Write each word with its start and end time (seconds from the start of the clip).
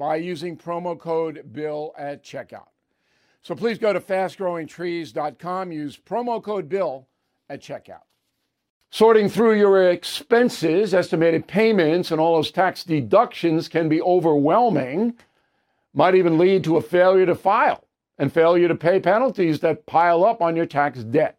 by 0.00 0.16
using 0.16 0.56
promo 0.56 0.98
code 0.98 1.52
BILL 1.52 1.94
at 1.98 2.24
checkout. 2.24 2.68
So 3.42 3.54
please 3.54 3.76
go 3.76 3.92
to 3.92 4.00
fastgrowingtrees.com, 4.00 5.72
use 5.72 5.98
promo 5.98 6.42
code 6.42 6.70
BILL 6.70 7.06
at 7.50 7.60
checkout. 7.60 8.04
Sorting 8.88 9.28
through 9.28 9.58
your 9.58 9.90
expenses, 9.90 10.94
estimated 10.94 11.46
payments, 11.46 12.10
and 12.10 12.18
all 12.18 12.36
those 12.36 12.50
tax 12.50 12.82
deductions 12.82 13.68
can 13.68 13.90
be 13.90 14.00
overwhelming, 14.00 15.18
might 15.92 16.14
even 16.14 16.38
lead 16.38 16.64
to 16.64 16.78
a 16.78 16.82
failure 16.82 17.26
to 17.26 17.34
file 17.34 17.84
and 18.16 18.32
failure 18.32 18.68
to 18.68 18.74
pay 18.74 19.00
penalties 19.00 19.60
that 19.60 19.84
pile 19.84 20.24
up 20.24 20.40
on 20.40 20.56
your 20.56 20.64
tax 20.64 21.04
debt. 21.04 21.38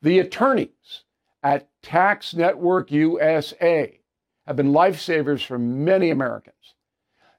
The 0.00 0.20
attorneys 0.20 1.02
at 1.42 1.68
Tax 1.82 2.34
Network 2.34 2.92
USA 2.92 3.98
have 4.46 4.54
been 4.54 4.70
lifesavers 4.70 5.44
for 5.44 5.58
many 5.58 6.10
Americans. 6.10 6.54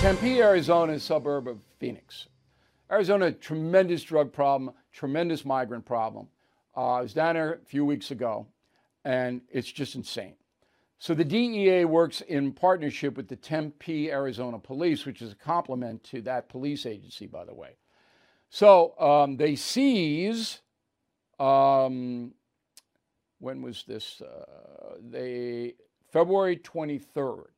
Tempe, 0.00 0.40
Arizona, 0.40 0.94
a 0.94 0.98
suburb 0.98 1.46
of 1.46 1.58
Phoenix. 1.78 2.28
Arizona, 2.90 3.30
tremendous 3.32 4.02
drug 4.02 4.32
problem, 4.32 4.72
tremendous 4.92 5.44
migrant 5.44 5.84
problem. 5.84 6.26
Uh, 6.74 6.94
I 6.94 7.02
was 7.02 7.12
down 7.12 7.34
there 7.34 7.52
a 7.52 7.64
few 7.66 7.84
weeks 7.84 8.10
ago, 8.10 8.46
and 9.04 9.42
it's 9.50 9.70
just 9.70 9.96
insane. 9.96 10.36
So 10.98 11.12
the 11.12 11.22
DEA 11.22 11.84
works 11.84 12.22
in 12.22 12.52
partnership 12.52 13.14
with 13.14 13.28
the 13.28 13.36
Tempe, 13.36 14.10
Arizona 14.10 14.58
Police, 14.58 15.04
which 15.04 15.20
is 15.20 15.32
a 15.32 15.34
complement 15.36 16.02
to 16.04 16.22
that 16.22 16.48
police 16.48 16.86
agency, 16.86 17.26
by 17.26 17.44
the 17.44 17.54
way. 17.54 17.76
So 18.48 18.98
um, 18.98 19.36
they 19.36 19.54
seize. 19.54 20.62
Um, 21.38 22.32
when 23.38 23.60
was 23.60 23.84
this? 23.86 24.22
Uh, 24.22 24.94
they 24.98 25.74
February 26.10 26.56
23rd. 26.56 27.48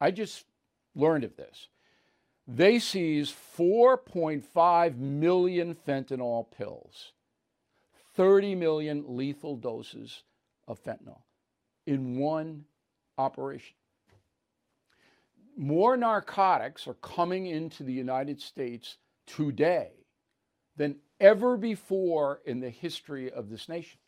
I 0.00 0.10
just 0.10 0.46
learned 0.94 1.24
of 1.24 1.36
this. 1.36 1.68
They 2.52 2.80
seize 2.80 3.32
4.5 3.56 4.98
million 4.98 5.76
fentanyl 5.86 6.50
pills, 6.50 7.12
30 8.14 8.56
million 8.56 9.04
lethal 9.06 9.54
doses 9.54 10.24
of 10.66 10.82
fentanyl 10.82 11.20
in 11.86 12.18
one 12.18 12.64
operation. 13.18 13.76
More 15.56 15.96
narcotics 15.96 16.88
are 16.88 16.94
coming 16.94 17.46
into 17.46 17.84
the 17.84 17.92
United 17.92 18.40
States 18.40 18.96
today 19.26 19.92
than 20.76 20.96
ever 21.20 21.56
before 21.56 22.40
in 22.44 22.58
the 22.58 22.70
history 22.70 23.30
of 23.30 23.48
this 23.48 23.68
nation. 23.68 24.00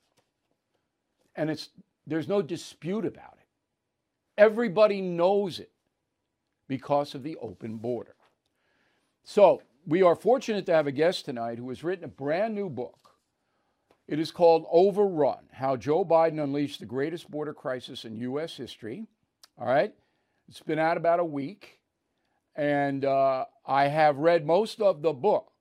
And 1.37 1.49
it's, 1.49 1.69
there's 2.09 2.29
no 2.29 2.43
dispute 2.43 3.05
about 3.05 3.37
it. 3.39 3.47
Everybody 4.37 5.01
knows 5.01 5.61
it 5.61 5.71
because 6.67 7.15
of 7.15 7.23
the 7.23 7.37
open 7.37 7.77
border. 7.77 8.17
So, 9.25 9.63
we 9.87 10.03
are 10.03 10.17
fortunate 10.17 10.67
to 10.67 10.75
have 10.75 10.87
a 10.87 10.93
guest 10.93 11.25
tonight 11.25 11.59
who 11.59 11.69
has 11.69 11.85
written 11.85 12.05
a 12.05 12.09
brand 12.09 12.55
new 12.55 12.69
book. 12.69 13.03
It 14.09 14.19
is 14.19 14.33
called 14.33 14.67
Overrun 14.71 15.45
How 15.53 15.77
Joe 15.77 16.05
Biden 16.05 16.43
Unleashed 16.43 16.81
the 16.81 16.87
Greatest 16.87 17.31
Border 17.31 17.55
Crisis 17.55 18.05
in 18.05 18.17
U.S. 18.17 18.57
History. 18.57 19.07
All 19.57 19.67
right. 19.67 19.95
It's 20.49 20.61
been 20.61 20.81
out 20.81 20.97
about 20.97 21.21
a 21.21 21.25
week. 21.25 21.79
And 22.57 23.05
uh, 23.05 23.47
I 23.65 23.87
have 23.87 24.19
read 24.19 24.45
most 24.45 24.81
of 24.81 25.03
the 25.03 25.13
book. 25.13 25.53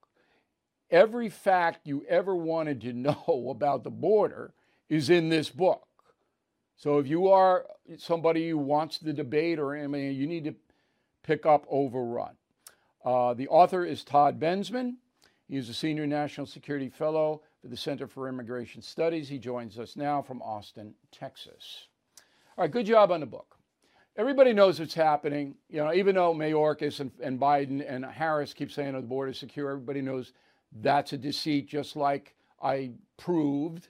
Every 0.90 1.30
fact 1.30 1.88
you 1.88 2.04
ever 2.10 2.36
wanted 2.36 2.82
to 2.82 2.94
know 2.94 3.48
about 3.50 3.84
the 3.84 3.92
border 3.92 4.54
is 4.90 5.10
in 5.10 5.30
this 5.30 5.50
book. 5.50 5.88
So 6.76 6.98
if 6.98 7.08
you 7.08 7.28
are 7.28 7.68
somebody 7.98 8.50
who 8.50 8.58
wants 8.58 8.98
the 8.98 9.14
debate 9.14 9.60
or 9.60 9.78
I 9.78 9.86
mean, 9.86 10.16
you 10.16 10.26
need 10.26 10.46
to 10.46 10.56
pick 11.24 11.46
up 11.46 11.66
Overrun. 11.70 12.36
Uh, 13.04 13.34
the 13.34 13.48
author 13.48 13.86
is 13.86 14.04
Todd 14.04 14.40
Bensman. 14.40 14.96
He 15.48 15.58
is 15.58 15.70
a 15.70 15.74
senior 15.74 16.06
national 16.06 16.48
security 16.48 16.90
fellow 16.90 17.42
for 17.62 17.68
the 17.68 17.78
Center 17.78 18.08
for 18.08 18.30
Immigration 18.30 18.82
Studies. 18.82 19.28
He 19.28 19.38
joins 19.38 19.80
us 19.80 19.96
now 19.96 20.22
from 20.22 20.42
Austin, 20.42 20.94
Texas. 21.12 21.88
All 22.58 22.64
right, 22.64 22.72
good 22.72 22.86
job 22.86 23.12
on 23.12 23.20
the 23.20 23.26
book. 23.26 23.58
Everybody 24.18 24.54
knows 24.54 24.80
what's 24.80 24.94
happening. 24.94 25.56
You 25.70 25.84
know, 25.84 25.94
even 25.94 26.16
though 26.16 26.34
Mayorkas 26.34 27.00
and, 27.00 27.12
and 27.22 27.40
Biden 27.40 27.84
and 27.88 28.06
Harris 28.06 28.54
keep 28.54 28.72
saying 28.72 28.96
oh, 28.96 29.02
the 29.02 29.08
border 29.08 29.32
is 29.32 29.40
secure, 29.40 29.72
everybody 29.72 30.02
knows 30.02 30.34
that's 30.82 31.14
a 31.14 31.18
deceit, 31.18 31.68
just 31.68 31.96
like 31.96 32.36
I 32.62 32.92
proved 33.18 33.90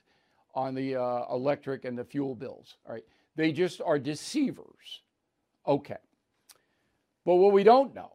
on 0.54 0.74
the 0.74 0.96
uh, 0.96 1.24
electric 1.30 1.84
and 1.84 1.98
the 1.98 2.04
fuel 2.04 2.34
bills. 2.34 2.76
All 2.86 2.94
right, 2.94 3.04
they 3.36 3.52
just 3.52 3.80
are 3.80 3.98
deceivers. 3.98 5.02
Okay. 5.66 5.96
But 7.24 7.36
what 7.36 7.52
we 7.52 7.62
don't 7.62 7.94
know 7.94 8.12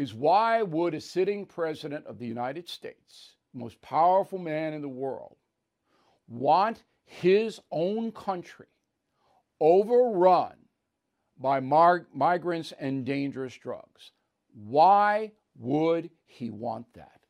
is 0.00 0.14
why 0.14 0.62
would 0.62 0.94
a 0.94 1.00
sitting 1.00 1.44
president 1.44 2.06
of 2.06 2.18
the 2.18 2.26
United 2.26 2.66
States, 2.66 3.34
most 3.52 3.78
powerful 3.82 4.38
man 4.38 4.72
in 4.72 4.80
the 4.80 4.88
world, 4.88 5.36
want 6.26 6.84
his 7.04 7.60
own 7.70 8.10
country 8.10 8.68
overrun 9.60 10.54
by 11.38 11.60
mar- 11.60 12.06
migrants 12.14 12.72
and 12.80 13.04
dangerous 13.04 13.54
drugs? 13.58 14.12
Why 14.54 15.32
would 15.58 16.08
he 16.24 16.48
want 16.48 16.86
that? 16.94 17.20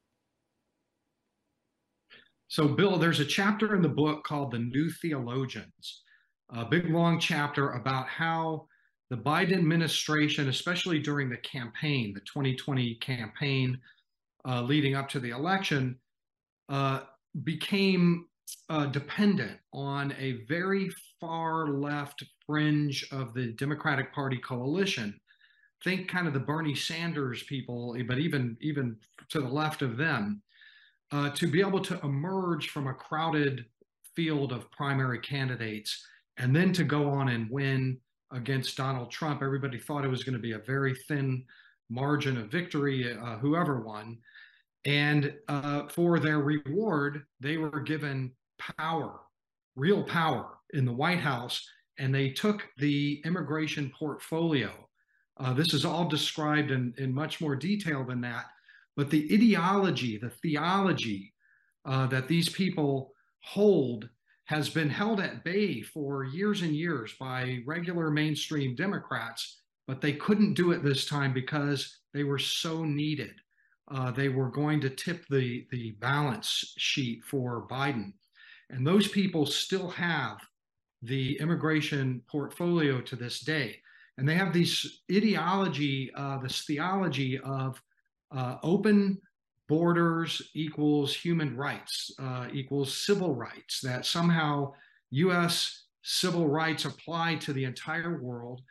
So, 2.46 2.68
Bill, 2.68 2.98
there's 2.98 3.18
a 3.18 3.24
chapter 3.24 3.74
in 3.74 3.82
the 3.82 3.88
book 3.88 4.22
called 4.22 4.52
The 4.52 4.60
New 4.60 4.90
Theologians, 4.90 6.04
a 6.50 6.64
big 6.64 6.88
long 6.88 7.18
chapter 7.18 7.70
about 7.72 8.06
how 8.06 8.68
the 9.10 9.16
Biden 9.16 9.54
administration, 9.54 10.48
especially 10.48 11.00
during 11.00 11.28
the 11.28 11.36
campaign, 11.38 12.14
the 12.14 12.20
2020 12.20 12.94
campaign 12.96 13.78
uh, 14.46 14.62
leading 14.62 14.94
up 14.94 15.08
to 15.10 15.20
the 15.20 15.30
election, 15.30 15.98
uh, 16.68 17.00
became 17.42 18.26
uh, 18.68 18.86
dependent 18.86 19.58
on 19.72 20.14
a 20.18 20.44
very 20.48 20.90
far 21.20 21.68
left 21.68 22.24
fringe 22.46 23.06
of 23.10 23.34
the 23.34 23.52
Democratic 23.52 24.14
Party 24.14 24.38
coalition. 24.38 25.20
Think 25.82 26.08
kind 26.08 26.28
of 26.28 26.34
the 26.34 26.40
Bernie 26.40 26.74
Sanders 26.74 27.42
people, 27.44 27.96
but 28.06 28.18
even 28.18 28.56
even 28.60 28.96
to 29.30 29.40
the 29.40 29.48
left 29.48 29.82
of 29.82 29.96
them, 29.96 30.42
uh, 31.10 31.30
to 31.30 31.48
be 31.48 31.60
able 31.60 31.80
to 31.80 31.98
emerge 32.02 32.68
from 32.68 32.86
a 32.86 32.94
crowded 32.94 33.64
field 34.14 34.52
of 34.52 34.70
primary 34.70 35.18
candidates 35.18 36.06
and 36.36 36.54
then 36.54 36.72
to 36.72 36.84
go 36.84 37.08
on 37.08 37.28
and 37.28 37.50
win 37.50 37.98
against 38.32 38.76
Donald 38.76 39.10
Trump. 39.10 39.42
Everybody 39.42 39.78
thought 39.78 40.04
it 40.04 40.08
was 40.08 40.24
going 40.24 40.34
to 40.36 40.40
be 40.40 40.52
a 40.52 40.58
very 40.58 40.94
thin 41.08 41.44
margin 41.88 42.36
of 42.38 42.50
victory, 42.50 43.12
uh, 43.12 43.36
whoever 43.38 43.80
won. 43.80 44.18
And 44.84 45.34
uh, 45.48 45.88
for 45.88 46.18
their 46.18 46.38
reward, 46.38 47.24
they 47.40 47.56
were 47.56 47.80
given 47.80 48.32
power, 48.78 49.20
real 49.76 50.02
power 50.02 50.58
in 50.72 50.84
the 50.84 50.92
White 50.92 51.18
House, 51.20 51.66
and 51.98 52.14
they 52.14 52.30
took 52.30 52.66
the 52.78 53.20
immigration 53.24 53.92
portfolio. 53.98 54.70
Uh, 55.38 55.52
this 55.52 55.74
is 55.74 55.84
all 55.84 56.08
described 56.08 56.70
in, 56.70 56.94
in 56.98 57.12
much 57.12 57.40
more 57.40 57.56
detail 57.56 58.04
than 58.04 58.20
that. 58.22 58.46
But 58.96 59.10
the 59.10 59.28
ideology, 59.32 60.18
the 60.18 60.30
theology 60.30 61.32
uh, 61.84 62.06
that 62.08 62.28
these 62.28 62.48
people 62.48 63.12
hold 63.42 64.08
has 64.50 64.68
been 64.68 64.90
held 64.90 65.20
at 65.20 65.44
bay 65.44 65.80
for 65.80 66.24
years 66.24 66.62
and 66.62 66.74
years 66.74 67.14
by 67.20 67.60
regular 67.66 68.10
mainstream 68.10 68.74
Democrats, 68.74 69.60
but 69.86 70.00
they 70.00 70.12
couldn't 70.14 70.54
do 70.54 70.72
it 70.72 70.82
this 70.82 71.06
time 71.06 71.32
because 71.32 71.98
they 72.12 72.24
were 72.24 72.36
so 72.36 72.84
needed. 72.84 73.30
Uh, 73.92 74.10
they 74.10 74.28
were 74.28 74.50
going 74.50 74.80
to 74.80 74.90
tip 74.90 75.24
the, 75.30 75.64
the 75.70 75.92
balance 76.00 76.74
sheet 76.76 77.22
for 77.22 77.68
Biden. 77.68 78.12
And 78.70 78.84
those 78.84 79.06
people 79.06 79.46
still 79.46 79.88
have 79.90 80.38
the 81.00 81.38
immigration 81.38 82.20
portfolio 82.28 83.00
to 83.02 83.14
this 83.14 83.42
day. 83.42 83.76
And 84.18 84.28
they 84.28 84.34
have 84.34 84.52
this 84.52 85.02
ideology, 85.12 86.10
uh, 86.16 86.38
this 86.38 86.64
theology 86.64 87.38
of 87.38 87.80
uh, 88.36 88.56
open 88.64 89.20
borders 89.70 90.42
equals 90.52 91.14
human 91.14 91.56
rights, 91.56 92.10
uh, 92.18 92.48
equals 92.52 92.92
civil 93.06 93.36
rights, 93.36 93.80
that 93.80 94.04
somehow 94.04 94.72
US 95.10 95.84
civil 96.02 96.48
rights 96.48 96.86
apply 96.86 97.36
to 97.36 97.52
the 97.52 97.64
entire 97.64 98.20
world, 98.20 98.62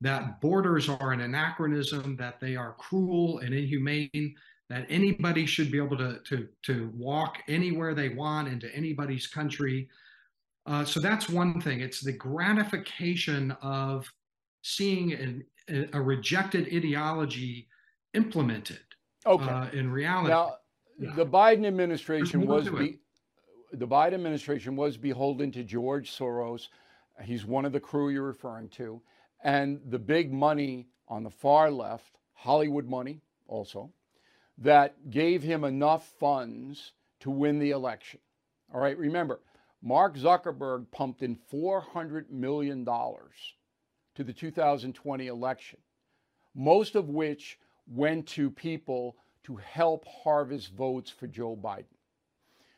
that 0.00 0.40
borders 0.40 0.88
are 0.88 1.12
an 1.12 1.20
anachronism, 1.20 2.16
that 2.16 2.40
they 2.40 2.56
are 2.56 2.72
cruel 2.78 3.40
and 3.40 3.54
inhumane, 3.54 4.34
that 4.70 4.86
anybody 4.88 5.44
should 5.44 5.70
be 5.70 5.76
able 5.76 5.98
to, 5.98 6.20
to, 6.26 6.48
to 6.62 6.90
walk 6.96 7.36
anywhere 7.48 7.94
they 7.94 8.08
want 8.08 8.48
into 8.48 8.74
anybody's 8.74 9.26
country. 9.26 9.86
Uh, 10.64 10.86
so 10.86 11.00
that's 11.00 11.28
one 11.28 11.60
thing. 11.60 11.80
It's 11.80 12.00
the 12.00 12.12
gratification 12.12 13.54
of 13.60 14.10
seeing 14.62 15.12
an, 15.12 15.90
a 15.92 16.00
rejected 16.00 16.66
ideology 16.72 17.68
implemented 18.14 18.85
Okay. 19.26 19.44
uh, 19.44 19.68
in 19.70 19.90
reality. 19.90 20.30
Now, 20.30 20.56
Yeah. 20.98 21.14
the 21.14 21.26
Biden 21.26 21.66
administration 21.66 22.46
was 22.46 22.68
be, 22.70 22.98
the 23.72 23.86
Biden 23.86 24.14
administration 24.14 24.76
was 24.76 24.96
beholden 24.96 25.50
to 25.52 25.64
George 25.64 26.10
Soros. 26.10 26.68
He's 27.22 27.44
one 27.44 27.64
of 27.64 27.72
the 27.72 27.80
crew 27.80 28.10
you're 28.10 28.22
referring 28.22 28.68
to, 28.70 29.02
and 29.42 29.80
the 29.90 29.98
big 29.98 30.32
money 30.32 30.88
on 31.08 31.22
the 31.22 31.30
far 31.30 31.70
left, 31.70 32.18
Hollywood 32.34 32.86
money, 32.86 33.20
also, 33.46 33.92
that 34.58 35.10
gave 35.10 35.42
him 35.42 35.64
enough 35.64 36.06
funds 36.18 36.92
to 37.20 37.30
win 37.30 37.58
the 37.58 37.70
election. 37.70 38.20
All 38.72 38.80
right, 38.80 38.96
remember, 38.96 39.40
Mark 39.82 40.16
Zuckerberg 40.16 40.90
pumped 40.90 41.22
in 41.22 41.36
$400 41.36 42.30
million 42.30 42.84
to 42.84 44.24
the 44.24 44.32
2020 44.32 45.26
election, 45.26 45.78
most 46.54 46.94
of 46.96 47.08
which 47.08 47.58
went 47.86 48.26
to 48.26 48.50
people 48.50 49.16
to 49.44 49.56
help 49.56 50.04
harvest 50.06 50.74
votes 50.74 51.10
for 51.10 51.26
Joe 51.26 51.56
Biden. 51.56 51.84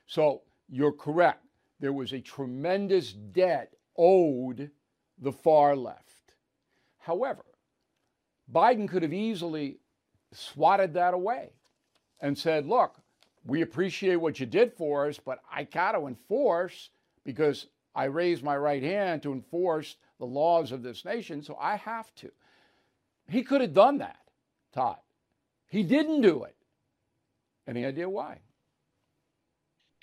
So 0.07 0.43
you're 0.69 0.93
correct. 0.93 1.45
There 1.81 1.93
was 1.93 2.13
a 2.13 2.21
tremendous 2.21 3.13
debt 3.13 3.73
owed 3.97 4.71
the 5.19 5.33
far 5.33 5.75
left. 5.77 6.35
However, 6.99 7.45
Biden 8.53 8.89
could 8.89 9.03
have 9.03 9.13
easily 9.13 9.79
swatted 10.33 10.95
that 10.95 11.15
away 11.15 11.51
and 12.21 12.37
said, 12.37 12.67
look, 12.67 13.01
we 13.45 13.63
appreciate 13.63 14.17
what 14.17 14.41
you 14.41 14.47
did 14.47 14.73
for 14.75 15.09
us, 15.09 15.19
but 15.19 15.41
I 15.51 15.65
got 15.65 15.93
to 15.93 16.07
enforce 16.07 16.91
because 17.25 17.67
I 17.95 18.05
raised 18.05 18.43
my 18.43 18.57
right 18.57 18.83
hand 18.83 19.23
to 19.23 19.33
enforce 19.33 19.97
the 20.19 20.27
laws 20.27 20.73
of 20.73 20.83
this 20.83 21.05
nation, 21.05 21.43
so 21.43 21.57
I 21.61 21.77
have 21.77 22.15
to. 22.17 22.31
He 23.29 23.43
could 23.43 23.61
have 23.61 23.73
done 23.73 23.99
that, 23.99 24.19
Todd. 24.73 24.97
He 25.67 25.82
didn't 25.82 26.23
do 26.23 26.44
it. 26.44 26.56
Any 27.67 27.85
idea 27.85 28.09
why? 28.09 28.38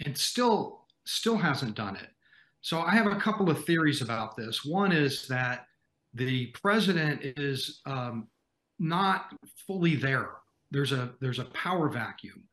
and 0.03 0.17
still 0.17 0.85
still 1.05 1.37
hasn't 1.37 1.75
done 1.75 1.95
it. 1.95 2.09
So 2.61 2.81
I 2.81 2.91
have 2.91 3.07
a 3.07 3.15
couple 3.15 3.49
of 3.49 3.63
theories 3.65 4.01
about 4.01 4.35
this. 4.35 4.65
One 4.65 4.91
is 4.91 5.27
that 5.27 5.67
the 6.13 6.47
president 6.47 7.21
is 7.37 7.81
um, 7.85 8.27
not 8.79 9.33
fully 9.67 9.95
there. 9.95 10.31
There's 10.71 10.91
a 10.91 11.13
there's 11.21 11.39
a 11.39 11.45
power 11.45 11.89
vacuum. 11.89 12.43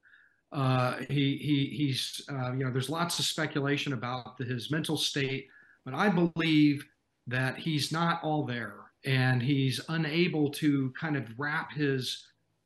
Uh, 0.53 0.99
he 1.08 1.38
he 1.38 1.73
he's 1.75 2.20
uh, 2.31 2.53
you 2.53 2.65
know 2.65 2.70
there's 2.70 2.91
lots 2.91 3.19
of 3.19 3.25
speculation 3.25 3.94
about 3.94 4.37
the, 4.37 4.44
his 4.44 4.70
mental 4.70 4.97
state, 4.97 5.49
but 5.85 5.94
I 5.94 6.08
believe 6.08 6.85
that 7.26 7.56
he's 7.56 7.91
not 7.91 8.23
all 8.23 8.44
there 8.44 8.75
and 9.05 9.43
he's 9.43 9.81
unable 9.89 10.51
to 10.51 10.93
kind 10.99 11.17
of 11.17 11.27
wrap 11.37 11.73
his 11.73 12.25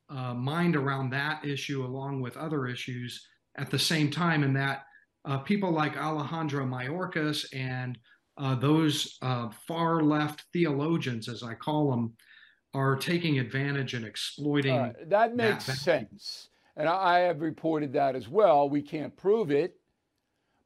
uh, 0.08 0.34
mind 0.34 0.76
around 0.76 1.10
that 1.10 1.44
issue 1.44 1.84
along 1.84 2.20
with 2.20 2.36
other 2.36 2.66
issues 2.66 3.26
at 3.56 3.70
the 3.70 3.78
same 3.78 4.10
time, 4.10 4.42
and 4.42 4.54
that 4.54 4.84
uh, 5.24 5.38
people 5.38 5.70
like 5.70 5.96
Alejandro 5.96 6.64
Mayorkas 6.64 7.46
and 7.54 7.98
uh, 8.38 8.54
those 8.54 9.18
uh, 9.22 9.48
far 9.66 10.02
left 10.02 10.44
theologians, 10.52 11.28
as 11.28 11.42
I 11.42 11.54
call 11.54 11.90
them, 11.90 12.12
are 12.74 12.96
taking 12.96 13.38
advantage 13.38 13.94
and 13.94 14.04
exploiting. 14.04 14.74
Uh, 14.74 14.92
that 15.06 15.34
makes 15.34 15.66
that. 15.66 15.76
sense. 15.76 16.50
And 16.76 16.88
I 16.88 17.20
have 17.20 17.40
reported 17.40 17.94
that 17.94 18.14
as 18.14 18.28
well. 18.28 18.68
We 18.68 18.82
can't 18.82 19.16
prove 19.16 19.50
it, 19.50 19.76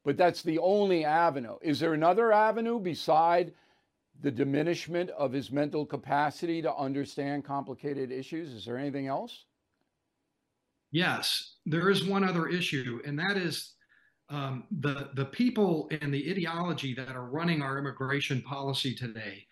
but 0.03 0.17
that's 0.17 0.41
the 0.41 0.59
only 0.59 1.05
avenue. 1.05 1.55
Is 1.61 1.79
there 1.79 1.93
another 1.93 2.33
avenue 2.33 2.79
beside 2.79 3.53
the 4.21 4.31
diminishment 4.31 5.09
of 5.11 5.33
his 5.33 5.51
mental 5.51 5.85
capacity 5.85 6.61
to 6.61 6.73
understand 6.75 7.43
complicated 7.43 8.11
issues? 8.11 8.53
Is 8.53 8.65
there 8.65 8.77
anything 8.77 9.07
else? 9.07 9.45
Yes, 10.91 11.55
there 11.65 11.89
is 11.89 12.05
one 12.05 12.23
other 12.23 12.47
issue, 12.47 13.01
and 13.05 13.17
that 13.17 13.37
is 13.37 13.73
um, 14.29 14.65
the 14.79 15.09
the 15.15 15.25
people 15.25 15.89
and 16.01 16.13
the 16.13 16.29
ideology 16.29 16.93
that 16.93 17.09
are 17.09 17.25
running 17.25 17.61
our 17.61 17.77
immigration 17.77 18.41
policy 18.41 18.93
today. 18.93 19.45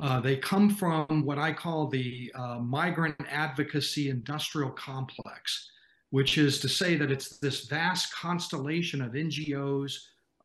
Uh, 0.00 0.20
they 0.20 0.36
come 0.36 0.68
from 0.68 1.24
what 1.24 1.38
I 1.38 1.52
call 1.52 1.86
the 1.86 2.32
uh, 2.34 2.58
migrant 2.58 3.16
advocacy 3.30 4.10
industrial 4.10 4.70
complex, 4.70 5.70
which 6.10 6.36
is 6.36 6.58
to 6.60 6.68
say 6.68 6.96
that 6.96 7.12
it's 7.12 7.38
this 7.38 7.66
vast 7.66 8.12
constellation 8.12 9.00
of 9.00 9.12
NGOs, 9.12 9.96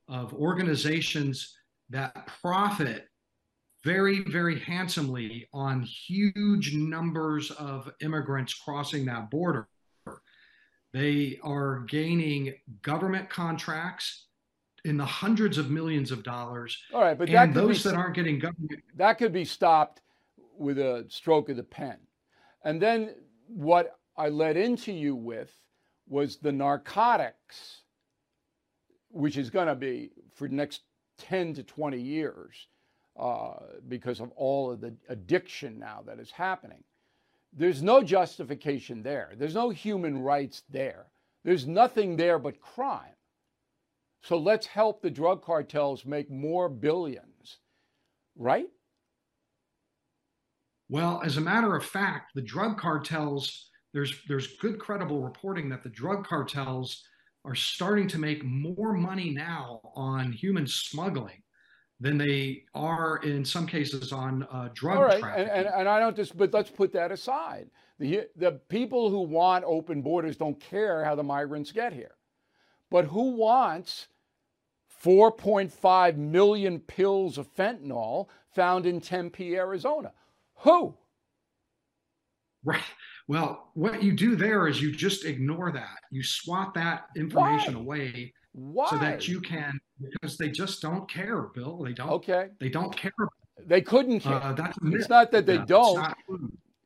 of 0.07 0.33
organizations 0.35 1.55
that 1.89 2.27
profit 2.41 3.08
very, 3.83 4.23
very 4.23 4.59
handsomely 4.59 5.47
on 5.53 5.81
huge 5.81 6.73
numbers 6.75 7.51
of 7.51 7.91
immigrants 8.01 8.53
crossing 8.53 9.05
that 9.05 9.29
border. 9.29 9.67
They 10.91 11.39
are 11.43 11.81
gaining 11.87 12.55
government 12.81 13.29
contracts 13.29 14.25
in 14.85 14.97
the 14.97 15.05
hundreds 15.05 15.57
of 15.57 15.69
millions 15.69 16.11
of 16.11 16.23
dollars. 16.23 16.77
All 16.93 17.01
right, 17.01 17.17
but 17.17 17.29
that 17.29 17.53
those 17.53 17.83
be, 17.83 17.89
that 17.89 17.95
aren't 17.95 18.15
getting 18.15 18.39
government. 18.39 18.81
that 18.95 19.17
could 19.17 19.31
be 19.31 19.45
stopped 19.45 20.01
with 20.57 20.79
a 20.79 21.05
stroke 21.07 21.49
of 21.49 21.57
the 21.57 21.63
pen. 21.63 21.97
And 22.63 22.81
then 22.81 23.15
what 23.47 23.97
I 24.17 24.29
led 24.29 24.57
into 24.57 24.91
you 24.91 25.15
with 25.15 25.53
was 26.07 26.37
the 26.37 26.51
narcotics, 26.51 27.83
which 29.09 29.37
is 29.37 29.49
going 29.49 29.67
to 29.67 29.75
be 29.75 30.11
for 30.33 30.47
the 30.47 30.55
next 30.55 30.81
10 31.19 31.53
to 31.53 31.63
20 31.63 31.99
years 31.99 32.67
uh, 33.19 33.59
because 33.87 34.21
of 34.21 34.31
all 34.35 34.71
of 34.71 34.79
the 34.79 34.93
addiction 35.09 35.77
now 35.77 36.01
that 36.05 36.19
is 36.19 36.31
happening. 36.31 36.83
There's 37.51 37.81
no 37.81 38.01
justification 38.01 39.03
there. 39.03 39.33
There's 39.35 39.55
no 39.55 39.71
human 39.71 40.21
rights 40.21 40.63
there. 40.69 41.07
There's 41.43 41.67
nothing 41.67 42.15
there 42.15 42.39
but 42.39 42.61
crime. 42.61 43.15
So 44.21 44.37
let's 44.37 44.67
help 44.67 45.01
the 45.01 45.09
drug 45.09 45.43
cartels 45.43 46.05
make 46.05 46.29
more 46.29 46.69
billions, 46.69 47.59
right? 48.37 48.67
Well, 50.89 51.21
as 51.23 51.37
a 51.37 51.41
matter 51.41 51.75
of 51.75 51.85
fact, 51.85 52.31
the 52.35 52.41
drug 52.41 52.77
cartels, 52.77 53.69
there's 53.93 54.13
there's 54.27 54.57
good 54.57 54.79
credible 54.79 55.21
reporting 55.21 55.69
that 55.69 55.83
the 55.83 55.89
drug 55.89 56.25
cartels 56.25 57.03
are 57.45 57.55
starting 57.55 58.07
to 58.09 58.17
make 58.17 58.43
more 58.43 58.93
money 58.93 59.29
now 59.31 59.81
on 59.95 60.31
human 60.31 60.67
smuggling 60.67 61.41
than 61.99 62.17
they 62.17 62.63
are 62.73 63.17
in 63.17 63.43
some 63.43 63.67
cases 63.67 64.11
on 64.11 64.47
uh, 64.51 64.69
drug 64.73 64.97
All 64.97 65.03
right, 65.03 65.19
trafficking. 65.19 65.49
and, 65.49 65.67
and, 65.67 65.75
and 65.81 65.89
I 65.89 65.99
don't 65.99 66.15
just, 66.15 66.37
but 66.37 66.53
let's 66.53 66.69
put 66.69 66.93
that 66.93 67.11
aside. 67.11 67.69
The, 67.99 68.27
the 68.37 68.53
people 68.69 69.09
who 69.09 69.21
want 69.21 69.65
open 69.65 70.01
borders 70.01 70.37
don't 70.37 70.59
care 70.59 71.03
how 71.03 71.15
the 71.15 71.23
migrants 71.23 71.71
get 71.71 71.91
here. 71.91 72.15
But 72.89 73.05
who 73.05 73.31
wants 73.35 74.07
4.5 75.03 76.15
million 76.15 76.79
pills 76.79 77.37
of 77.37 77.53
fentanyl 77.53 78.27
found 78.55 78.85
in 78.85 79.01
Tempe, 79.01 79.55
Arizona? 79.57 80.13
Who? 80.59 80.95
Right. 82.63 82.81
Well, 83.27 83.69
what 83.75 84.01
you 84.01 84.13
do 84.13 84.35
there 84.35 84.67
is 84.67 84.81
you 84.81 84.91
just 84.91 85.25
ignore 85.25 85.71
that. 85.71 85.99
You 86.09 86.23
swat 86.23 86.73
that 86.73 87.07
information 87.15 87.75
Why? 87.75 87.81
away 87.81 88.33
Why? 88.53 88.89
so 88.89 88.97
that 88.97 89.27
you 89.27 89.39
can 89.39 89.79
because 90.01 90.37
they 90.37 90.49
just 90.49 90.81
don't 90.81 91.09
care, 91.09 91.41
Bill. 91.43 91.77
They 91.83 91.93
don't. 91.93 92.09
Okay. 92.09 92.49
They 92.59 92.69
don't 92.69 92.95
care. 92.95 93.11
They 93.65 93.81
couldn't 93.81 94.21
care. 94.21 94.41
Uh, 94.41 94.53
that's 94.53 94.77
it's 94.85 95.09
not 95.09 95.31
that 95.31 95.45
they 95.45 95.55
Yeah, 95.55 95.65
don't. 95.65 95.95
not. 95.95 96.17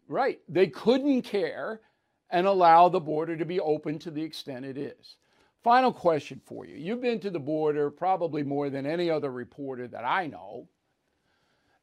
Right. 0.08 0.39
They 0.50 0.67
couldn't 0.67 1.22
care 1.24 1.82
and 2.29 2.48
allow 2.48 2.89
the 2.89 3.00
border 3.00 3.38
to 3.38 3.46
be 3.46 3.60
open 3.60 4.00
to 4.00 4.12
the 4.12 4.24
extent 4.24 4.65
it 4.65 4.77
is. 4.77 5.15
Final 5.63 5.93
question 5.93 6.41
for 6.46 6.65
you. 6.65 6.75
You've 6.75 7.01
been 7.01 7.20
to 7.22 7.29
the 7.29 7.39
border 7.39 7.89
probably 7.89 8.43
more 8.43 8.70
than 8.70 8.86
any 8.86 9.10
other 9.10 9.32
reporter 9.32 9.88
that 9.88 10.03
I 10.03 10.27
know. 10.27 10.67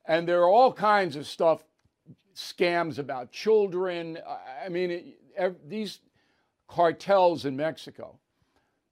And 0.06 0.26
there 0.28 0.40
are 0.42 0.48
all 0.50 0.72
kinds 0.72 1.16
of 1.16 1.26
stuff, 1.26 1.62
scams 2.34 2.98
about 2.98 3.30
children. 3.32 4.18
I- 4.26 4.66
I 4.66 4.68
mean, 4.68 4.90
it, 4.90 5.68
these 5.68 6.00
cartels 6.68 7.44
in 7.46 7.56
Mexico, 7.56 8.18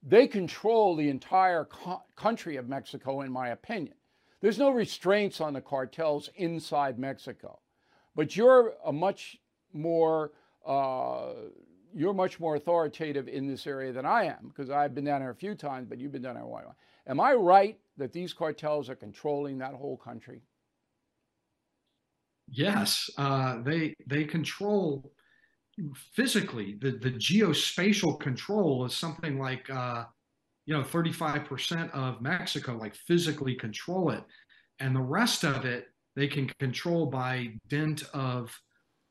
they 0.02 0.26
control 0.26 0.96
the 0.96 1.08
entire 1.08 1.64
co- 1.64 2.02
country 2.16 2.56
of 2.56 2.68
Mexico, 2.68 3.20
in 3.22 3.32
my 3.32 3.48
opinion. 3.48 3.94
There's 4.40 4.58
no 4.58 4.70
restraints 4.70 5.40
on 5.40 5.52
the 5.54 5.60
cartels 5.60 6.30
inside 6.36 6.98
Mexico 6.98 7.60
but 8.18 8.34
you're 8.34 8.74
a 8.84 8.92
much 8.92 9.36
more 9.72 10.32
uh, 10.66 11.34
you're 11.94 12.12
much 12.12 12.40
more 12.40 12.56
authoritative 12.56 13.28
in 13.28 13.46
this 13.46 13.64
area 13.64 13.92
than 13.92 14.04
I 14.04 14.24
am 14.24 14.48
because 14.48 14.70
I've 14.70 14.92
been 14.92 15.04
down 15.04 15.20
there 15.20 15.30
a 15.30 15.36
few 15.36 15.54
times, 15.54 15.86
but 15.88 15.98
you've 15.98 16.10
been 16.10 16.22
down 16.22 16.34
there 16.34 16.42
a 16.42 16.48
while. 16.48 16.74
Am 17.06 17.20
I 17.20 17.34
right 17.34 17.78
that 17.96 18.12
these 18.12 18.32
cartels 18.32 18.90
are 18.90 18.96
controlling 18.96 19.58
that 19.58 19.72
whole 19.72 19.96
country? 19.96 20.42
Yes, 22.50 23.08
uh, 23.18 23.62
they 23.62 23.94
they 24.04 24.24
control 24.24 25.12
physically. 26.14 26.76
The 26.80 26.92
the 26.92 27.12
geospatial 27.12 28.18
control 28.20 28.84
is 28.84 28.96
something 28.96 29.38
like 29.38 29.68
uh, 29.70 30.04
you 30.66 30.74
know 30.74 30.82
35% 30.82 31.90
of 31.92 32.20
Mexico, 32.20 32.76
like 32.76 32.94
physically 32.94 33.54
control 33.54 34.10
it, 34.10 34.24
and 34.80 34.94
the 34.94 35.00
rest 35.00 35.44
of 35.44 35.64
it 35.64 35.86
they 36.16 36.28
can 36.28 36.48
control 36.58 37.06
by 37.06 37.48
dint 37.68 38.02
of 38.12 38.56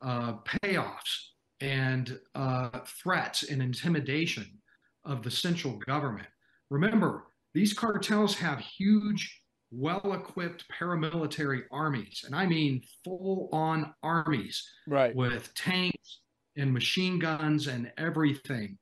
uh, 0.01 0.33
payoffs 0.45 1.29
and 1.62 2.19
uh, 2.36 2.79
threats 2.86 3.43
and 3.43 3.62
intimidation 3.62 4.62
of 5.05 5.24
the 5.24 5.31
central 5.31 5.77
government. 5.77 6.27
Remember, 6.69 7.27
these 7.53 7.74
cartels 7.74 8.36
have 8.36 8.59
huge 8.59 9.41
well 9.71 10.13
equipped 10.13 10.65
paramilitary 10.69 11.63
armies, 11.71 12.24
and 12.25 12.36
I 12.36 12.45
mean 12.45 12.81
full 13.03 13.50
on 13.51 13.93
armies 14.03 14.63
Right. 14.88 15.15
with 15.15 15.53
tanks 15.55 16.21
and 16.57 16.73
machine 16.73 17.19
guns 17.19 17.67
and 17.67 17.91
everything. 17.97 18.77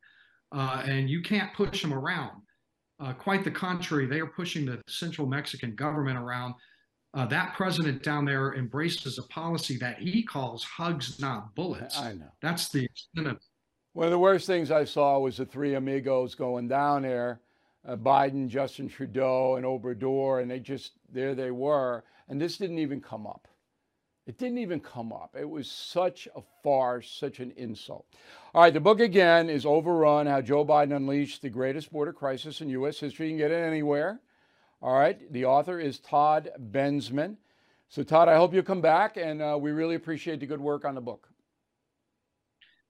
Uh, 0.51 0.84
and 0.86 1.10
you 1.10 1.22
can't 1.22 1.53
push 1.53 1.82
them 1.82 1.94
around. 1.94 2.41
Uh, 3.00 3.13
quite 3.13 3.44
the 3.44 3.51
contrary, 3.51 4.05
they 4.05 4.20
are 4.22 4.27
pushing 4.27 4.65
the 4.65 4.82
central 4.88 5.27
Mexican 5.27 5.75
government 5.75 6.17
around. 6.17 6.53
Uh, 7.13 7.25
that 7.25 7.53
president 7.55 8.03
down 8.03 8.25
there 8.25 8.55
embraces 8.55 9.17
a 9.17 9.24
policy 9.24 9.77
that 9.77 10.00
he 10.00 10.24
calls 10.24 10.63
hugs, 10.63 11.20
not 11.20 11.53
bullets. 11.55 11.98
I 11.98 12.13
know. 12.13 12.32
That's 12.41 12.70
the 12.70 12.86
extent 12.86 13.27
of 13.27 13.39
One 13.94 14.05
of 14.05 14.12
the 14.12 14.20
worst 14.20 14.48
things 14.48 14.72
I 14.72 14.86
saw 14.86 15.20
was 15.20 15.38
the 15.38 15.46
three 15.46 15.75
amigos 15.75 16.36
going 16.36 16.67
down 16.67 17.03
there 17.03 17.41
uh, 17.88 17.96
Biden, 17.96 18.48
Justin 18.48 18.89
Trudeau, 18.89 19.55
and 19.55 19.65
Obrador, 19.65 20.41
and 20.41 20.50
they 20.50 20.60
just, 20.60 20.94
there 21.12 21.36
they 21.36 21.51
were. 21.51 22.03
And 22.27 22.41
this 22.41 22.58
didn't 22.58 22.79
even 22.79 23.00
come 23.00 23.27
up. 23.27 23.48
It 24.25 24.39
didn't 24.39 24.58
even 24.58 24.79
come 24.79 25.13
up. 25.13 25.36
It 25.39 25.48
was 25.48 25.70
such 25.70 26.27
a 26.36 26.41
farce, 26.63 27.10
such 27.10 27.39
an 27.39 27.51
insult. 27.58 28.08
All 28.55 28.63
right, 28.63 28.74
the 28.74 28.79
book 28.79 29.00
again 29.00 29.50
is 29.50 29.67
Overrun 29.67 30.25
How 30.25 30.41
Joe 30.41 30.65
Biden 30.65 30.96
Unleashed 30.96 31.44
the 31.44 31.50
Greatest 31.50 31.91
Border 31.91 32.13
Crisis 32.13 32.60
in 32.60 32.70
U.S. 32.70 33.00
History. 33.00 33.27
You 33.27 33.32
can 33.34 33.38
get 33.38 33.51
it 33.51 33.63
anywhere. 33.63 34.20
All 34.82 34.98
right, 34.98 35.32
the 35.32 35.46
author 35.46 35.79
is 35.79 36.00
Todd 36.00 36.50
Bensman. 36.72 37.38
So, 37.88 38.01
Todd, 38.01 38.27
I 38.27 38.36
hope 38.36 38.53
you'll 38.53 38.63
come 38.63 38.82
back, 38.82 39.15
and 39.15 39.41
uh, 39.41 39.58
we 39.62 39.72
really 39.72 39.96
appreciate 39.96 40.39
the 40.39 40.48
good 40.48 40.60
work 40.60 40.86
on 40.86 40.96
the 40.96 41.01
book. 41.01 41.29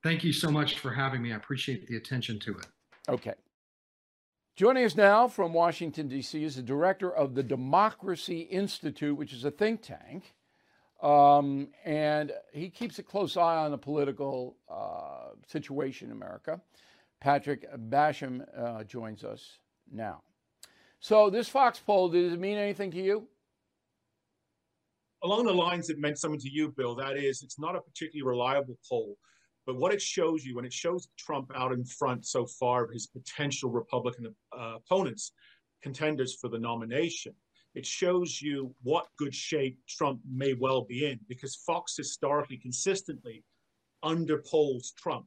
Thank 0.03 0.23
you 0.23 0.31
so 0.31 0.49
much 0.49 0.79
for 0.79 0.93
having 0.93 1.21
me. 1.21 1.33
I 1.33 1.35
appreciate 1.35 1.85
the 1.87 1.97
attention 1.97 2.39
to 2.39 2.51
it. 2.51 2.67
Okay. 3.09 3.33
Joining 4.55 4.85
us 4.85 4.95
now 4.95 5.27
from 5.27 5.51
Washington, 5.51 6.07
D.C., 6.07 6.41
is 6.41 6.55
the 6.55 6.61
director 6.61 7.11
of 7.13 7.35
the 7.35 7.43
Democracy 7.43 8.41
Institute, 8.41 9.17
which 9.17 9.33
is 9.33 9.43
a 9.43 9.51
think 9.51 9.81
tank. 9.81 10.33
Um, 11.01 11.69
and 11.83 12.31
he 12.53 12.69
keeps 12.69 12.99
a 12.99 13.03
close 13.03 13.37
eye 13.37 13.57
on 13.57 13.71
the 13.71 13.77
political 13.77 14.55
uh, 14.69 15.35
situation 15.47 16.07
in 16.07 16.13
America. 16.13 16.61
Patrick 17.19 17.65
Basham 17.89 18.45
uh, 18.57 18.83
joins 18.83 19.23
us 19.23 19.59
now. 19.91 20.21
So, 20.99 21.29
this 21.29 21.49
Fox 21.49 21.79
poll, 21.79 22.09
does 22.09 22.33
it 22.33 22.39
mean 22.39 22.57
anything 22.57 22.91
to 22.91 23.01
you? 23.01 23.27
along 25.25 25.45
the 25.45 25.53
lines 25.53 25.89
it 25.89 25.97
meant 25.97 26.19
something 26.19 26.39
to 26.39 26.49
you, 26.49 26.71
Bill. 26.77 26.95
That 26.95 27.17
is, 27.17 27.41
it's 27.41 27.59
not 27.59 27.75
a 27.75 27.81
particularly 27.81 28.29
reliable 28.29 28.77
poll, 28.87 29.17
but 29.65 29.75
what 29.75 29.91
it 29.91 30.01
shows 30.01 30.45
you, 30.45 30.57
and 30.57 30.67
it 30.67 30.73
shows 30.73 31.07
Trump 31.17 31.51
out 31.55 31.71
in 31.71 31.83
front 31.83 32.27
so 32.27 32.45
far 32.45 32.83
of 32.83 32.91
his 32.91 33.07
potential 33.07 33.71
Republican 33.71 34.33
uh, 34.57 34.75
opponents, 34.75 35.33
contenders 35.81 36.37
for 36.39 36.47
the 36.47 36.59
nomination, 36.59 37.33
it 37.75 37.85
shows 37.85 38.41
you 38.41 38.73
what 38.83 39.07
good 39.17 39.35
shape 39.35 39.77
Trump 39.87 40.21
may 40.29 40.53
well 40.53 40.83
be 40.83 41.05
in 41.05 41.19
because 41.27 41.55
Fox 41.55 41.95
historically 41.97 42.57
consistently 42.57 43.43
underpolls 44.03 44.95
Trump. 44.97 45.25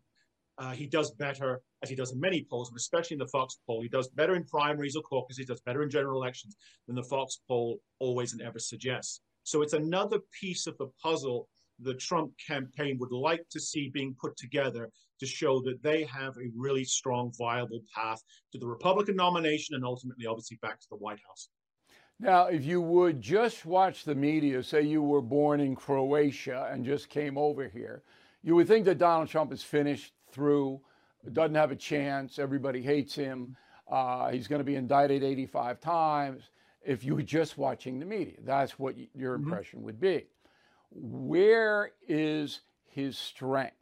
Uh, 0.56 0.72
he 0.72 0.86
does 0.86 1.12
better, 1.12 1.60
as 1.82 1.90
he 1.90 1.94
does 1.94 2.12
in 2.12 2.18
many 2.18 2.44
polls, 2.50 2.70
but 2.70 2.80
especially 2.80 3.14
in 3.14 3.18
the 3.18 3.26
Fox 3.28 3.58
poll. 3.66 3.80
He 3.82 3.88
does 3.88 4.08
better 4.08 4.34
in 4.34 4.44
primaries 4.44 4.96
or 4.96 5.02
caucuses, 5.02 5.38
he 5.38 5.44
does 5.44 5.60
better 5.60 5.82
in 5.82 5.90
general 5.90 6.20
elections 6.20 6.56
than 6.86 6.96
the 6.96 7.02
Fox 7.02 7.40
poll 7.46 7.78
always 8.00 8.32
and 8.32 8.42
ever 8.42 8.58
suggests. 8.58 9.20
So 9.44 9.62
it's 9.62 9.74
another 9.74 10.18
piece 10.40 10.66
of 10.66 10.76
the 10.78 10.88
puzzle 11.00 11.48
the 11.80 11.94
Trump 11.94 12.32
campaign 12.44 12.98
would 12.98 13.12
like 13.12 13.48
to 13.50 13.60
see 13.60 13.88
being 13.88 14.16
put 14.20 14.36
together 14.36 14.90
to 15.20 15.26
show 15.26 15.60
that 15.62 15.82
they 15.82 16.04
have 16.04 16.36
a 16.36 16.50
really 16.56 16.84
strong, 16.84 17.32
viable 17.38 17.82
path 17.94 18.20
to 18.52 18.58
the 18.58 18.66
Republican 18.66 19.16
nomination 19.16 19.76
and 19.76 19.84
ultimately, 19.84 20.26
obviously, 20.26 20.58
back 20.60 20.80
to 20.80 20.86
the 20.90 20.96
White 20.96 21.20
House. 21.28 21.48
Now, 22.20 22.46
if 22.46 22.64
you 22.64 22.80
would 22.80 23.20
just 23.20 23.64
watch 23.64 24.04
the 24.04 24.14
media, 24.14 24.62
say 24.62 24.82
you 24.82 25.02
were 25.02 25.22
born 25.22 25.60
in 25.60 25.76
Croatia 25.76 26.68
and 26.72 26.84
just 26.84 27.08
came 27.08 27.38
over 27.38 27.68
here, 27.68 28.02
you 28.42 28.56
would 28.56 28.66
think 28.66 28.84
that 28.86 28.98
Donald 28.98 29.28
Trump 29.28 29.52
is 29.52 29.62
finished 29.62 30.12
through, 30.32 30.80
doesn't 31.32 31.54
have 31.54 31.70
a 31.70 31.76
chance, 31.76 32.38
everybody 32.38 32.82
hates 32.82 33.14
him, 33.14 33.56
uh, 33.90 34.30
he's 34.30 34.48
going 34.48 34.60
to 34.60 34.64
be 34.64 34.74
indicted 34.74 35.22
85 35.22 35.80
times. 35.80 36.50
If 36.84 37.04
you 37.04 37.14
were 37.14 37.22
just 37.22 37.56
watching 37.56 37.98
the 37.98 38.06
media, 38.06 38.36
that's 38.44 38.78
what 38.78 38.94
your 39.14 39.34
impression 39.34 39.82
would 39.82 40.00
be. 40.00 40.26
Where 40.90 41.92
is 42.08 42.60
his 42.86 43.16
strength? 43.18 43.74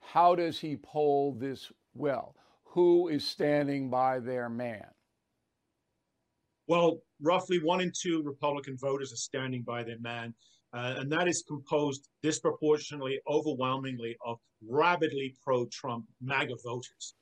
How 0.00 0.34
does 0.34 0.60
he 0.60 0.76
poll 0.76 1.32
this 1.32 1.72
well? 1.94 2.36
Who 2.64 3.08
is 3.08 3.26
standing 3.26 3.90
by 3.90 4.20
their 4.20 4.48
man? 4.48 4.86
Well, 6.68 7.00
roughly 7.20 7.58
one 7.62 7.80
in 7.80 7.92
two 7.92 8.22
Republican 8.22 8.76
voters 8.76 9.12
are 9.12 9.16
standing 9.16 9.62
by 9.62 9.82
their 9.82 9.98
man. 10.00 10.34
Uh, 10.72 10.94
and 10.98 11.10
that 11.10 11.28
is 11.28 11.44
composed 11.46 12.08
disproportionately, 12.22 13.20
overwhelmingly 13.28 14.16
of 14.24 14.38
rabidly 14.66 15.34
pro 15.42 15.64
Trump 15.66 16.04
MAGA 16.20 16.54
voters. 16.64 17.14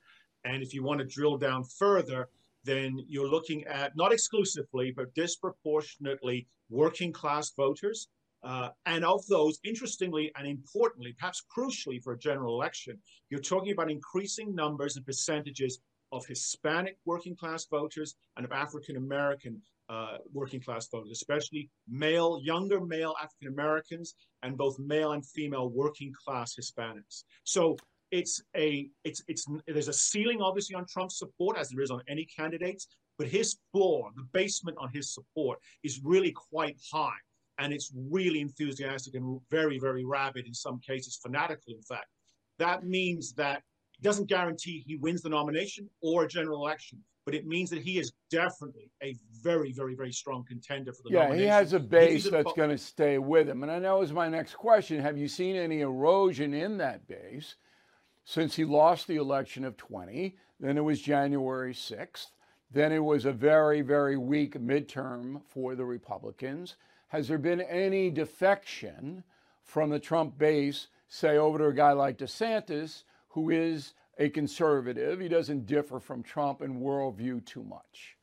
And 0.43 0.61
if 0.61 0.73
you 0.73 0.83
want 0.83 0.99
to 0.99 1.05
drill 1.05 1.37
down 1.37 1.63
further, 1.63 2.27
then 2.63 2.97
you're 3.07 3.29
looking 3.29 3.63
at 3.65 3.95
not 3.95 4.11
exclusively, 4.11 4.91
but 4.91 5.13
disproportionately 5.13 6.47
working 6.69 7.13
class 7.13 7.51
voters. 7.55 8.07
Uh, 8.43 8.69
and 8.85 9.03
of 9.05 9.25
those, 9.27 9.59
interestingly 9.63 10.31
and 10.37 10.47
importantly, 10.47 11.15
perhaps 11.17 11.43
crucially 11.55 12.01
for 12.03 12.13
a 12.13 12.19
general 12.19 12.55
election, 12.55 12.99
you're 13.29 13.39
talking 13.39 13.71
about 13.71 13.89
increasing 13.89 14.53
numbers 14.53 14.97
and 14.97 15.05
percentages 15.05 15.79
of 16.11 16.25
Hispanic 16.27 16.97
working 17.05 17.35
class 17.35 17.65
voters 17.65 18.15
and 18.37 18.45
of 18.45 18.51
African 18.51 18.97
American 18.97 19.61
uh, 19.89 20.17
working 20.33 20.61
class 20.61 20.87
voters, 20.87 21.11
especially 21.11 21.69
male, 21.87 22.39
younger 22.43 22.81
male 22.81 23.13
African 23.21 23.49
Americans, 23.49 24.15
and 24.43 24.57
both 24.57 24.77
male 24.79 25.11
and 25.13 25.25
female 25.25 25.69
working 25.69 26.11
class 26.25 26.55
Hispanics. 26.59 27.23
So 27.43 27.77
it's 28.11 28.41
a 28.55 28.89
it's 29.03 29.21
it's 29.27 29.45
there's 29.67 29.87
a 29.87 29.93
ceiling 29.93 30.41
obviously 30.41 30.75
on 30.75 30.85
Trump's 30.87 31.19
support 31.19 31.57
as 31.57 31.69
there 31.69 31.81
is 31.81 31.91
on 31.91 32.01
any 32.07 32.25
candidates, 32.25 32.87
but 33.17 33.27
his 33.27 33.57
floor, 33.71 34.09
the 34.15 34.27
basement 34.33 34.77
on 34.79 34.89
his 34.93 35.13
support, 35.13 35.59
is 35.83 36.01
really 36.03 36.31
quite 36.31 36.77
high, 36.91 37.17
and 37.59 37.73
it's 37.73 37.91
really 38.09 38.41
enthusiastic 38.41 39.15
and 39.15 39.39
very 39.49 39.79
very 39.79 40.05
rabid 40.05 40.45
in 40.47 40.53
some 40.53 40.79
cases, 40.79 41.19
fanatical 41.21 41.73
in 41.73 41.81
fact. 41.81 42.07
That 42.57 42.85
means 42.85 43.33
that 43.33 43.63
doesn't 44.01 44.29
guarantee 44.29 44.83
he 44.85 44.95
wins 44.97 45.21
the 45.21 45.29
nomination 45.29 45.89
or 46.01 46.23
a 46.23 46.27
general 46.27 46.59
election, 46.65 47.01
but 47.25 47.33
it 47.33 47.47
means 47.47 47.71
that 47.71 47.81
he 47.81 47.97
is 47.97 48.13
definitely 48.29 48.91
a 49.01 49.15
very, 49.41 49.73
very, 49.73 49.95
very 49.95 50.13
strong 50.13 50.45
contender 50.47 50.93
for 50.93 51.01
the 51.03 51.09
yeah, 51.09 51.23
nomination. 51.23 51.43
he 51.43 51.49
has 51.49 51.73
a 51.73 51.79
base 51.79 52.29
that's 52.29 52.53
going 52.53 52.69
to 52.69 52.77
stay 52.77 53.17
with 53.17 53.49
him. 53.49 53.63
And 53.63 53.71
I 53.71 53.79
know 53.79 54.01
is 54.01 54.13
my 54.13 54.29
next 54.29 54.53
question. 54.53 55.01
Have 55.01 55.17
you 55.17 55.27
seen 55.27 55.55
any 55.55 55.81
erosion 55.81 56.53
in 56.53 56.77
that 56.77 57.07
base 57.07 57.55
since 58.23 58.55
he 58.55 58.63
lost 58.63 59.07
the 59.07 59.15
election 59.15 59.65
of 59.65 59.75
20? 59.75 60.37
Then 60.59 60.77
it 60.77 60.83
was 60.83 61.01
January 61.01 61.73
6th. 61.73 62.27
Then 62.71 62.91
it 62.91 63.03
was 63.03 63.25
a 63.25 63.31
very, 63.31 63.81
very 63.81 64.17
weak 64.17 64.59
midterm 64.59 65.41
for 65.47 65.75
the 65.75 65.85
Republicans. 65.85 66.75
Has 67.07 67.27
there 67.27 67.37
been 67.37 67.61
any 67.61 68.11
defection 68.11 69.23
from 69.63 69.89
the 69.89 69.99
Trump 69.99 70.37
base, 70.37 70.87
say, 71.07 71.37
over 71.37 71.57
to 71.57 71.67
a 71.67 71.73
guy 71.73 71.91
like 71.93 72.17
DeSantis, 72.17 73.03
who 73.29 73.49
is 73.49 73.93
a 74.17 74.29
conservative. 74.29 75.19
He 75.19 75.27
doesn't 75.27 75.65
differ 75.65 75.99
from 75.99 76.23
Trump 76.23 76.61
in 76.61 76.79
worldview 76.79 77.45
too 77.45 77.63
much. 77.63 78.15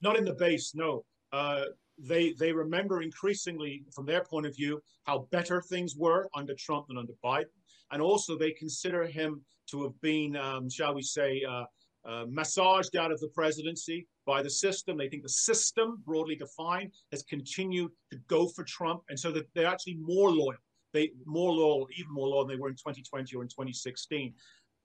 Not 0.00 0.16
in 0.16 0.24
the 0.24 0.34
base, 0.34 0.74
no. 0.74 1.04
Uh, 1.32 1.64
they 1.98 2.32
they 2.34 2.52
remember 2.52 3.02
increasingly, 3.02 3.84
from 3.92 4.06
their 4.06 4.22
point 4.22 4.46
of 4.46 4.54
view, 4.54 4.80
how 5.04 5.26
better 5.32 5.60
things 5.60 5.96
were 5.96 6.28
under 6.34 6.54
Trump 6.54 6.86
than 6.88 6.98
under 6.98 7.14
Biden, 7.24 7.46
and 7.90 8.00
also 8.00 8.38
they 8.38 8.52
consider 8.52 9.06
him 9.06 9.44
to 9.70 9.82
have 9.82 10.00
been, 10.00 10.36
um, 10.36 10.70
shall 10.70 10.94
we 10.94 11.02
say, 11.02 11.42
uh, 11.46 11.64
uh, 12.04 12.24
massaged 12.28 12.96
out 12.96 13.10
of 13.10 13.20
the 13.20 13.28
presidency 13.28 14.06
by 14.24 14.42
the 14.42 14.48
system. 14.48 14.96
They 14.96 15.08
think 15.08 15.24
the 15.24 15.28
system, 15.28 16.00
broadly 16.06 16.36
defined, 16.36 16.92
has 17.10 17.24
continued 17.24 17.90
to 18.12 18.18
go 18.28 18.46
for 18.48 18.64
Trump, 18.64 19.02
and 19.08 19.18
so 19.18 19.32
that 19.32 19.48
they're 19.54 19.66
actually 19.66 19.96
more 19.96 20.30
loyal 20.30 20.54
they 20.92 21.10
more 21.26 21.52
loyal, 21.52 21.86
even 21.98 22.12
more 22.12 22.28
loyal 22.28 22.46
than 22.46 22.56
they 22.56 22.60
were 22.60 22.68
in 22.68 22.74
2020 22.74 23.36
or 23.36 23.42
in 23.42 23.48
2016. 23.48 24.34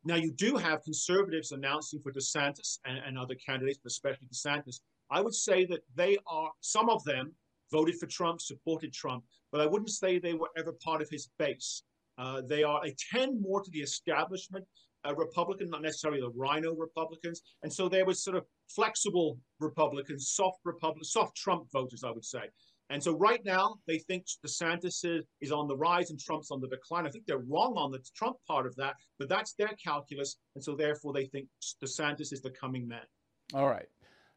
Now, 0.05 0.15
you 0.15 0.31
do 0.31 0.57
have 0.57 0.83
conservatives 0.83 1.51
announcing 1.51 2.01
for 2.01 2.11
DeSantis 2.11 2.79
and, 2.85 2.97
and 2.97 3.17
other 3.17 3.35
candidates, 3.35 3.79
but 3.81 3.91
especially 3.91 4.27
DeSantis. 4.33 4.81
I 5.09 5.21
would 5.21 5.35
say 5.35 5.65
that 5.65 5.81
they 5.95 6.17
are, 6.27 6.51
some 6.61 6.89
of 6.89 7.03
them 7.03 7.33
voted 7.71 7.95
for 7.99 8.07
Trump, 8.07 8.41
supported 8.41 8.93
Trump, 8.93 9.23
but 9.51 9.61
I 9.61 9.65
wouldn't 9.65 9.89
say 9.89 10.19
they 10.19 10.33
were 10.33 10.49
ever 10.57 10.73
part 10.83 11.01
of 11.01 11.09
his 11.09 11.29
base. 11.39 11.83
Uh, 12.17 12.41
they 12.41 12.63
are, 12.63 12.81
they 12.83 12.95
tend 13.11 13.41
more 13.41 13.61
to 13.61 13.71
the 13.71 13.81
establishment 13.81 14.65
uh, 15.07 15.15
Republican, 15.15 15.69
not 15.69 15.81
necessarily 15.81 16.21
the 16.21 16.31
RINO 16.35 16.75
Republicans. 16.75 17.41
And 17.63 17.71
so 17.71 17.89
there 17.89 18.05
was 18.05 18.23
sort 18.23 18.37
of 18.37 18.45
flexible 18.69 19.37
Republicans, 19.59 20.29
soft 20.29 20.59
Republican, 20.63 21.03
soft 21.03 21.35
Trump 21.35 21.71
voters, 21.71 22.03
I 22.03 22.11
would 22.11 22.25
say. 22.25 22.43
And 22.89 23.01
so 23.01 23.17
right 23.17 23.43
now, 23.45 23.75
they 23.87 23.97
think 23.97 24.25
DeSantis 24.45 25.03
is, 25.05 25.25
is 25.41 25.51
on 25.51 25.67
the 25.67 25.75
rise 25.75 26.11
and 26.11 26.19
Trump's 26.19 26.51
on 26.51 26.59
the 26.59 26.67
decline. 26.67 27.07
I 27.07 27.09
think 27.09 27.25
they're 27.25 27.39
wrong 27.39 27.75
on 27.77 27.91
the 27.91 27.99
Trump 28.15 28.37
part 28.47 28.65
of 28.67 28.75
that, 28.75 28.95
but 29.17 29.29
that's 29.29 29.53
their 29.53 29.71
calculus. 29.83 30.37
And 30.55 30.63
so 30.63 30.75
therefore, 30.75 31.13
they 31.13 31.25
think 31.25 31.47
DeSantis 31.83 32.33
is 32.33 32.41
the 32.41 32.51
coming 32.51 32.87
man. 32.87 33.05
All 33.53 33.67
right. 33.67 33.87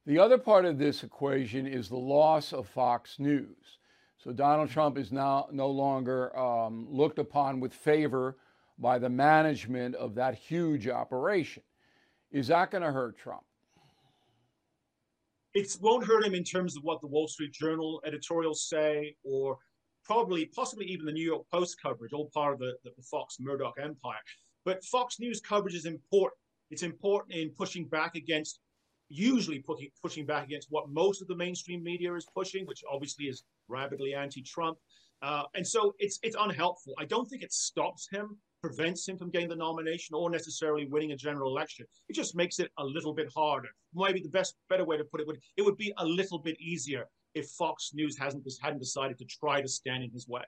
The 0.07 0.19
other 0.19 0.39
part 0.39 0.65
of 0.65 0.79
this 0.79 1.03
equation 1.03 1.67
is 1.67 1.89
the 1.89 1.97
loss 1.97 2.53
of 2.53 2.69
Fox 2.69 3.19
News. 3.19 3.79
So 4.19 4.33
Donald 4.33 4.71
Trump 4.71 4.99
is 4.99 5.13
now 5.13 5.49
no 5.51 5.69
longer 5.69 6.37
um, 6.39 6.87
looked 6.89 7.19
upon 7.19 7.61
with 7.61 7.75
favor 7.75 8.37
by 8.79 8.99
the 8.99 9.09
management 9.09 9.95
of 9.97 10.15
that 10.15 10.35
huge 10.35 10.89
operation. 10.89 11.63
Is 12.31 12.49
that 12.49 12.71
going 12.71 12.83
to 12.83 12.93
hurt 12.93 13.19
Trump? 13.19 13.43
It 15.57 15.77
won't 15.81 16.07
hurt 16.07 16.25
him 16.25 16.35
in 16.35 16.45
terms 16.45 16.77
of 16.77 16.85
what 16.85 17.01
the 17.01 17.07
Wall 17.07 17.27
Street 17.27 17.53
Journal 17.53 18.01
editorials 18.05 18.69
say, 18.69 19.17
or 19.25 19.59
probably, 20.05 20.47
possibly 20.47 20.85
even 20.87 21.07
the 21.07 21.13
New 21.13 21.25
York 21.25 21.47
Post 21.51 21.81
coverage, 21.81 22.13
all 22.13 22.31
part 22.33 22.53
of 22.53 22.59
the, 22.59 22.75
the, 22.85 23.03
Fox 23.03 23.39
Murdoch 23.41 23.75
empire. 23.83 24.19
But 24.65 24.85
Fox 24.85 25.19
News 25.19 25.41
coverage 25.41 25.75
is 25.75 25.87
important. 25.87 26.39
It's 26.71 26.83
important 26.83 27.39
in 27.39 27.51
pushing 27.51 27.87
back 27.87 28.17
against, 28.17 28.61
usually 29.09 29.61
pushing, 29.61 29.89
pushing 30.03 30.27
back 30.27 30.45
against 30.45 30.69
what 30.71 30.91
most 30.91 31.23
of 31.23 31.29
the 31.29 31.37
mainstream 31.37 31.83
media 31.83 32.13
is 32.15 32.27
pushing, 32.35 32.67
which 32.67 32.85
obviously 32.93 33.27
is 33.27 33.45
rabidly 33.69 34.15
anti-Trump. 34.15 34.77
Uh, 35.23 35.45
and 35.55 35.67
so 35.67 35.95
it's 35.99 36.19
it's 36.23 36.37
unhelpful. 36.39 36.93
I 36.99 37.07
don't 37.07 37.27
think 37.27 37.43
it 37.43 37.53
stops 37.53 38.09
him 38.11 38.37
prevents 38.67 39.07
him 39.07 39.17
from 39.17 39.31
getting 39.31 39.49
the 39.49 39.57
nomination 39.57 40.15
or 40.15 40.29
necessarily 40.29 40.87
winning 40.87 41.13
a 41.13 41.17
general 41.17 41.51
election. 41.51 41.87
It 42.09 42.15
just 42.15 42.35
makes 42.35 42.59
it 42.59 42.71
a 42.79 42.85
little 42.85 43.15
bit 43.15 43.29
harder. 43.35 43.69
Maybe 43.95 44.21
the 44.21 44.29
best, 44.29 44.57
better 44.69 44.85
way 44.85 44.97
to 44.97 45.05
put 45.05 45.21
it 45.21 45.27
would 45.27 45.39
it 45.57 45.63
would 45.63 45.77
be 45.77 45.93
a 45.99 46.05
little 46.05 46.39
bit 46.39 46.61
easier 46.61 47.05
if 47.35 47.49
Fox 47.51 47.93
News 47.95 48.19
hasn't 48.19 48.45
just 48.45 48.61
hadn't 48.63 48.81
decided 48.81 49.19
to 49.19 49.25
try 49.25 49.61
to 49.61 49.69
stand 49.69 50.03
in 50.03 50.11
his 50.11 50.27
way. 50.27 50.43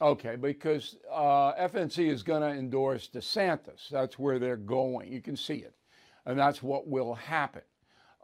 Okay, 0.00 0.36
because 0.36 0.96
uh, 1.10 1.54
FNC 1.54 2.10
is 2.10 2.22
going 2.22 2.42
to 2.42 2.48
endorse 2.48 3.08
DeSantis. 3.08 3.88
That's 3.90 4.18
where 4.18 4.38
they're 4.38 4.56
going. 4.56 5.10
You 5.10 5.22
can 5.22 5.36
see 5.36 5.56
it, 5.56 5.74
and 6.26 6.38
that's 6.38 6.62
what 6.62 6.86
will 6.86 7.14
happen. 7.14 7.62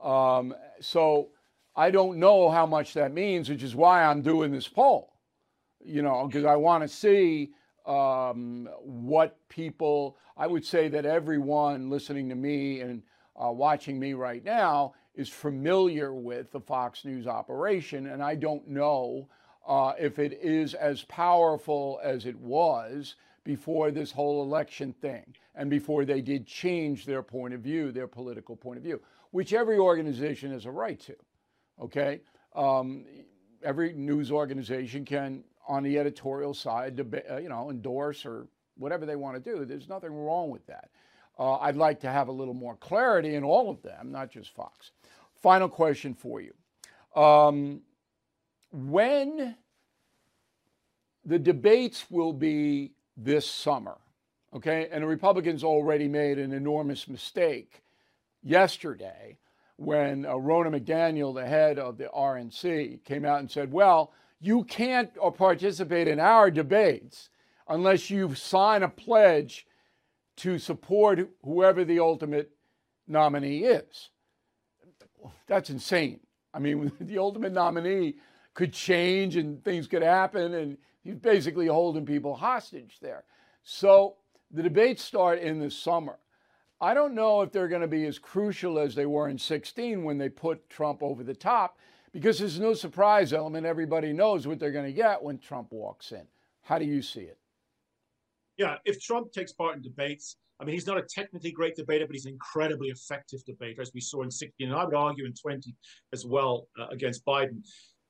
Um, 0.03 0.55
so 0.81 1.31
I 1.75 1.91
don't 1.91 2.19
know 2.19 2.51
how 2.51 2.67
much 2.67 2.93
that 2.95 3.13
means, 3.13 3.49
which 3.49 3.63
is 3.63 3.75
why 3.75 4.05
I'm 4.05 4.21
doing 4.21 4.53
this 4.53 4.69
poll. 4.69 5.15
You 5.85 6.03
know, 6.03 6.27
because 6.27 6.45
I 6.45 6.55
want 6.55 6.83
to 6.83 6.89
see 6.89 7.53
um, 7.87 8.69
what 8.81 9.37
people, 9.49 10.17
I 10.37 10.47
would 10.47 10.65
say 10.65 10.89
that 10.89 11.05
everyone 11.05 11.91
listening 11.91 12.29
to 12.29 12.35
me 12.35 12.81
and 12.81 13.03
uh, 13.37 13.51
watching 13.51 13.99
me 13.99 14.13
right 14.13 14.45
now 14.45 14.95
is 15.15 15.29
familiar 15.29 16.15
with 16.15 16.51
the 16.53 16.61
Fox 16.61 17.05
News 17.05 17.27
operation. 17.27 18.07
And 18.07 18.23
I 18.23 18.35
don't 18.35 18.67
know 18.69 19.29
uh, 19.67 19.93
if 19.99 20.19
it 20.19 20.39
is 20.43 20.75
as 20.75 21.03
powerful 21.05 22.01
as 22.03 22.27
it 22.27 22.39
was 22.39 23.17
before 23.45 23.91
this 23.91 24.13
whole 24.13 24.43
election 24.43 24.93
thing 25.01 25.35
and 25.55 25.69
before 25.69 26.05
they 26.05 26.21
did 26.21 26.47
change 26.47 27.05
their 27.05 27.23
point 27.23 27.53
of 27.55 27.61
view, 27.61 27.93
their 27.93 28.07
political 28.07 28.57
point 28.57 28.79
of 28.79 28.85
view, 28.85 29.01
which 29.31 29.53
every 29.53 29.79
organization 29.79 30.53
has 30.53 30.67
a 30.67 30.71
right 30.71 31.01
to. 31.01 31.17
Okay? 31.81 32.21
Um, 32.55 33.05
every 33.63 33.93
news 33.93 34.31
organization 34.31 35.05
can 35.05 35.45
on 35.73 35.83
the 35.83 35.99
editorial 35.99 36.53
side 36.53 36.99
to 36.99 37.35
uh, 37.35 37.39
you 37.39 37.49
know 37.49 37.71
endorse 37.71 38.27
or 38.27 38.47
whatever 38.77 39.07
they 39.07 39.17
want 39.17 39.43
to 39.43 39.53
do. 39.53 39.65
There's 39.65 39.89
nothing 39.89 40.13
wrong 40.13 40.51
with 40.51 40.67
that. 40.67 40.91
Uh, 41.39 41.55
I'd 41.57 41.77
like 41.77 42.01
to 42.01 42.11
have 42.11 42.29
a 42.29 42.33
little 42.33 42.53
more 42.53 42.77
clarity 42.77 43.37
in 43.37 43.43
all 43.43 43.71
of 43.71 43.83
them, 43.83 44.13
not 44.13 44.31
just 44.31 44.55
Fox. 44.55 44.91
Final 45.41 45.71
question 45.71 46.15
for 46.15 46.43
you: 46.43 46.53
um, 47.21 47.81
When 48.71 49.57
the 51.25 51.39
debates 51.39 52.11
will 52.11 52.35
be 52.35 52.93
this 53.17 53.51
summer, 53.51 53.97
okay, 54.55 54.89
and 54.93 55.03
the 55.03 55.09
Republicans 55.09 55.65
already 55.65 56.07
made 56.07 56.39
an 56.39 56.53
enormous 56.53 57.09
mistake 57.09 57.83
yesterday 58.43 59.39
when 59.77 60.27
uh, 60.27 60.35
Ronna 60.35 60.79
McDaniel, 60.79 61.35
the 61.35 61.47
head 61.47 61.79
of 61.79 61.97
the 61.97 62.11
RNC, 62.15 63.05
came 63.05 63.25
out 63.25 63.41
and 63.41 63.51
said, 63.51 63.73
"Well." 63.73 64.13
You 64.43 64.65
can't 64.65 65.11
uh, 65.23 65.31
participate 65.31 66.09
in 66.09 66.19
our 66.19 66.51
debates 66.51 67.31
unless 67.69 68.11
you 68.11 68.35
sign 68.35 68.83
a 68.83 68.89
pledge 68.89 69.67
to 70.37 70.59
support 70.59 71.31
whoever 71.45 71.85
the 71.85 72.01
ultimate 72.01 72.51
nominee 73.07 73.61
is. 73.61 74.11
That's 75.47 75.71
insane. 75.71 76.21
I 76.53 76.59
mean, 76.59 76.91
the 77.01 77.19
ultimate 77.19 77.53
nominee 77.53 78.17
could 78.53 78.73
change 78.73 79.37
and 79.37 79.65
things 79.65 79.87
could 79.87 80.03
happen, 80.03 80.55
and 80.55 80.77
he's 81.05 81.15
basically 81.15 81.69
holding 81.69 82.05
people 82.05 82.35
hostage 82.35 82.99
there. 83.01 83.25
So 83.63 84.17
the 84.51 84.63
debates 84.63 85.05
start 85.05 85.39
in 85.39 85.61
the 85.61 85.71
summer. 85.71 86.19
I 86.81 86.95
don't 86.95 87.15
know 87.15 87.43
if 87.43 87.53
they're 87.53 87.69
going 87.69 87.83
to 87.83 87.89
be 87.89 88.07
as 88.07 88.19
crucial 88.19 88.81
as 88.81 88.97
they 88.97 89.07
were 89.07 89.29
in 89.29 89.39
16 89.39 90.03
when 90.03 90.19
they 90.19 90.29
put 90.29 90.69
Trump 90.69 91.01
over 91.01 91.23
the 91.23 91.35
top 91.35 91.79
because 92.13 92.39
there's 92.39 92.61
no 92.61 92.75
surprise 92.75 93.33
element. 93.33 93.67
Everybody 93.67 94.13
knows 94.13 94.47
what 94.47 94.59
they're 94.59 94.73
going 94.73 94.87
to 94.87 94.93
get 94.93 95.23
when 95.23 95.39
Trump 95.39 95.73
walks 95.73 96.13
in. 96.13 96.27
How 96.63 96.79
do 96.79 96.85
you 96.85 97.03
see 97.03 97.23
it? 97.23 97.39
Yeah, 98.59 98.77
if 98.85 99.01
Trump 99.01 99.33
takes 99.33 99.53
part 99.53 99.77
in 99.77 99.83
debates, 99.83 100.37
I 100.61 100.65
mean, 100.65 100.75
he's 100.75 100.87
not 100.87 100.99
a 100.99 101.03
technically 101.03 101.51
great 101.51 101.75
debater, 101.75 102.07
but 102.07 102.15
he's 102.15 102.27
an 102.27 102.33
incredibly 102.33 102.89
effective 102.89 103.45
debater, 103.45 103.83
as 103.83 103.91
we 103.95 104.01
saw 104.01 104.23
in 104.23 104.31
16, 104.31 104.69
and 104.69 104.77
I 104.77 104.85
would 104.85 104.95
argue 104.95 105.25
in 105.25 105.33
20 105.35 105.75
as 106.13 106.25
well 106.25 106.69
uh, 106.79 106.87
against 106.91 107.25
Biden. 107.25 107.63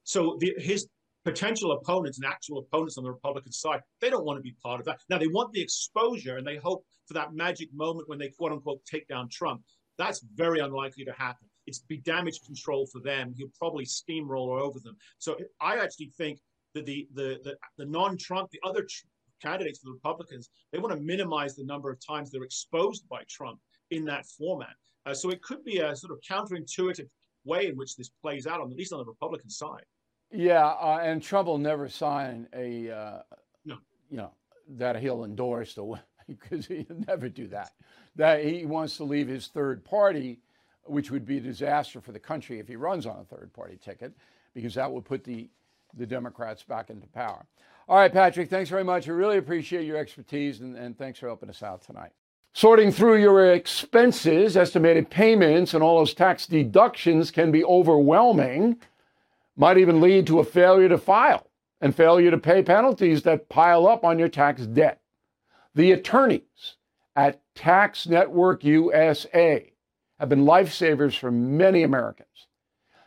So 0.05 0.37
the, 0.41 0.53
his 0.59 0.88
potential 1.25 1.73
opponents 1.73 2.19
and 2.19 2.27
actual 2.27 2.59
opponents 2.59 2.99
on 2.99 3.05
the 3.05 3.11
Republican 3.11 3.53
side, 3.53 3.81
they 4.01 4.11
don't 4.11 4.25
want 4.25 4.37
to 4.38 4.43
be 4.43 4.55
part 4.62 4.81
of 4.81 4.87
that. 4.87 5.01
Now, 5.09 5.19
they 5.19 5.29
want 5.29 5.53
the 5.53 5.62
exposure 5.62 6.37
and 6.37 6.47
they 6.47 6.57
hope 6.57 6.85
for 7.07 7.15
that 7.15 7.33
magic 7.33 7.69
moment 7.73 8.09
when 8.09 8.19
they 8.19 8.29
quote 8.29 8.53
unquote 8.53 8.85
take 8.85 9.07
down 9.09 9.29
Trump. 9.31 9.62
That's 9.97 10.25
very 10.35 10.61
unlikely 10.61 11.05
to 11.05 11.12
happen. 11.12 11.49
It's 11.66 11.81
be 11.81 11.98
damage 11.98 12.40
control 12.44 12.87
for 12.87 13.01
them. 13.01 13.35
He'll 13.37 13.53
probably 13.59 13.85
steamroller 13.85 14.59
over 14.59 14.81
them. 14.81 14.96
So 15.18 15.37
I 15.61 15.79
actually 15.79 16.12
think 16.16 16.38
that 16.75 16.87
the 16.87 17.09
the 17.14 17.40
the, 17.44 17.57
the 17.79 17.87
non-Trump, 17.87 18.51
the 18.51 18.61
other 18.64 18.83
tr- 18.83 19.07
candidates 19.42 19.81
for 19.81 19.87
the 19.87 19.92
Republicans, 19.92 20.51
they 20.72 20.79
want 20.79 20.94
to 20.94 21.01
minimize 21.01 21.55
the 21.57 21.64
number 21.64 21.90
of 21.90 21.98
times 22.05 22.31
they're 22.31 22.44
exposed 22.44 23.09
by 23.09 23.22
Trump 23.29 23.59
in 23.90 24.05
that 24.07 24.27
format. 24.27 24.75
Uh, 25.05 25.14
so 25.14 25.31
it 25.31 25.42
could 25.42 25.64
be 25.64 25.79
a 25.79 25.94
sort 25.96 26.12
of 26.12 26.20
counterintuitive 26.20 27.09
way 27.44 27.66
in 27.66 27.77
which 27.77 27.96
this 27.96 28.09
plays 28.09 28.46
out, 28.46 28.61
on 28.61 28.70
at 28.70 28.77
least 28.77 28.92
on 28.92 28.98
the 28.98 29.05
Republican 29.05 29.51
side. 29.51 29.85
Yeah, 30.31 30.66
uh, 30.66 31.01
and 31.03 31.22
Trump 31.22 31.48
will 31.48 31.59
never 31.59 31.88
sign 31.88 32.48
a, 32.55 32.90
uh, 32.90 33.18
no. 33.64 33.77
you 34.11 34.16
know, 34.16 34.31
that 34.77 34.96
he'll 34.96 35.25
endorse 35.25 35.75
the 35.75 36.01
because 36.27 36.66
he'll 36.68 37.05
never 37.07 37.29
do 37.29 37.48
that. 37.48 37.72
That 38.16 38.44
he 38.44 38.64
wants 38.64 38.96
to 38.98 39.05
leave 39.05 39.29
his 39.29 39.48
third 39.48 39.85
party, 39.85 40.40
which 40.85 41.11
would 41.11 41.25
be 41.25 41.38
a 41.38 41.40
disaster 41.40 42.01
for 42.01 42.12
the 42.12 42.18
country 42.18 42.59
if 42.59 42.68
he 42.68 42.77
runs 42.77 43.07
on 43.07 43.21
a 43.21 43.25
third 43.25 43.53
party 43.53 43.79
ticket, 43.83 44.12
because 44.55 44.75
that 44.75 44.90
would 44.90 45.05
put 45.05 45.25
the 45.25 45.49
the 45.95 46.07
Democrats 46.07 46.62
back 46.62 46.90
into 46.90 47.07
power. 47.09 47.45
All 47.88 47.97
right, 47.97 48.12
Patrick, 48.12 48.49
thanks 48.49 48.71
very 48.71 48.85
much. 48.85 49.09
I 49.09 49.12
really 49.12 49.38
appreciate 49.38 49.87
your 49.87 49.97
expertise 49.97 50.61
and, 50.61 50.77
and 50.77 50.97
thanks 50.97 51.18
for 51.18 51.27
helping 51.27 51.51
us 51.51 51.62
out 51.62 51.83
tonight. 51.83 52.12
Sorting 52.55 52.92
through 52.92 53.16
your 53.16 53.53
expenses, 53.53 54.57
estimated 54.57 55.11
payments, 55.11 55.75
and 55.75 55.83
all 55.83 55.99
those 55.99 56.14
tax 56.14 56.47
deductions 56.47 57.31
can 57.31 57.51
be 57.51 57.64
overwhelming, 57.64 58.77
might 59.57 59.79
even 59.79 60.01
lead 60.01 60.27
to 60.27 60.38
a 60.38 60.45
failure 60.45 60.88
to 60.88 60.99
file 60.99 61.47
and 61.81 61.95
failure 61.95 62.31
to 62.31 62.38
pay 62.38 62.62
penalties 62.62 63.23
that 63.23 63.49
pile 63.49 63.87
up 63.87 64.05
on 64.05 64.18
your 64.18 64.29
tax 64.29 64.66
debt. 64.66 65.01
The 65.75 65.92
attorneys 65.92 66.77
at 67.16 67.40
Tax 67.55 68.07
Network 68.07 68.64
USA 68.64 69.71
have 70.22 70.28
been 70.28 70.44
lifesavers 70.44 71.18
for 71.18 71.32
many 71.32 71.82
Americans. 71.82 72.46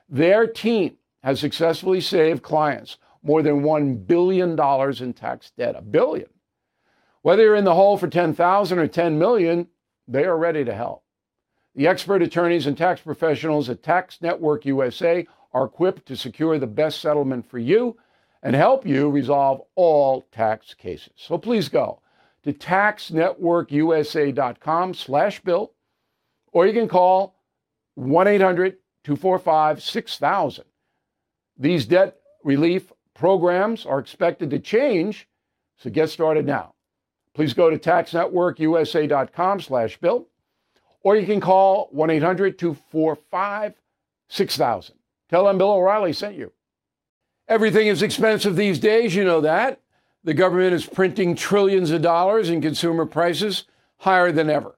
Their 0.10 0.48
team 0.48 0.98
has 1.24 1.40
successfully 1.40 2.02
saved 2.02 2.44
clients 2.44 2.98
more 3.24 3.42
than 3.42 3.62
$1 3.62 4.06
billion 4.06 4.60
in 5.02 5.14
tax 5.14 5.54
debt. 5.58 5.78
A 5.78 5.82
billion. 5.82 6.28
Whether 7.22 7.44
you're 7.44 7.56
in 7.56 7.64
the 7.64 7.74
hole 7.74 7.98
for 7.98 8.10
10,000 8.10 8.78
or 8.78 8.88
10 8.88 9.18
million, 9.18 9.70
they 10.10 10.26
are 10.26 10.38
ready 10.38 10.66
to 10.66 10.76
help. 10.76 11.06
The 11.74 11.88
expert 11.88 12.22
attorneys 12.22 12.68
and 12.68 12.78
tax 12.78 13.00
professionals 13.00 13.70
at 13.70 13.82
Tax 13.82 14.22
Network 14.22 14.66
USA 14.66 15.26
are 15.54 15.64
equipped 15.64 16.06
to 16.08 16.18
secure 16.18 16.60
the 16.60 16.68
best 16.68 17.00
settlement 17.00 17.50
for 17.50 17.60
you 17.60 17.96
and 18.44 18.58
help 18.58 18.86
you 18.86 19.10
resolve 19.10 19.62
all 19.76 20.26
tax 20.34 20.74
cases. 20.74 21.14
So 21.16 21.38
please 21.38 21.70
go 21.70 22.02
to 22.44 22.52
taxnetworkusa.com 22.52 24.94
slash 24.94 25.40
bill, 25.40 25.72
or 26.56 26.66
you 26.66 26.74
can 26.74 26.88
call 26.88 27.36
1-800-245-6000. 28.00 30.62
These 31.58 31.86
debt 31.86 32.16
relief 32.46 32.94
programs 33.14 33.86
are 33.86 34.00
expected 34.00 34.50
to 34.52 34.60
change, 34.60 35.28
so 35.76 35.90
get 35.90 36.10
started 36.10 36.46
now. 36.46 36.76
Please 37.34 37.54
go 37.54 37.70
to 37.70 37.78
taxnetworkusa.com 37.78 39.60
slash 39.60 39.98
bill, 39.98 40.30
or 41.02 41.18
you 41.18 41.26
can 41.26 41.42
call 41.42 41.92
1-800-245-6000. 41.94 44.92
Tell 45.30 45.44
them 45.44 45.58
Bill 45.58 45.72
O'Reilly 45.72 46.14
sent 46.14 46.38
you. 46.38 46.54
Everything 47.50 47.88
is 47.88 48.02
expensive 48.02 48.56
these 48.56 48.80
days, 48.80 49.14
you 49.14 49.26
know 49.26 49.42
that. 49.42 49.82
The 50.24 50.34
government 50.34 50.74
is 50.74 50.86
printing 50.86 51.36
trillions 51.36 51.92
of 51.92 52.02
dollars 52.02 52.48
and 52.48 52.64
consumer 52.64 53.06
prices 53.06 53.66
higher 53.98 54.32
than 54.32 54.50
ever. 54.50 54.78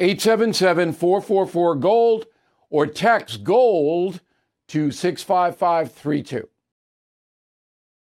877 0.00 0.94
444 0.94 1.74
GOLD, 1.76 2.26
or 2.70 2.86
text 2.86 3.44
GOLD 3.44 4.20
to 4.68 4.90
65532. 4.90 6.48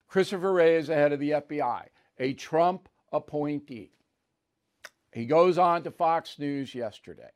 Christopher 0.08 0.52
Wray 0.52 0.76
is 0.76 0.86
the 0.86 0.94
head 0.94 1.12
of 1.12 1.20
the 1.20 1.30
FBI, 1.32 1.84
a 2.18 2.32
Trump 2.32 2.88
appointee. 3.12 3.92
He 5.12 5.26
goes 5.26 5.58
on 5.58 5.82
to 5.82 5.90
Fox 5.90 6.38
News 6.38 6.74
yesterday, 6.74 7.30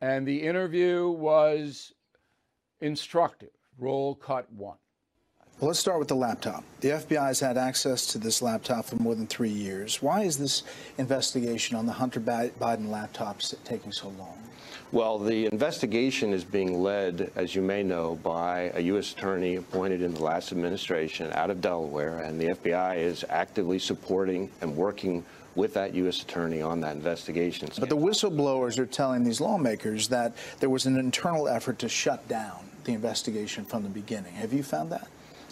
and 0.00 0.26
the 0.26 0.42
interview 0.42 1.08
was 1.08 1.92
instructive. 2.80 3.50
Roll 3.78 4.16
cut 4.16 4.52
one. 4.52 4.78
Well, 5.60 5.68
let's 5.68 5.78
start 5.78 5.98
with 5.98 6.08
the 6.08 6.16
laptop. 6.16 6.64
The 6.80 6.88
FBI 6.88 7.26
has 7.26 7.38
had 7.38 7.58
access 7.58 8.06
to 8.06 8.18
this 8.18 8.40
laptop 8.40 8.86
for 8.86 8.96
more 8.96 9.14
than 9.14 9.26
three 9.26 9.50
years. 9.50 10.00
Why 10.00 10.22
is 10.22 10.38
this 10.38 10.62
investigation 10.96 11.76
on 11.76 11.84
the 11.84 11.92
Hunter 11.92 12.18
Biden 12.18 12.88
laptops 12.88 13.54
taking 13.62 13.92
so 13.92 14.08
long? 14.18 14.38
Well, 14.90 15.18
the 15.18 15.44
investigation 15.52 16.32
is 16.32 16.44
being 16.44 16.82
led, 16.82 17.30
as 17.36 17.54
you 17.54 17.60
may 17.60 17.82
know, 17.82 18.18
by 18.22 18.72
a 18.74 18.80
U.S. 18.80 19.12
attorney 19.12 19.56
appointed 19.56 20.00
in 20.00 20.14
the 20.14 20.22
last 20.22 20.50
administration 20.50 21.30
out 21.34 21.50
of 21.50 21.60
Delaware, 21.60 22.20
and 22.20 22.40
the 22.40 22.54
FBI 22.54 22.96
is 22.96 23.22
actively 23.28 23.78
supporting 23.78 24.50
and 24.62 24.74
working 24.74 25.22
with 25.56 25.74
that 25.74 25.94
U.S. 25.94 26.22
attorney 26.22 26.62
on 26.62 26.80
that 26.80 26.96
investigation. 26.96 27.68
But 27.78 27.90
the 27.90 27.98
whistleblowers 27.98 28.78
are 28.78 28.86
telling 28.86 29.24
these 29.24 29.42
lawmakers 29.42 30.08
that 30.08 30.34
there 30.58 30.70
was 30.70 30.86
an 30.86 30.98
internal 30.98 31.48
effort 31.48 31.78
to 31.80 31.88
shut 31.90 32.26
down 32.28 32.64
the 32.84 32.94
investigation 32.94 33.66
from 33.66 33.82
the 33.82 33.90
beginning. 33.90 34.32
Have 34.32 34.54
you 34.54 34.62
found 34.62 34.90
that? 34.92 35.06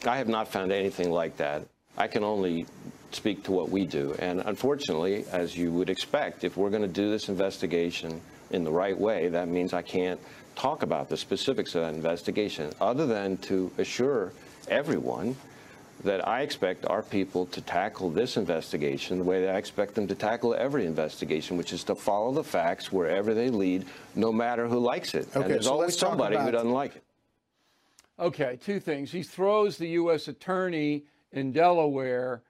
I 0.07 0.17
have 0.17 0.29
not 0.29 0.49
found 0.49 0.73
anything 0.73 1.11
like 1.11 1.37
that. 1.39 1.63
I 1.97 2.07
can 2.07 2.25
only 2.25 2.67
speak 3.11 3.43
to 3.45 3.53
what 3.53 3.71
we 3.71 3.87
do. 3.87 4.15
And 4.19 4.41
unfortunately, 4.45 5.25
as 5.33 5.57
you 5.57 5.73
would 5.73 5.91
expect, 5.91 6.45
if 6.45 6.57
we're 6.57 6.71
going 6.71 6.83
to 6.83 6.89
do 6.89 7.11
this 7.11 7.29
investigation, 7.29 8.21
in 8.51 8.65
the 8.65 8.71
right 8.71 8.99
way, 8.99 9.29
that 9.29 9.49
means 9.49 9.73
I 9.73 9.83
can't 9.83 10.21
talk 10.57 10.83
about 10.83 11.09
the 11.09 11.17
specifics 11.17 11.75
of 11.75 11.83
that 11.83 11.95
investigation 11.95 12.73
other 12.81 13.07
than 13.07 13.37
to 13.39 13.71
assure 13.79 14.33
everyone 14.69 15.37
that 16.05 16.27
I 16.27 16.43
expect 16.43 16.87
our 16.87 17.03
people 17.03 17.47
to 17.47 17.61
tackle 17.61 18.11
this 18.11 18.37
investigation 18.37 19.19
the 19.19 19.25
way 19.25 19.45
that 19.45 19.55
I 19.55 19.59
expect 19.59 19.95
them 19.95 20.07
to 20.07 20.15
tackle 20.15 20.55
every 20.55 20.87
investigation, 20.87 21.57
which 21.57 21.73
is 21.73 21.83
to 21.85 21.95
follow 21.95 22.33
the 22.33 22.45
facts 22.45 22.93
wherever 22.93 23.35
they 23.35 23.51
lead, 23.51 23.85
no 24.15 24.33
matter 24.33 24.69
who 24.69 24.79
likes 24.79 25.15
it. 25.15 25.29
Okay, 25.31 25.41
and 25.43 25.55
there's 25.55 25.65
so 25.65 25.73
always 25.73 25.99
somebody 25.99 26.37
who 26.37 26.51
doesn't 26.51 26.73
like 26.73 26.97
it. 26.97 27.03
Okay, 28.21 28.59
two 28.61 28.81
things. 28.81 29.13
He 29.13 29.23
throws 29.23 29.77
the 29.77 29.89
U.S. 29.91 30.29
attorney 30.29 31.05
in 31.33 31.53
Delaware, 31.53 32.43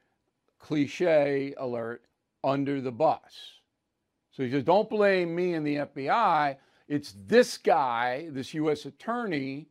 cliche 0.58 1.54
alert, 1.58 2.04
under 2.42 2.80
the 2.80 2.92
bus. 2.92 3.20
So 4.30 4.44
he 4.44 4.50
says, 4.50 4.62
don't 4.62 4.88
blame 4.88 5.34
me 5.34 5.54
and 5.54 5.66
the 5.66 5.76
FBI. 5.76 6.56
It's 6.86 7.14
this 7.26 7.58
guy, 7.58 8.28
this 8.30 8.54
U.S. 8.54 8.86
attorney, 8.86 9.68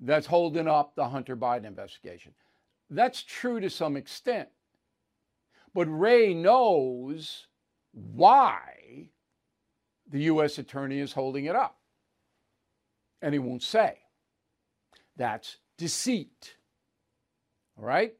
that's 0.00 0.26
holding 0.26 0.66
up 0.66 0.94
the 0.94 1.08
Hunter 1.08 1.36
Biden 1.36 1.66
investigation. 1.66 2.32
That's 2.90 3.22
true 3.22 3.60
to 3.60 3.68
some 3.68 3.96
extent. 3.96 4.48
But 5.74 5.86
Wray 5.88 6.34
knows 6.34 7.46
why 7.92 9.08
the 10.08 10.20
U.S. 10.20 10.58
attorney 10.58 10.98
is 10.98 11.12
holding 11.12 11.46
it 11.46 11.56
up. 11.56 11.78
And 13.20 13.32
he 13.32 13.38
won't 13.38 13.62
say. 13.62 13.98
That's 15.16 15.58
deceit. 15.76 16.56
All 17.78 17.84
right? 17.84 18.14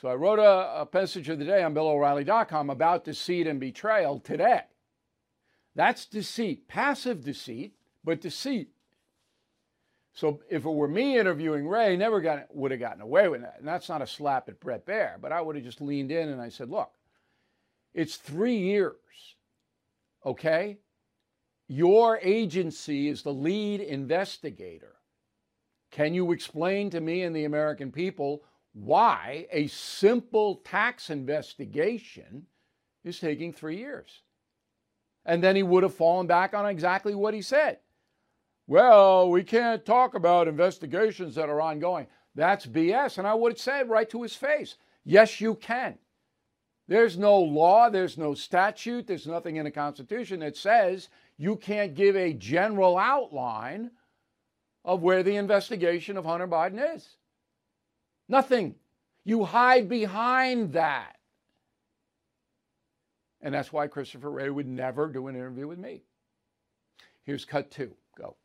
So 0.00 0.08
I 0.08 0.14
wrote 0.14 0.38
a, 0.38 0.82
a 0.82 0.86
passage 0.86 1.28
of 1.28 1.38
the 1.38 1.44
day 1.44 1.62
on 1.62 1.74
BillO'Reilly.com 1.74 2.70
about 2.70 3.04
deceit 3.04 3.46
and 3.46 3.60
betrayal 3.60 4.18
today. 4.20 4.62
That's 5.74 6.06
deceit, 6.06 6.68
passive 6.68 7.24
deceit, 7.24 7.74
but 8.04 8.20
deceit. 8.20 8.68
So 10.12 10.40
if 10.48 10.64
it 10.64 10.70
were 10.70 10.86
me 10.86 11.18
interviewing 11.18 11.66
Wray, 11.66 11.96
never 11.96 12.20
got, 12.20 12.54
would 12.54 12.70
have 12.70 12.78
gotten 12.80 13.02
away 13.02 13.28
with 13.28 13.40
that. 13.40 13.56
And 13.58 13.66
that's 13.66 13.88
not 13.88 14.02
a 14.02 14.06
slap 14.06 14.48
at 14.48 14.60
Bret 14.60 14.86
Baier, 14.86 15.20
but 15.20 15.32
I 15.32 15.40
would 15.40 15.56
have 15.56 15.64
just 15.64 15.80
leaned 15.80 16.12
in 16.12 16.28
and 16.28 16.40
I 16.40 16.50
said, 16.50 16.70
look, 16.70 16.92
it's 17.94 18.16
three 18.16 18.56
years, 18.56 18.94
okay? 20.24 20.78
Your 21.66 22.18
agency 22.22 23.08
is 23.08 23.22
the 23.22 23.32
lead 23.32 23.80
investigator. 23.80 24.94
Can 25.94 26.12
you 26.12 26.32
explain 26.32 26.90
to 26.90 27.00
me 27.00 27.22
and 27.22 27.36
the 27.36 27.44
American 27.44 27.92
people 27.92 28.42
why 28.72 29.46
a 29.52 29.68
simple 29.68 30.56
tax 30.64 31.08
investigation 31.08 32.46
is 33.04 33.20
taking 33.20 33.52
three 33.52 33.76
years? 33.76 34.22
And 35.24 35.40
then 35.40 35.54
he 35.54 35.62
would 35.62 35.84
have 35.84 35.94
fallen 35.94 36.26
back 36.26 36.52
on 36.52 36.66
exactly 36.66 37.14
what 37.14 37.32
he 37.32 37.40
said. 37.42 37.78
Well, 38.66 39.30
we 39.30 39.44
can't 39.44 39.86
talk 39.86 40.16
about 40.16 40.48
investigations 40.48 41.36
that 41.36 41.48
are 41.48 41.60
ongoing. 41.60 42.08
That's 42.34 42.66
BS. 42.66 43.18
And 43.18 43.26
I 43.28 43.34
would 43.34 43.52
have 43.52 43.60
said 43.60 43.88
right 43.88 44.10
to 44.10 44.22
his 44.22 44.34
face, 44.34 44.74
yes, 45.04 45.40
you 45.40 45.54
can. 45.54 45.96
There's 46.88 47.16
no 47.16 47.38
law, 47.38 47.88
there's 47.88 48.18
no 48.18 48.34
statute, 48.34 49.06
there's 49.06 49.28
nothing 49.28 49.56
in 49.56 49.64
the 49.64 49.70
Constitution 49.70 50.40
that 50.40 50.56
says 50.56 51.08
you 51.36 51.54
can't 51.54 51.94
give 51.94 52.16
a 52.16 52.32
general 52.32 52.98
outline 52.98 53.92
of 54.84 55.02
where 55.02 55.22
the 55.22 55.36
investigation 55.36 56.16
of 56.16 56.24
Hunter 56.24 56.48
Biden 56.48 56.94
is. 56.94 57.08
Nothing. 58.28 58.74
You 59.24 59.44
hide 59.44 59.88
behind 59.88 60.74
that. 60.74 61.16
And 63.40 63.54
that's 63.54 63.72
why 63.72 63.86
Christopher 63.86 64.30
Wray 64.30 64.50
would 64.50 64.66
never 64.66 65.06
do 65.06 65.26
an 65.28 65.36
interview 65.36 65.66
with 65.66 65.78
me. 65.78 66.02
Here's 67.24 67.44
cut 67.44 67.70
two. 67.70 67.92
Go. 68.16 68.36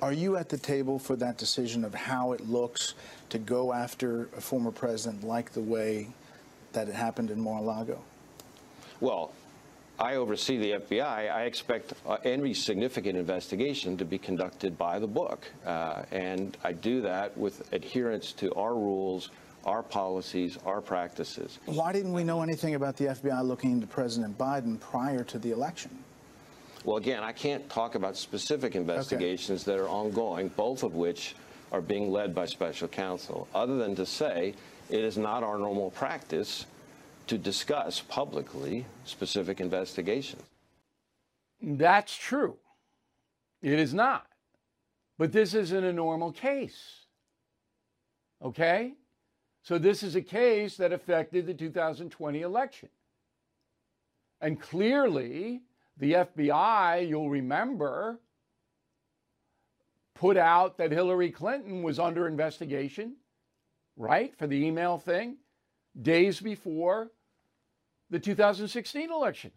Are 0.00 0.12
you 0.12 0.36
at 0.36 0.48
the 0.48 0.58
table 0.58 0.98
for 0.98 1.16
that 1.16 1.38
decision 1.38 1.84
of 1.84 1.94
how 1.94 2.32
it 2.32 2.48
looks 2.48 2.94
to 3.30 3.38
go 3.38 3.72
after 3.72 4.28
a 4.36 4.40
former 4.40 4.70
president 4.70 5.24
like 5.24 5.52
the 5.52 5.60
way 5.60 6.08
that 6.72 6.88
it 6.88 6.94
happened 6.94 7.30
in 7.30 7.40
Mar-a-Lago? 7.40 8.00
Well, 9.00 9.32
I 10.00 10.14
oversee 10.14 10.58
the 10.58 10.70
FBI. 10.72 11.32
I 11.32 11.42
expect 11.42 11.92
uh, 12.06 12.18
any 12.24 12.54
significant 12.54 13.18
investigation 13.18 13.96
to 13.96 14.04
be 14.04 14.16
conducted 14.16 14.78
by 14.78 15.00
the 15.00 15.08
book. 15.08 15.50
Uh, 15.66 16.02
and 16.12 16.56
I 16.62 16.72
do 16.72 17.00
that 17.02 17.36
with 17.36 17.72
adherence 17.72 18.32
to 18.34 18.54
our 18.54 18.74
rules, 18.74 19.30
our 19.64 19.82
policies, 19.82 20.56
our 20.64 20.80
practices. 20.80 21.58
Why 21.66 21.92
didn't 21.92 22.12
we 22.12 22.22
know 22.22 22.42
anything 22.42 22.76
about 22.76 22.96
the 22.96 23.06
FBI 23.06 23.42
looking 23.42 23.72
into 23.72 23.88
President 23.88 24.38
Biden 24.38 24.78
prior 24.78 25.24
to 25.24 25.38
the 25.38 25.50
election? 25.50 25.90
Well, 26.84 26.96
again, 26.96 27.24
I 27.24 27.32
can't 27.32 27.68
talk 27.68 27.96
about 27.96 28.16
specific 28.16 28.76
investigations 28.76 29.66
okay. 29.66 29.76
that 29.76 29.82
are 29.82 29.88
ongoing, 29.88 30.48
both 30.48 30.84
of 30.84 30.94
which 30.94 31.34
are 31.72 31.80
being 31.80 32.12
led 32.12 32.36
by 32.36 32.46
special 32.46 32.86
counsel, 32.86 33.48
other 33.52 33.78
than 33.78 33.96
to 33.96 34.06
say 34.06 34.54
it 34.90 35.00
is 35.00 35.18
not 35.18 35.42
our 35.42 35.58
normal 35.58 35.90
practice 35.90 36.66
to 37.28 37.38
discuss 37.38 38.00
publicly 38.00 38.86
specific 39.04 39.60
investigations. 39.60 40.42
That's 41.62 42.16
true. 42.16 42.56
It 43.62 43.78
is 43.78 43.92
not. 43.94 44.26
But 45.18 45.32
this 45.32 45.54
isn't 45.54 45.84
a 45.84 45.92
normal 45.92 46.32
case. 46.32 47.06
Okay? 48.42 48.94
So 49.62 49.78
this 49.78 50.02
is 50.02 50.16
a 50.16 50.22
case 50.22 50.76
that 50.76 50.92
affected 50.92 51.46
the 51.46 51.54
2020 51.54 52.40
election. 52.40 52.88
And 54.40 54.60
clearly, 54.60 55.62
the 55.96 56.12
FBI, 56.12 57.08
you'll 57.08 57.28
remember, 57.28 58.20
put 60.14 60.36
out 60.36 60.78
that 60.78 60.92
Hillary 60.92 61.30
Clinton 61.30 61.82
was 61.82 61.98
under 61.98 62.28
investigation, 62.28 63.16
right, 63.96 64.32
for 64.38 64.46
the 64.46 64.64
email 64.64 64.96
thing, 64.96 65.38
days 66.00 66.40
before 66.40 67.10
the 68.10 68.18
2016 68.18 69.10
election. 69.10 69.50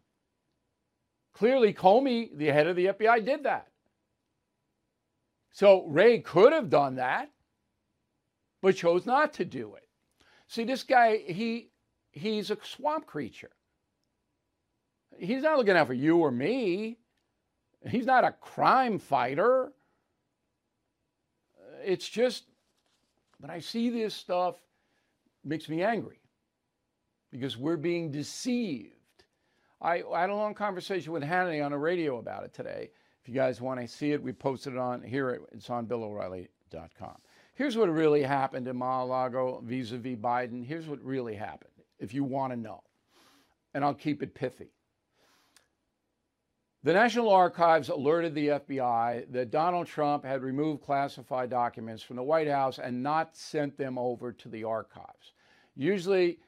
Clearly, 1.33 1.73
Comey, 1.73 2.29
the 2.37 2.47
head 2.47 2.67
of 2.67 2.75
the 2.75 2.87
FBI, 2.87 3.25
did 3.25 3.43
that. 3.43 3.67
So 5.51 5.85
Wray 5.87 6.19
could 6.19 6.53
have 6.53 6.69
done 6.69 6.95
that, 6.95 7.29
but 8.61 8.75
chose 8.75 9.05
not 9.05 9.33
to 9.33 9.45
do 9.45 9.75
it. 9.75 9.87
See, 10.47 10.63
this 10.63 10.83
guy, 10.83 11.17
he 11.17 11.69
he's 12.11 12.51
a 12.51 12.57
swamp 12.61 13.05
creature. 13.05 13.51
He's 15.17 15.43
not 15.43 15.57
looking 15.57 15.75
out 15.75 15.87
for 15.87 15.93
you 15.93 16.17
or 16.17 16.31
me. 16.31 16.97
He's 17.87 18.05
not 18.05 18.23
a 18.23 18.31
crime 18.31 18.99
fighter. 18.99 19.71
It's 21.83 22.07
just 22.07 22.45
when 23.39 23.49
I 23.49 23.59
see 23.59 23.89
this 23.89 24.13
stuff, 24.13 24.55
makes 25.43 25.67
me 25.67 25.81
angry 25.81 26.20
because 27.31 27.57
we're 27.57 27.77
being 27.77 28.11
deceived. 28.11 28.95
I, 29.81 30.03
I, 30.13 30.21
had 30.21 30.29
a 30.29 30.35
long 30.35 30.53
conversation 30.53 31.11
with 31.11 31.23
Hannity 31.23 31.63
on 31.63 31.71
the 31.71 31.77
radio 31.77 32.19
about 32.19 32.43
it 32.43 32.53
today. 32.53 32.91
If 33.21 33.29
you 33.29 33.33
guys 33.33 33.61
want 33.61 33.79
to 33.79 33.87
see 33.87 34.11
it, 34.11 34.21
we 34.21 34.33
posted 34.33 34.73
it 34.73 34.79
on 34.79 35.01
here. 35.01 35.41
It's 35.51 35.69
on 35.69 35.87
BillO'Reilly.com. 35.87 37.17
Here's 37.53 37.77
what 37.77 37.89
really 37.89 38.23
happened 38.23 38.67
in 38.67 38.75
Mar-a-Lago 38.77 39.61
vis-a-vis 39.63 40.17
Biden. 40.17 40.65
Here's 40.65 40.87
what 40.87 41.03
really 41.03 41.35
happened, 41.35 41.71
if 41.99 42.13
you 42.13 42.23
want 42.23 42.53
to 42.53 42.57
know. 42.57 42.83
And 43.73 43.83
I'll 43.83 43.93
keep 43.93 44.21
it 44.21 44.33
pithy. 44.35 44.71
The 46.83 46.93
National 46.93 47.29
Archives 47.29 47.89
alerted 47.89 48.33
the 48.33 48.47
FBI 48.47 49.31
that 49.31 49.51
Donald 49.51 49.85
Trump 49.85 50.25
had 50.25 50.41
removed 50.41 50.81
classified 50.81 51.51
documents 51.51 52.01
from 52.01 52.15
the 52.15 52.23
White 52.23 52.47
House 52.47 52.79
and 52.79 53.03
not 53.03 53.37
sent 53.37 53.77
them 53.77 53.99
over 53.99 54.31
to 54.31 54.49
the 54.49 54.63
archives. 54.63 55.33
Usually, 55.75 56.39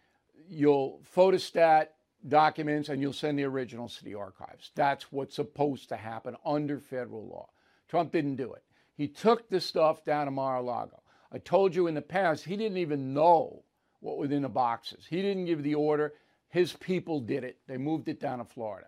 you'll 0.54 1.02
photostat 1.16 1.88
documents 2.28 2.89
and 2.89 3.02
you'll 3.02 3.13
send 3.13 3.38
the 3.38 3.44
originals 3.44 3.98
to 3.98 4.06
the 4.06 4.16
archives. 4.16 4.72
That's 4.76 5.12
what's 5.12 5.36
supposed 5.36 5.89
to 5.89 5.98
happen 5.98 6.36
under 6.46 6.80
federal 6.80 7.28
law. 7.28 7.50
Trump 7.89 8.12
didn't 8.12 8.38
do 8.38 8.54
it. 8.54 8.63
He 8.96 9.08
took 9.08 9.50
the 9.50 9.60
stuff 9.60 10.06
down 10.06 10.26
to 10.26 10.32
Mar-a-Lago. 10.32 11.02
I 11.32 11.39
told 11.39 11.76
you 11.76 11.88
in 11.88 11.96
the 11.96 12.02
past, 12.02 12.46
he 12.46 12.56
didn't 12.56 12.78
even 12.78 13.13
know 13.13 13.63
what 14.00 14.18
was 14.18 14.32
in 14.32 14.44
the 14.44 14.50
boxes. 14.50 15.06
He 15.10 15.22
didn't 15.22 15.46
give 15.46 15.63
the 15.63 15.76
order. 15.76 16.13
His 16.50 16.74
people 16.74 17.20
did 17.20 17.44
it. 17.44 17.58
They 17.68 17.78
moved 17.78 18.08
it 18.08 18.20
down 18.20 18.38
to 18.38 18.46
Florida. 18.46 18.88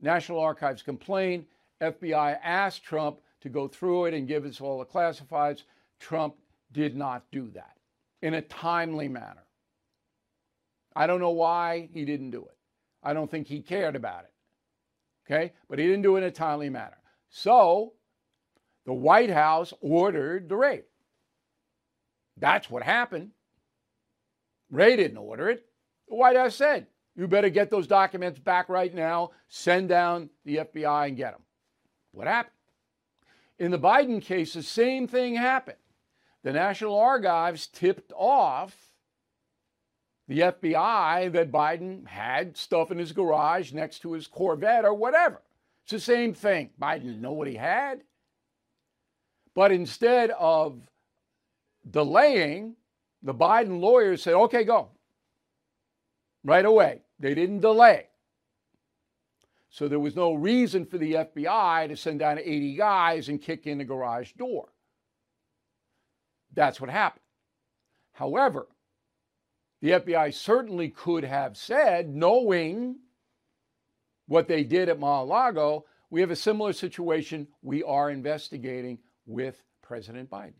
National 0.00 0.40
Archives 0.40 0.82
complained. 0.82 1.44
FBI 1.80 2.38
asked 2.42 2.82
Trump 2.82 3.20
to 3.42 3.48
go 3.48 3.68
through 3.68 4.06
it 4.06 4.14
and 4.14 4.28
give 4.28 4.44
us 4.44 4.60
all 4.60 4.78
the 4.78 4.84
classifieds. 4.84 5.64
Trump 6.00 6.34
did 6.72 6.96
not 6.96 7.24
do 7.30 7.50
that 7.50 7.76
in 8.22 8.34
a 8.34 8.42
timely 8.42 9.08
manner. 9.08 9.44
I 10.94 11.06
don't 11.06 11.20
know 11.20 11.30
why 11.30 11.88
he 11.92 12.04
didn't 12.04 12.30
do 12.30 12.42
it. 12.42 12.56
I 13.02 13.12
don't 13.14 13.30
think 13.30 13.46
he 13.46 13.60
cared 13.60 13.96
about 13.96 14.24
it. 14.24 14.32
Okay? 15.26 15.52
But 15.68 15.78
he 15.78 15.86
didn't 15.86 16.02
do 16.02 16.16
it 16.16 16.20
in 16.20 16.24
a 16.24 16.30
timely 16.30 16.70
manner. 16.70 16.98
So 17.30 17.94
the 18.84 18.92
White 18.92 19.30
House 19.30 19.72
ordered 19.80 20.48
the 20.48 20.56
raid. 20.56 20.84
That's 22.36 22.70
what 22.70 22.82
happened. 22.82 23.30
Wray 24.70 24.96
didn't 24.96 25.18
order 25.18 25.50
it. 25.50 25.66
The 26.08 26.16
White 26.16 26.36
House 26.36 26.56
said, 26.56 26.86
you 27.14 27.28
better 27.28 27.50
get 27.50 27.70
those 27.70 27.86
documents 27.86 28.38
back 28.38 28.68
right 28.68 28.92
now, 28.94 29.32
send 29.48 29.88
down 29.88 30.30
the 30.44 30.56
FBI 30.56 31.08
and 31.08 31.16
get 31.16 31.32
them. 31.32 31.42
What 32.12 32.26
happened? 32.26 32.54
In 33.58 33.70
the 33.70 33.78
Biden 33.78 34.20
case, 34.20 34.54
the 34.54 34.62
same 34.62 35.06
thing 35.06 35.34
happened. 35.34 35.76
The 36.42 36.52
National 36.52 36.98
Archives 36.98 37.66
tipped 37.66 38.12
off 38.16 38.91
the 40.32 40.40
FBI 40.40 41.30
that 41.32 41.52
Biden 41.52 42.06
had 42.06 42.56
stuff 42.56 42.90
in 42.90 42.96
his 42.96 43.12
garage 43.12 43.72
next 43.72 43.98
to 43.98 44.12
his 44.12 44.26
Corvette 44.26 44.86
or 44.86 44.94
whatever. 44.94 45.42
It's 45.84 45.92
the 45.92 46.00
same 46.00 46.32
thing. 46.32 46.70
Biden 46.80 47.02
didn't 47.02 47.20
know 47.20 47.32
what 47.32 47.48
he 47.48 47.56
had. 47.56 48.00
But 49.54 49.72
instead 49.72 50.30
of 50.30 50.80
delaying, 51.90 52.76
the 53.22 53.34
Biden 53.34 53.80
lawyers 53.80 54.22
said, 54.22 54.32
okay, 54.32 54.64
go. 54.64 54.88
Right 56.42 56.64
away. 56.64 57.02
They 57.20 57.34
didn't 57.34 57.60
delay. 57.60 58.06
So 59.68 59.86
there 59.86 60.00
was 60.00 60.16
no 60.16 60.32
reason 60.32 60.86
for 60.86 60.96
the 60.96 61.12
FBI 61.12 61.88
to 61.88 61.96
send 61.96 62.20
down 62.20 62.38
80 62.38 62.76
guys 62.76 63.28
and 63.28 63.40
kick 63.40 63.66
in 63.66 63.76
the 63.76 63.84
garage 63.84 64.32
door. 64.32 64.68
That's 66.54 66.80
what 66.80 66.88
happened. 66.88 67.20
However, 68.14 68.66
the 69.82 69.90
FBI 69.90 70.32
certainly 70.32 70.88
could 70.88 71.24
have 71.24 71.56
said, 71.56 72.08
knowing 72.08 73.00
what 74.28 74.46
they 74.46 74.62
did 74.62 74.88
at 74.88 75.00
Mar 75.00 75.22
a 75.22 75.24
Lago, 75.24 75.84
we 76.08 76.20
have 76.20 76.30
a 76.30 76.36
similar 76.36 76.72
situation 76.72 77.48
we 77.62 77.82
are 77.82 78.08
investigating 78.08 79.00
with 79.26 79.60
President 79.82 80.30
Biden. 80.30 80.54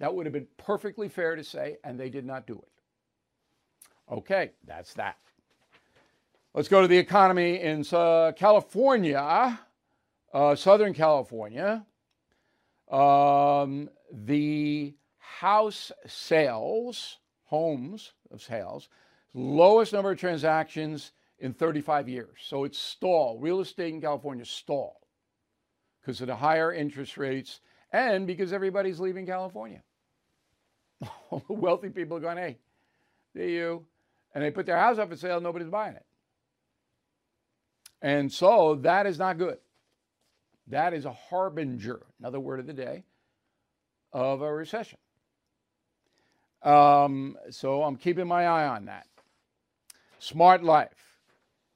That 0.00 0.14
would 0.14 0.26
have 0.26 0.32
been 0.32 0.48
perfectly 0.56 1.08
fair 1.08 1.36
to 1.36 1.44
say, 1.44 1.76
and 1.84 1.98
they 1.98 2.10
did 2.10 2.26
not 2.26 2.46
do 2.46 2.54
it. 2.54 4.12
Okay, 4.12 4.50
that's 4.66 4.94
that. 4.94 5.16
Let's 6.52 6.68
go 6.68 6.82
to 6.82 6.88
the 6.88 6.98
economy 6.98 7.60
in 7.60 7.84
uh, 7.92 8.32
California, 8.36 9.60
uh, 10.34 10.54
Southern 10.56 10.92
California. 10.92 11.86
Um, 12.90 13.90
the 14.12 14.94
house 15.18 15.92
sales, 16.06 17.18
homes 17.46 18.12
of 18.30 18.42
sales, 18.42 18.88
lowest 19.34 19.92
number 19.92 20.12
of 20.12 20.18
transactions 20.18 21.12
in 21.38 21.52
35 21.52 22.08
years. 22.08 22.38
So 22.40 22.64
it's 22.64 22.78
stalled. 22.78 23.42
Real 23.42 23.60
estate 23.60 23.92
in 23.94 24.00
California 24.00 24.44
stalled 24.44 24.94
because 26.00 26.20
of 26.20 26.26
the 26.26 26.36
higher 26.36 26.72
interest 26.72 27.16
rates 27.16 27.60
and 27.92 28.26
because 28.26 28.52
everybody's 28.52 29.00
leaving 29.00 29.26
California. 29.26 29.82
All 31.30 31.42
the 31.48 31.52
wealthy 31.52 31.90
people 31.90 32.16
are 32.16 32.20
going, 32.20 32.38
hey, 32.38 32.58
there 33.34 33.48
you. 33.48 33.86
And 34.34 34.42
they 34.42 34.50
put 34.50 34.66
their 34.66 34.78
house 34.78 34.98
up 34.98 35.08
for 35.08 35.16
sale, 35.16 35.40
nobody's 35.40 35.68
buying 35.68 35.96
it. 35.96 36.04
And 38.02 38.30
so 38.32 38.76
that 38.76 39.06
is 39.06 39.18
not 39.18 39.38
good. 39.38 39.58
That 40.68 40.94
is 40.94 41.04
a 41.04 41.12
harbinger, 41.12 42.00
another 42.18 42.40
word 42.40 42.60
of 42.60 42.66
the 42.66 42.72
day, 42.72 43.04
of 44.12 44.42
a 44.42 44.52
recession. 44.52 44.98
Um, 46.62 47.36
so 47.50 47.82
I'm 47.82 47.96
keeping 47.96 48.26
my 48.26 48.46
eye 48.46 48.66
on 48.66 48.86
that. 48.86 49.06
Smart 50.18 50.64
life. 50.64 51.18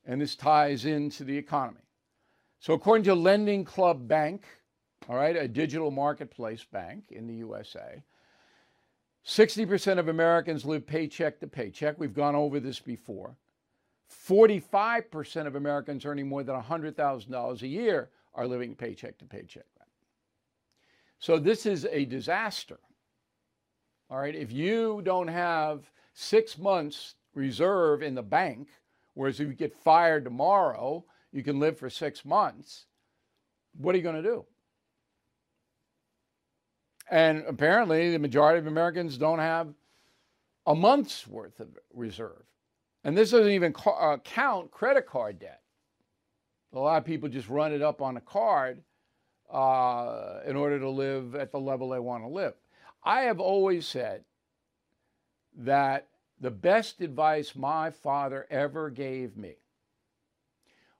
And 0.06 0.20
this 0.20 0.34
ties 0.34 0.86
into 0.86 1.24
the 1.24 1.36
economy. 1.36 1.80
So, 2.58 2.74
according 2.74 3.04
to 3.04 3.14
Lending 3.14 3.64
Club 3.64 4.08
Bank, 4.08 4.44
all 5.08 5.16
right, 5.16 5.36
a 5.36 5.48
digital 5.48 5.90
marketplace 5.90 6.64
bank 6.64 7.04
in 7.10 7.26
the 7.26 7.34
USA, 7.34 8.02
60% 9.26 9.98
of 9.98 10.08
Americans 10.08 10.64
live 10.64 10.86
paycheck 10.86 11.40
to 11.40 11.46
paycheck. 11.46 11.98
We've 11.98 12.14
gone 12.14 12.34
over 12.34 12.60
this 12.60 12.80
before. 12.80 13.36
45% 14.28 15.46
of 15.46 15.54
Americans 15.54 16.04
earning 16.04 16.28
more 16.28 16.42
than 16.42 16.60
$100,000 16.60 17.62
a 17.62 17.66
year 17.66 18.10
are 18.34 18.46
living 18.46 18.74
paycheck 18.74 19.18
to 19.18 19.24
paycheck. 19.24 19.64
So 21.20 21.38
this 21.38 21.66
is 21.66 21.86
a 21.90 22.06
disaster. 22.06 22.78
All 24.10 24.18
right, 24.18 24.34
if 24.34 24.50
you 24.50 25.02
don't 25.04 25.28
have 25.28 25.88
six 26.14 26.58
months 26.58 27.14
reserve 27.34 28.02
in 28.02 28.16
the 28.16 28.22
bank, 28.22 28.68
whereas 29.14 29.38
if 29.38 29.46
you 29.46 29.54
get 29.54 29.72
fired 29.72 30.24
tomorrow, 30.24 31.04
you 31.30 31.44
can 31.44 31.60
live 31.60 31.78
for 31.78 31.88
six 31.88 32.24
months, 32.24 32.86
what 33.78 33.94
are 33.94 33.98
you 33.98 34.02
going 34.02 34.20
to 34.20 34.28
do? 34.28 34.44
And 37.08 37.44
apparently, 37.46 38.10
the 38.10 38.18
majority 38.18 38.58
of 38.58 38.66
Americans 38.66 39.16
don't 39.16 39.38
have 39.38 39.68
a 40.66 40.74
month's 40.74 41.26
worth 41.28 41.60
of 41.60 41.68
reserve. 41.94 42.42
And 43.04 43.16
this 43.16 43.30
doesn't 43.30 43.52
even 43.52 43.74
uh, 43.86 44.16
count 44.24 44.72
credit 44.72 45.06
card 45.06 45.38
debt. 45.38 45.60
A 46.72 46.78
lot 46.78 46.98
of 46.98 47.04
people 47.04 47.28
just 47.28 47.48
run 47.48 47.72
it 47.72 47.80
up 47.80 48.02
on 48.02 48.16
a 48.16 48.20
card 48.20 48.82
uh, 49.52 50.40
in 50.46 50.56
order 50.56 50.80
to 50.80 50.88
live 50.88 51.36
at 51.36 51.52
the 51.52 51.60
level 51.60 51.88
they 51.88 52.00
want 52.00 52.24
to 52.24 52.28
live. 52.28 52.54
I 53.02 53.22
have 53.22 53.40
always 53.40 53.86
said 53.86 54.24
that 55.56 56.08
the 56.40 56.50
best 56.50 57.00
advice 57.00 57.54
my 57.54 57.90
father 57.90 58.46
ever 58.50 58.90
gave 58.90 59.36
me 59.36 59.56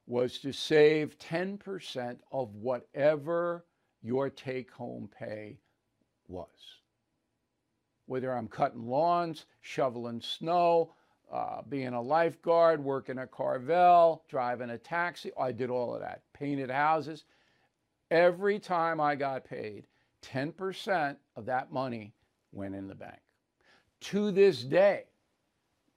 was 0.06 0.38
to 0.38 0.52
save 0.52 1.18
10% 1.18 2.18
of 2.32 2.54
whatever 2.56 3.64
your 4.02 4.28
take 4.28 4.70
home 4.72 5.08
pay 5.18 5.58
was. 6.26 6.48
Whether 8.06 8.32
I'm 8.32 8.48
cutting 8.48 8.88
lawns, 8.88 9.46
shoveling 9.60 10.20
snow, 10.20 10.94
uh, 11.32 11.62
being 11.68 11.92
a 11.92 12.02
lifeguard, 12.02 12.82
working 12.82 13.18
at 13.18 13.30
Carvel, 13.30 14.24
driving 14.28 14.70
a 14.70 14.78
taxi. 14.78 15.30
I 15.38 15.52
did 15.52 15.70
all 15.70 15.94
of 15.94 16.00
that. 16.00 16.22
Painted 16.32 16.70
houses. 16.70 17.24
Every 18.10 18.58
time 18.58 19.00
I 19.00 19.14
got 19.14 19.44
paid, 19.44 19.86
10% 20.22 21.16
of 21.40 21.46
that 21.46 21.72
money 21.72 22.12
went 22.52 22.74
in 22.74 22.86
the 22.86 22.94
bank. 22.94 23.18
To 24.02 24.30
this 24.30 24.62
day, 24.62 25.04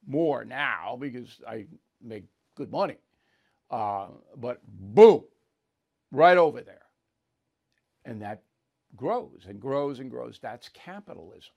more 0.08 0.46
now 0.46 0.98
because 1.00 1.40
I 1.48 1.66
make 2.02 2.24
good 2.56 2.72
money. 2.72 2.98
Uh, 3.70 4.08
but 4.38 4.62
boom, 4.68 5.24
right 6.12 6.38
over 6.38 6.62
there. 6.62 6.86
And 8.06 8.22
that 8.22 8.44
grows 8.96 9.46
and 9.48 9.60
grows 9.60 10.00
and 10.00 10.10
grows. 10.10 10.40
That's 10.42 10.70
capitalism. 10.70 11.52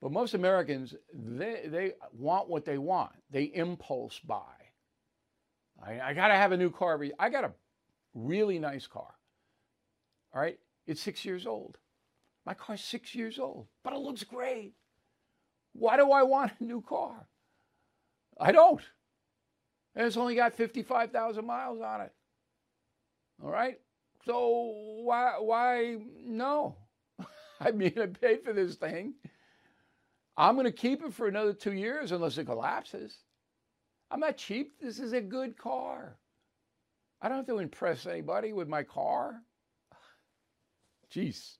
But 0.00 0.12
most 0.12 0.34
Americans, 0.34 0.94
they, 1.12 1.62
they 1.66 1.92
want 2.12 2.48
what 2.48 2.64
they 2.64 2.78
want. 2.78 3.12
They 3.30 3.44
impulse 3.44 4.20
buy. 4.20 4.56
I, 5.84 6.00
I 6.00 6.14
got 6.14 6.28
to 6.28 6.34
have 6.34 6.52
a 6.52 6.56
new 6.56 6.70
car. 6.70 7.00
I 7.18 7.30
got 7.30 7.44
a 7.44 7.52
really 8.14 8.58
nice 8.58 8.86
car. 8.86 9.12
All 10.32 10.40
right. 10.40 10.58
It's 10.86 11.00
six 11.00 11.24
years 11.24 11.46
old. 11.46 11.78
My 12.50 12.54
car's 12.54 12.82
six 12.82 13.14
years 13.14 13.38
old, 13.38 13.68
but 13.84 13.92
it 13.92 14.00
looks 14.00 14.24
great. 14.24 14.72
Why 15.72 15.96
do 15.96 16.10
I 16.10 16.24
want 16.24 16.50
a 16.58 16.64
new 16.64 16.82
car? 16.82 17.28
I 18.40 18.50
don't. 18.50 18.82
And 19.94 20.04
it's 20.04 20.16
only 20.16 20.34
got 20.34 20.54
55,000 20.54 21.46
miles 21.46 21.80
on 21.80 22.00
it. 22.00 22.12
All 23.40 23.52
right. 23.52 23.78
So 24.26 24.74
why, 25.04 25.34
why, 25.38 25.98
no? 26.26 26.74
I 27.60 27.70
mean, 27.70 27.92
I 27.96 28.06
paid 28.06 28.42
for 28.42 28.52
this 28.52 28.74
thing. 28.74 29.14
I'm 30.36 30.56
going 30.56 30.66
to 30.66 30.72
keep 30.72 31.04
it 31.04 31.14
for 31.14 31.28
another 31.28 31.52
two 31.52 31.74
years 31.74 32.10
unless 32.10 32.36
it 32.36 32.46
collapses. 32.46 33.16
I'm 34.10 34.18
not 34.18 34.38
cheap. 34.38 34.72
This 34.80 34.98
is 34.98 35.12
a 35.12 35.20
good 35.20 35.56
car. 35.56 36.16
I 37.22 37.28
don't 37.28 37.36
have 37.36 37.46
to 37.46 37.58
impress 37.58 38.06
anybody 38.06 38.52
with 38.52 38.66
my 38.66 38.82
car. 38.82 39.40
Jeez. 41.14 41.59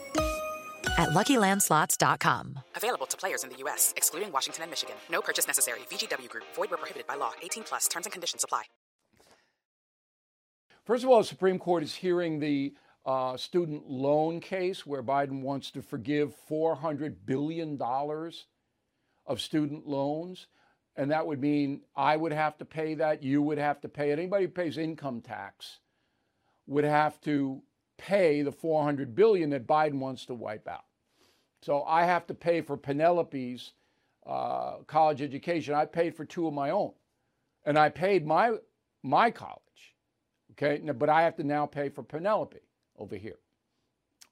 at 0.97 1.09
LuckyLandSlots.com. 1.09 2.59
Available 2.75 3.05
to 3.07 3.17
players 3.17 3.43
in 3.43 3.49
the 3.49 3.57
U.S., 3.57 3.93
excluding 3.97 4.31
Washington 4.31 4.63
and 4.63 4.71
Michigan. 4.71 4.95
No 5.09 5.21
purchase 5.21 5.47
necessary. 5.47 5.79
VGW 5.89 6.29
Group. 6.29 6.45
Void 6.55 6.71
where 6.71 6.77
prohibited 6.77 7.07
by 7.07 7.15
law. 7.15 7.31
18 7.41 7.63
plus. 7.63 7.87
Terms 7.87 8.05
and 8.05 8.13
conditions 8.13 8.43
apply. 8.43 8.63
First 10.85 11.03
of 11.03 11.09
all, 11.09 11.19
the 11.19 11.25
Supreme 11.25 11.59
Court 11.59 11.83
is 11.83 11.93
hearing 11.95 12.39
the 12.39 12.73
uh, 13.05 13.37
student 13.37 13.89
loan 13.89 14.39
case 14.39 14.85
where 14.85 15.03
Biden 15.03 15.41
wants 15.41 15.71
to 15.71 15.81
forgive 15.81 16.35
$400 16.49 17.15
billion 17.25 17.79
of 17.81 19.41
student 19.41 19.87
loans. 19.87 20.47
And 20.95 21.11
that 21.11 21.25
would 21.25 21.39
mean 21.39 21.81
I 21.95 22.17
would 22.17 22.33
have 22.33 22.57
to 22.57 22.65
pay 22.65 22.95
that, 22.95 23.23
you 23.23 23.41
would 23.41 23.57
have 23.57 23.79
to 23.81 23.89
pay 23.89 24.11
it. 24.11 24.19
Anybody 24.19 24.45
who 24.45 24.51
pays 24.51 24.77
income 24.77 25.21
tax 25.21 25.79
would 26.67 26.83
have 26.83 27.19
to 27.21 27.61
pay 28.01 28.41
the 28.41 28.51
400 28.51 29.13
billion 29.15 29.51
that 29.51 29.67
Biden 29.67 29.99
wants 29.99 30.25
to 30.25 30.33
wipe 30.33 30.67
out. 30.67 30.85
So 31.61 31.83
I 31.83 32.05
have 32.05 32.25
to 32.27 32.33
pay 32.33 32.61
for 32.61 32.75
Penelope's 32.75 33.73
uh, 34.25 34.77
college 34.87 35.21
education. 35.21 35.75
I 35.75 35.85
paid 35.85 36.15
for 36.15 36.25
two 36.25 36.47
of 36.47 36.53
my 36.53 36.71
own, 36.71 36.93
and 37.65 37.77
I 37.77 37.89
paid 37.89 38.25
my 38.25 38.53
my 39.03 39.29
college. 39.29 39.59
Okay, 40.51 40.79
but 40.91 41.09
I 41.09 41.21
have 41.21 41.35
to 41.37 41.43
now 41.43 41.65
pay 41.65 41.89
for 41.89 42.03
Penelope 42.03 42.59
over 42.97 43.15
here. 43.15 43.37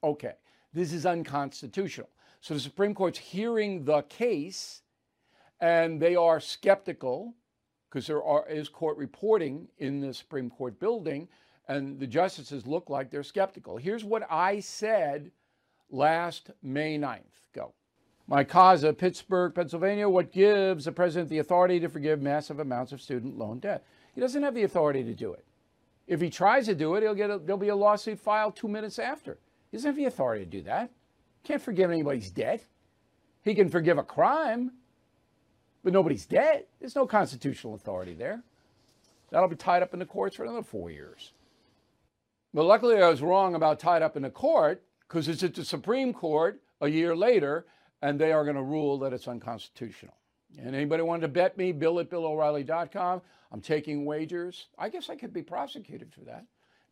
Okay, 0.02 0.34
this 0.72 0.92
is 0.92 1.06
unconstitutional. 1.06 2.08
So 2.40 2.54
the 2.54 2.60
Supreme 2.60 2.94
Court's 2.94 3.18
hearing 3.18 3.84
the 3.84 4.02
case, 4.02 4.82
and 5.60 6.00
they 6.00 6.16
are 6.16 6.40
skeptical 6.40 7.34
because 7.88 8.06
there 8.06 8.22
are, 8.22 8.48
is 8.48 8.68
court 8.68 8.96
reporting 8.96 9.68
in 9.78 10.00
the 10.00 10.14
Supreme 10.14 10.50
Court 10.50 10.78
building 10.78 11.28
and 11.70 12.00
the 12.00 12.06
justices 12.06 12.66
look 12.66 12.90
like 12.90 13.10
they're 13.10 13.22
skeptical. 13.22 13.76
Here's 13.76 14.02
what 14.02 14.26
I 14.28 14.58
said 14.58 15.30
last 15.88 16.50
May 16.64 16.98
9th. 16.98 17.20
Go. 17.54 17.74
My 18.26 18.42
Casa, 18.42 18.92
Pittsburgh, 18.92 19.54
Pennsylvania. 19.54 20.08
What 20.08 20.32
gives 20.32 20.84
the 20.84 20.92
president 20.92 21.30
the 21.30 21.38
authority 21.38 21.78
to 21.78 21.88
forgive 21.88 22.20
massive 22.20 22.58
amounts 22.58 22.90
of 22.90 23.00
student 23.00 23.38
loan 23.38 23.60
debt? 23.60 23.84
He 24.16 24.20
doesn't 24.20 24.42
have 24.42 24.54
the 24.54 24.64
authority 24.64 25.04
to 25.04 25.14
do 25.14 25.32
it. 25.32 25.44
If 26.08 26.20
he 26.20 26.28
tries 26.28 26.66
to 26.66 26.74
do 26.74 26.96
it, 26.96 27.04
he'll 27.04 27.14
get 27.14 27.30
a, 27.30 27.38
there'll 27.38 27.56
be 27.56 27.68
a 27.68 27.76
lawsuit 27.76 28.18
filed 28.18 28.56
two 28.56 28.66
minutes 28.66 28.98
after. 28.98 29.38
He 29.70 29.76
doesn't 29.76 29.90
have 29.90 29.96
the 29.96 30.06
authority 30.06 30.44
to 30.44 30.50
do 30.50 30.62
that. 30.62 30.90
Can't 31.44 31.62
forgive 31.62 31.92
anybody's 31.92 32.32
debt. 32.32 32.64
He 33.44 33.54
can 33.54 33.68
forgive 33.68 33.96
a 33.96 34.02
crime, 34.02 34.72
but 35.84 35.92
nobody's 35.92 36.26
dead. 36.26 36.64
There's 36.80 36.96
no 36.96 37.06
constitutional 37.06 37.74
authority 37.74 38.14
there. 38.14 38.42
That'll 39.30 39.48
be 39.48 39.54
tied 39.54 39.84
up 39.84 39.92
in 39.92 40.00
the 40.00 40.06
courts 40.06 40.34
for 40.34 40.42
another 40.42 40.64
four 40.64 40.90
years. 40.90 41.30
But 42.52 42.64
luckily, 42.64 43.00
I 43.00 43.08
was 43.08 43.22
wrong 43.22 43.54
about 43.54 43.78
tied 43.78 44.02
up 44.02 44.16
in 44.16 44.22
the 44.22 44.30
court 44.30 44.82
because 45.08 45.28
it's 45.28 45.42
at 45.42 45.54
the 45.54 45.64
Supreme 45.64 46.12
Court 46.12 46.60
a 46.80 46.88
year 46.88 47.14
later, 47.14 47.66
and 48.02 48.18
they 48.18 48.32
are 48.32 48.44
going 48.44 48.56
to 48.56 48.62
rule 48.62 48.98
that 48.98 49.12
it's 49.12 49.28
unconstitutional. 49.28 50.14
And 50.58 50.74
anybody 50.74 51.02
wanted 51.02 51.22
to 51.22 51.28
bet 51.28 51.56
me, 51.56 51.72
bill 51.72 52.00
at 52.00 52.10
BillO'Reilly.com. 52.10 53.22
I'm 53.52 53.60
taking 53.60 54.04
wagers. 54.04 54.66
I 54.78 54.88
guess 54.88 55.10
I 55.10 55.16
could 55.16 55.32
be 55.32 55.42
prosecuted 55.42 56.12
for 56.12 56.20
that. 56.22 56.44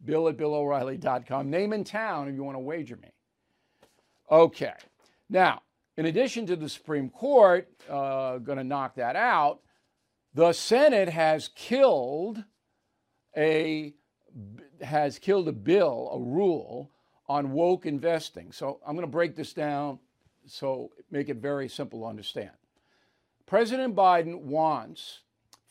Bill 0.04 0.28
at 0.28 0.36
BillO'Reilly.com. 0.36 1.50
Name 1.50 1.72
in 1.72 1.84
town 1.84 2.28
if 2.28 2.34
you 2.34 2.44
want 2.44 2.56
to 2.56 2.60
wager 2.60 2.96
me. 2.96 3.10
Okay. 4.30 4.74
Now, 5.28 5.62
in 5.96 6.06
addition 6.06 6.46
to 6.46 6.56
the 6.56 6.68
Supreme 6.68 7.10
Court 7.10 7.68
uh, 7.88 8.38
going 8.38 8.58
to 8.58 8.64
knock 8.64 8.94
that 8.96 9.16
out, 9.16 9.60
the 10.34 10.52
Senate 10.52 11.08
has 11.08 11.48
killed 11.48 12.44
a 13.36 13.94
has 14.82 15.18
killed 15.18 15.48
a 15.48 15.52
bill, 15.52 16.10
a 16.12 16.18
rule 16.18 16.90
on 17.28 17.52
woke 17.52 17.86
investing. 17.86 18.52
So 18.52 18.80
I'm 18.86 18.94
going 18.94 19.06
to 19.06 19.10
break 19.10 19.36
this 19.36 19.52
down 19.52 19.98
so 20.46 20.90
make 21.10 21.28
it 21.28 21.36
very 21.36 21.68
simple 21.68 22.00
to 22.00 22.06
understand. 22.06 22.50
President 23.46 23.94
Biden 23.94 24.40
wants 24.40 25.20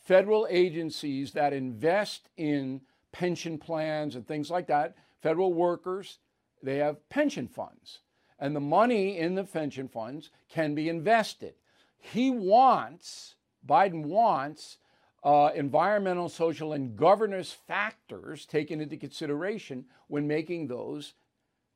federal 0.04 0.46
agencies 0.50 1.32
that 1.32 1.52
invest 1.52 2.28
in 2.36 2.80
pension 3.12 3.58
plans 3.58 4.14
and 4.14 4.26
things 4.26 4.50
like 4.50 4.68
that, 4.68 4.94
federal 5.20 5.52
workers, 5.52 6.18
they 6.62 6.76
have 6.78 7.08
pension 7.08 7.48
funds 7.48 8.00
and 8.38 8.54
the 8.54 8.60
money 8.60 9.18
in 9.18 9.34
the 9.34 9.44
pension 9.44 9.88
funds 9.88 10.30
can 10.48 10.74
be 10.74 10.88
invested. 10.88 11.54
He 11.98 12.30
wants, 12.30 13.34
Biden 13.66 14.06
wants, 14.06 14.78
uh, 15.24 15.50
environmental, 15.54 16.28
social, 16.28 16.72
and 16.72 16.96
governance 16.96 17.52
factors 17.52 18.46
taken 18.46 18.80
into 18.80 18.96
consideration 18.96 19.84
when 20.06 20.26
making 20.26 20.68
those 20.68 21.14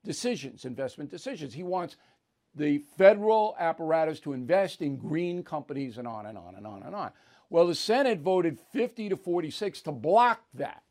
decisions, 0.04 0.64
investment 0.64 1.10
decisions. 1.10 1.54
He 1.54 1.62
wants 1.62 1.96
the 2.54 2.78
federal 2.96 3.56
apparatus 3.58 4.20
to 4.20 4.32
invest 4.32 4.82
in 4.82 4.96
green 4.96 5.42
companies 5.42 5.98
and 5.98 6.06
on 6.06 6.26
and 6.26 6.36
on 6.36 6.54
and 6.54 6.66
on 6.66 6.82
and 6.82 6.94
on. 6.94 7.10
Well, 7.50 7.66
the 7.66 7.74
Senate 7.74 8.20
voted 8.20 8.58
50 8.72 9.10
to 9.10 9.16
46 9.16 9.82
to 9.82 9.92
block 9.92 10.40
that. 10.54 10.82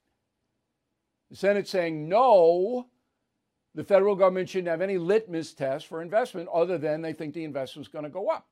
The 1.30 1.36
Senate 1.36 1.68
saying 1.68 2.10
no, 2.10 2.88
the 3.74 3.84
federal 3.84 4.16
government 4.16 4.49
shouldn't 4.49 4.68
have 4.68 4.82
any 4.82 4.97
litmus 4.97 5.54
test 5.54 5.88
for 5.88 6.02
investment 6.02 6.49
other 6.54 6.78
than 6.78 7.02
they 7.02 7.14
think 7.14 7.34
the 7.34 7.43
investment's 7.43 7.89
going 7.89 8.04
to 8.04 8.10
go 8.10 8.28
up. 8.28 8.47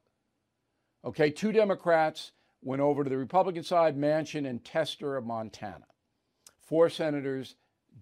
Okay, 1.04 1.30
two 1.30 1.52
Democrats 1.52 2.32
went 2.62 2.82
over 2.82 3.03
to 3.03 3.10
the 3.10 3.18
Republican 3.18 3.64
side, 3.64 3.97
Manchin 3.97 4.47
and 4.47 4.64
Tester 4.64 5.16
of 5.16 5.26
Montana. 5.26 5.86
Four 6.60 6.89
senators 6.89 7.55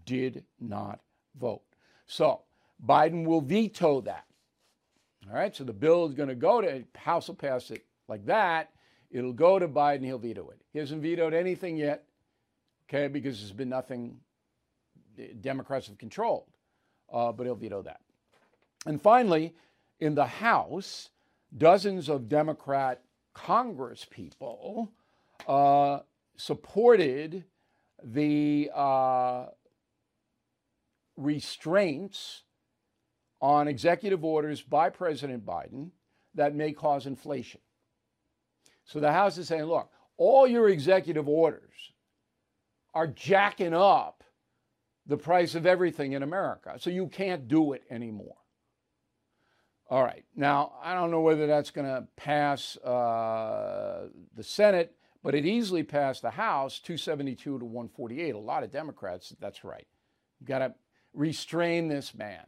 did 0.05 0.43
not 0.60 0.99
vote. 1.39 1.62
So 2.05 2.41
Biden 2.86 3.26
will 3.26 3.41
veto 3.41 4.01
that. 4.01 4.26
All 5.30 5.36
right, 5.36 5.55
so 5.55 5.64
the 5.64 5.74
bill 5.74 6.08
is 6.08 6.14
going 6.14 6.30
to 6.30 6.36
go 6.36 6.62
to 6.62 6.84
House 6.95 7.28
will 7.28 7.36
pass 7.36 7.70
it 7.72 7.86
like 8.08 8.26
that. 8.26 8.72
It'll 9.12 9.34
go 9.34 9.60
to 9.60 9.68
Biden. 9.68 10.03
He'll 10.03 10.18
veto 10.18 10.49
it. 10.49 10.62
He 10.72 10.80
hasn't 10.80 11.01
vetoed 11.01 11.34
anything 11.34 11.78
yet, 11.78 12.05
okay, 12.88 13.08
because 13.08 13.39
there's 13.39 13.51
been 13.51 13.70
nothing 13.70 14.18
Democrats 15.41 15.88
have 15.88 15.97
controlled 15.97 16.45
uh, 17.12 17.32
but 17.32 17.45
he'll 17.45 17.55
veto 17.55 17.82
that. 17.84 18.01
And 18.86 19.01
finally, 19.01 19.53
in 19.99 20.16
the 20.16 20.26
House, 20.26 21.10
dozens 21.58 22.10
of 22.10 22.30
Democrat 22.30 23.01
Congress 23.38 24.06
people 24.10 24.92
uh, 25.48 26.00
supported 26.38 27.44
the 28.04 28.70
uh, 28.74 29.46
restraints 31.16 32.44
on 33.40 33.68
executive 33.68 34.26
orders 34.26 34.62
by 34.62 34.90
President 34.90 35.46
Biden 35.46 35.92
that 36.34 36.56
may 36.56 36.72
cause 36.72 37.06
inflation. 37.06 37.62
So 38.86 39.00
the 39.00 39.12
House 39.12 39.38
is 39.38 39.48
saying, 39.48 39.66
look, 39.66 39.92
all 40.18 40.48
your 40.48 40.70
executive 40.70 41.28
orders 41.28 41.94
are 42.96 43.08
jacking 43.08 43.74
up 43.74 44.24
the 45.06 45.18
price 45.18 45.54
of 45.54 45.68
everything 45.68 46.14
in 46.14 46.24
America. 46.24 46.76
So 46.80 46.90
you 46.90 47.08
can't 47.08 47.48
do 47.48 47.74
it 47.74 47.84
anymore. 47.92 48.38
All 49.90 50.04
right. 50.04 50.26
Now, 50.36 50.74
I 50.84 50.94
don't 50.94 51.12
know 51.12 51.22
whether 51.22 51.48
that's 51.48 51.72
going 51.72 51.88
to 51.88 52.06
pass 52.18 52.76
uh, 52.78 54.08
the 54.36 54.44
Senate, 54.44 54.96
but 55.24 55.34
it 55.34 55.46
easily 55.46 55.84
passed 55.84 56.22
the 56.22 56.32
House 56.32 56.80
272 56.80 57.60
to 57.60 57.66
148. 57.66 58.36
A 58.36 58.38
lot 58.38 58.64
of 58.64 58.72
Democrats, 58.72 59.34
that's 59.40 59.64
right. 59.64 59.88
You've 60.40 60.50
got 60.50 60.60
to 60.60 60.74
restrain 61.14 61.88
this 61.88 62.14
man. 62.14 62.44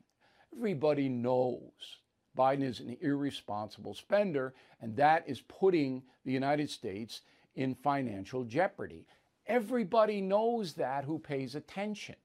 Everybody 0.55 1.07
knows 1.07 1.99
Biden 2.37 2.63
is 2.63 2.79
an 2.79 2.95
irresponsible 3.01 3.93
spender, 3.93 4.53
and 4.81 4.95
that 4.95 5.23
is 5.27 5.41
putting 5.41 6.03
the 6.25 6.31
United 6.31 6.69
States 6.69 7.21
in 7.55 7.75
financial 7.75 8.43
jeopardy. 8.43 9.05
Everybody 9.47 10.21
knows 10.21 10.73
that 10.75 11.03
who 11.03 11.19
pays 11.19 11.55
attention. 11.55 12.15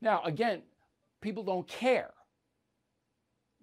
Now, 0.00 0.22
again, 0.24 0.62
people 1.20 1.42
don't 1.42 1.66
care, 1.66 2.12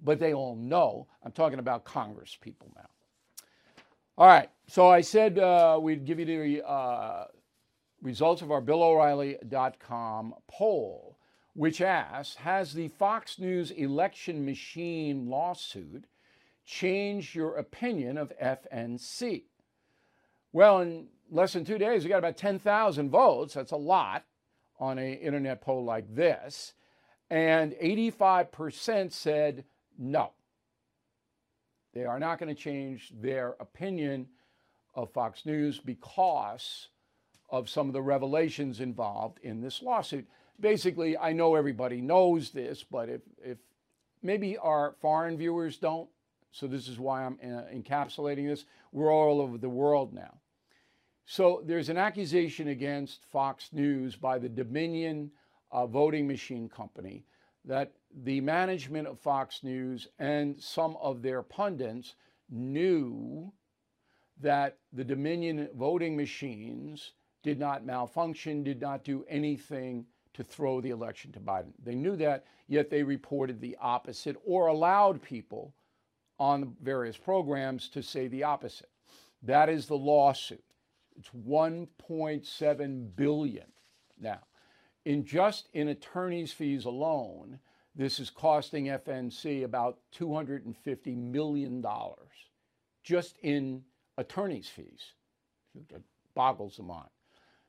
but 0.03 0.19
they 0.19 0.33
all 0.33 0.55
know. 0.55 1.07
I'm 1.23 1.31
talking 1.31 1.59
about 1.59 1.83
Congress 1.83 2.37
people 2.39 2.71
now. 2.75 2.89
All 4.17 4.27
right, 4.27 4.49
so 4.67 4.89
I 4.89 5.01
said 5.01 5.39
uh, 5.39 5.79
we'd 5.81 6.05
give 6.05 6.19
you 6.19 6.25
the 6.25 6.67
uh, 6.67 7.25
results 8.01 8.41
of 8.41 8.51
our 8.51 8.61
BillO'Reilly.com 8.61 10.35
poll, 10.47 11.17
which 11.53 11.81
asks 11.81 12.35
Has 12.35 12.73
the 12.73 12.89
Fox 12.89 13.39
News 13.39 13.71
election 13.71 14.45
machine 14.45 15.29
lawsuit 15.29 16.05
changed 16.65 17.33
your 17.33 17.55
opinion 17.55 18.17
of 18.17 18.33
FNC? 18.41 19.43
Well, 20.51 20.81
in 20.81 21.07
less 21.31 21.53
than 21.53 21.63
two 21.63 21.77
days, 21.77 22.03
we 22.03 22.09
got 22.09 22.17
about 22.17 22.37
10,000 22.37 23.09
votes. 23.09 23.53
That's 23.53 23.71
a 23.71 23.77
lot 23.77 24.25
on 24.79 24.97
an 24.97 25.13
internet 25.15 25.61
poll 25.61 25.83
like 25.83 26.13
this, 26.13 26.73
and 27.29 27.73
85% 27.73 29.11
said 29.11 29.63
no. 29.99 30.31
They 31.93 32.05
are 32.05 32.19
not 32.19 32.39
going 32.39 32.53
to 32.53 32.59
change 32.59 33.11
their 33.19 33.55
opinion 33.59 34.27
of 34.95 35.11
Fox 35.11 35.45
News 35.45 35.79
because 35.79 36.87
of 37.49 37.69
some 37.69 37.87
of 37.87 37.93
the 37.93 38.01
revelations 38.01 38.79
involved 38.79 39.39
in 39.43 39.61
this 39.61 39.81
lawsuit. 39.81 40.27
Basically, 40.59 41.17
I 41.17 41.33
know 41.33 41.55
everybody 41.55 42.01
knows 42.01 42.51
this, 42.51 42.83
but 42.83 43.09
if, 43.09 43.21
if 43.43 43.57
maybe 44.21 44.57
our 44.57 44.95
foreign 45.01 45.37
viewers 45.37 45.77
don't, 45.77 46.09
so 46.51 46.67
this 46.67 46.87
is 46.87 46.99
why 46.99 47.25
I'm 47.25 47.37
uh, 47.43 47.73
encapsulating 47.73 48.47
this, 48.47 48.65
we're 48.91 49.13
all 49.13 49.41
over 49.41 49.57
the 49.57 49.69
world 49.69 50.13
now. 50.13 50.37
So 51.25 51.61
there's 51.63 51.89
an 51.89 51.97
accusation 51.97 52.69
against 52.69 53.25
Fox 53.31 53.69
News 53.71 54.15
by 54.15 54.39
the 54.39 54.49
Dominion 54.49 55.31
uh, 55.71 55.85
voting 55.85 56.27
machine 56.27 56.67
company 56.67 57.23
that 57.65 57.93
the 58.23 58.41
management 58.41 59.07
of 59.07 59.19
Fox 59.19 59.63
News 59.63 60.07
and 60.17 60.61
some 60.61 60.97
of 61.01 61.21
their 61.21 61.41
pundits 61.41 62.15
knew 62.49 63.51
that 64.41 64.77
the 64.93 65.03
Dominion 65.03 65.69
voting 65.75 66.15
machines 66.15 67.13
did 67.43 67.59
not 67.59 67.85
malfunction, 67.85 68.63
did 68.63 68.81
not 68.81 69.03
do 69.03 69.25
anything 69.29 70.05
to 70.33 70.43
throw 70.43 70.81
the 70.81 70.89
election 70.89 71.31
to 71.33 71.39
Biden. 71.39 71.73
They 71.83 71.95
knew 71.95 72.15
that, 72.17 72.45
yet 72.67 72.89
they 72.89 73.03
reported 73.03 73.59
the 73.59 73.77
opposite 73.81 74.37
or 74.45 74.67
allowed 74.67 75.21
people 75.21 75.73
on 76.39 76.75
various 76.81 77.17
programs 77.17 77.89
to 77.89 78.01
say 78.01 78.27
the 78.27 78.43
opposite. 78.43 78.89
That 79.43 79.69
is 79.69 79.87
the 79.87 79.97
lawsuit. 79.97 80.63
It's 81.17 81.29
1.7 81.29 83.15
billion 83.15 83.65
now. 84.19 84.39
In 85.05 85.25
just 85.25 85.69
in 85.73 85.89
attorney's 85.89 86.51
fees 86.51 86.85
alone, 86.85 87.59
this 87.99 88.17
is 88.17 88.29
costing 88.29 88.85
FNC 88.85 89.65
about 89.65 89.97
250 90.13 91.15
million 91.15 91.81
dollars 91.81 92.31
just 93.03 93.37
in 93.39 93.83
attorney's 94.17 94.69
fees. 94.69 95.01
It 95.75 96.01
boggles 96.33 96.77
the 96.77 96.83
mind. 96.83 97.09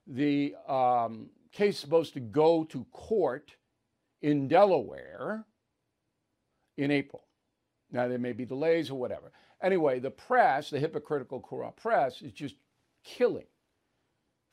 The 0.06 0.54
um, 0.68 1.30
case 1.50 1.74
is 1.74 1.80
supposed 1.80 2.14
to 2.14 2.20
go 2.20 2.62
to 2.66 2.86
court 2.92 3.56
in 4.22 4.46
Delaware 4.46 5.44
in 6.76 6.92
April. 6.92 7.24
Now, 7.90 8.06
there 8.06 8.18
may 8.18 8.32
be 8.32 8.44
delays 8.44 8.88
or 8.88 9.00
whatever. 9.00 9.32
Anyway, 9.60 9.98
the 9.98 10.12
press, 10.12 10.70
the 10.70 10.78
hypocritical, 10.78 11.40
corrupt 11.40 11.82
press, 11.82 12.22
is 12.22 12.32
just 12.32 12.54
killing 13.02 13.48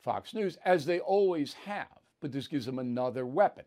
Fox 0.02 0.34
News, 0.34 0.58
as 0.64 0.84
they 0.86 0.98
always 0.98 1.52
have. 1.52 1.86
But 2.20 2.32
this 2.32 2.48
gives 2.48 2.66
them 2.66 2.80
another 2.80 3.24
weapon. 3.24 3.64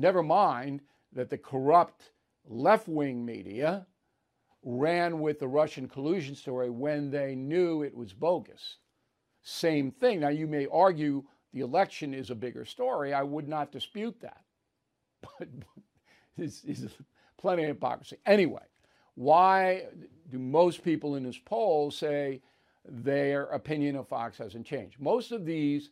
Never 0.00 0.22
mind 0.22 0.80
that 1.12 1.28
the 1.28 1.36
corrupt 1.36 2.12
left 2.48 2.88
wing 2.88 3.22
media 3.22 3.86
ran 4.62 5.20
with 5.20 5.38
the 5.38 5.48
Russian 5.48 5.88
collusion 5.88 6.34
story 6.34 6.70
when 6.70 7.10
they 7.10 7.34
knew 7.34 7.82
it 7.82 7.94
was 7.94 8.14
bogus. 8.14 8.78
Same 9.42 9.90
thing. 9.90 10.20
Now, 10.20 10.30
you 10.30 10.46
may 10.46 10.66
argue 10.72 11.24
the 11.52 11.60
election 11.60 12.14
is 12.14 12.30
a 12.30 12.34
bigger 12.34 12.64
story. 12.64 13.12
I 13.12 13.22
would 13.22 13.46
not 13.46 13.72
dispute 13.72 14.18
that. 14.20 14.42
But 15.38 15.48
there's, 16.38 16.64
plenty 17.36 17.64
of 17.64 17.68
hypocrisy. 17.68 18.16
Anyway, 18.24 18.62
why 19.16 19.84
do 20.30 20.38
most 20.38 20.82
people 20.82 21.16
in 21.16 21.24
this 21.24 21.36
poll 21.36 21.90
say 21.90 22.40
their 22.86 23.44
opinion 23.44 23.96
of 23.96 24.08
Fox 24.08 24.38
hasn't 24.38 24.64
changed? 24.64 24.98
Most 24.98 25.30
of 25.30 25.44
these 25.44 25.90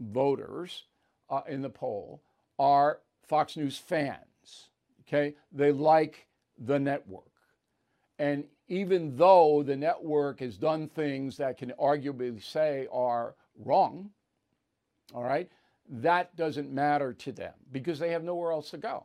voters 0.00 0.86
uh, 1.30 1.42
in 1.46 1.62
the 1.62 1.70
poll 1.70 2.22
are 2.58 2.98
Fox 3.28 3.56
News 3.56 3.78
fans. 3.78 4.68
Okay, 5.06 5.34
they 5.52 5.72
like 5.72 6.26
the 6.58 6.78
network. 6.78 7.24
And 8.18 8.44
even 8.68 9.16
though 9.16 9.62
the 9.62 9.76
network 9.76 10.40
has 10.40 10.56
done 10.56 10.88
things 10.88 11.36
that 11.36 11.58
can 11.58 11.72
arguably 11.80 12.42
say 12.42 12.88
are 12.92 13.34
wrong, 13.64 14.10
all 15.14 15.22
right, 15.22 15.48
that 15.88 16.34
doesn't 16.36 16.72
matter 16.72 17.12
to 17.12 17.32
them 17.32 17.52
because 17.70 17.98
they 17.98 18.10
have 18.10 18.24
nowhere 18.24 18.52
else 18.52 18.70
to 18.70 18.78
go. 18.78 19.04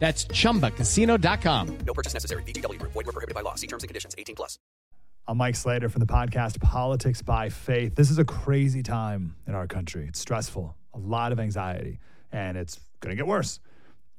That's 0.00 0.24
ChumbaCasino.com. 0.24 1.78
No 1.86 1.94
purchase 1.94 2.14
necessary. 2.14 2.42
VGW. 2.44 2.80
Void 2.82 2.94
were 2.94 3.12
prohibited 3.12 3.34
by 3.34 3.42
law. 3.42 3.54
See 3.54 3.66
terms 3.66 3.84
and 3.84 3.88
conditions. 3.88 4.14
18 4.18 4.34
plus. 4.34 4.58
I'm 5.28 5.36
Mike 5.36 5.54
Slater 5.54 5.88
from 5.88 6.00
the 6.00 6.06
podcast 6.06 6.58
Politics 6.60 7.22
by 7.22 7.50
Faith. 7.50 7.94
This 7.94 8.10
is 8.10 8.18
a 8.18 8.24
crazy 8.24 8.82
time 8.82 9.36
in 9.46 9.54
our 9.54 9.66
country. 9.66 10.06
It's 10.08 10.18
stressful, 10.18 10.74
a 10.94 10.98
lot 10.98 11.30
of 11.30 11.38
anxiety, 11.38 12.00
and 12.32 12.56
it's 12.56 12.80
going 13.00 13.14
to 13.14 13.16
get 13.16 13.28
worse. 13.28 13.60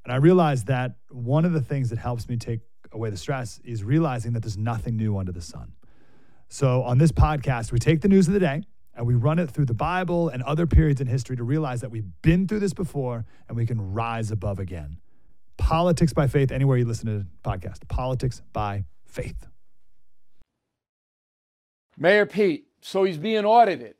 And 0.06 0.14
I 0.14 0.18
realized 0.18 0.68
that 0.68 0.98
one 1.10 1.44
of 1.44 1.52
the 1.52 1.62
things 1.62 1.90
that 1.90 1.98
helps 1.98 2.30
me 2.30 2.38
take 2.38 2.62
away 2.94 3.10
the 3.10 3.18
stress 3.18 3.60
is 3.66 3.84
realizing 3.84 4.34
that 4.34 4.42
there's 4.42 4.58
nothing 4.58 4.96
new 4.96 5.18
under 5.18 5.32
the 5.32 5.42
sun. 5.42 5.74
So 6.48 6.84
on 6.84 6.98
this 7.00 7.12
podcast, 7.12 7.72
we 7.72 7.80
take 7.80 8.02
the 8.02 8.08
news 8.08 8.28
of 8.28 8.34
the 8.34 8.40
day 8.40 8.62
and 8.96 9.06
we 9.06 9.16
run 9.16 9.40
it 9.40 9.50
through 9.50 9.66
the 9.66 9.74
Bible 9.74 10.30
and 10.30 10.44
other 10.44 10.68
periods 10.68 11.02
in 11.02 11.08
history 11.08 11.36
to 11.36 11.44
realize 11.44 11.82
that 11.82 11.92
we've 11.92 12.10
been 12.22 12.48
through 12.48 12.60
this 12.60 12.74
before 12.74 13.26
and 13.50 13.58
we 13.58 13.66
can 13.66 13.94
rise 13.94 14.32
above 14.32 14.60
again. 14.60 15.01
Politics 15.62 16.12
by 16.12 16.28
Faith, 16.28 16.52
anywhere 16.52 16.78
you 16.78 16.86
listen 16.86 17.06
to 17.06 17.20
the 17.20 17.28
podcast. 17.50 17.88
Politics 17.88 18.42
by 18.52 18.84
Faith. 19.06 19.48
Mayor 21.98 22.26
Pete, 22.26 22.66
so 22.82 23.04
he's 23.04 23.20
being 23.20 23.46
audited 23.46 23.96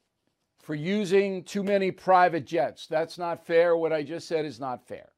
for 0.60 0.74
using 0.74 1.44
too 1.44 1.62
many 1.62 1.92
private 1.92 2.46
jets. 2.46 2.88
That's 2.88 3.18
not 3.18 3.46
fair. 3.46 3.78
What 3.78 3.94
I 3.94 4.02
just 4.02 4.28
said 4.28 4.44
is 4.44 4.60
not 4.60 4.88
fair. 4.88 5.10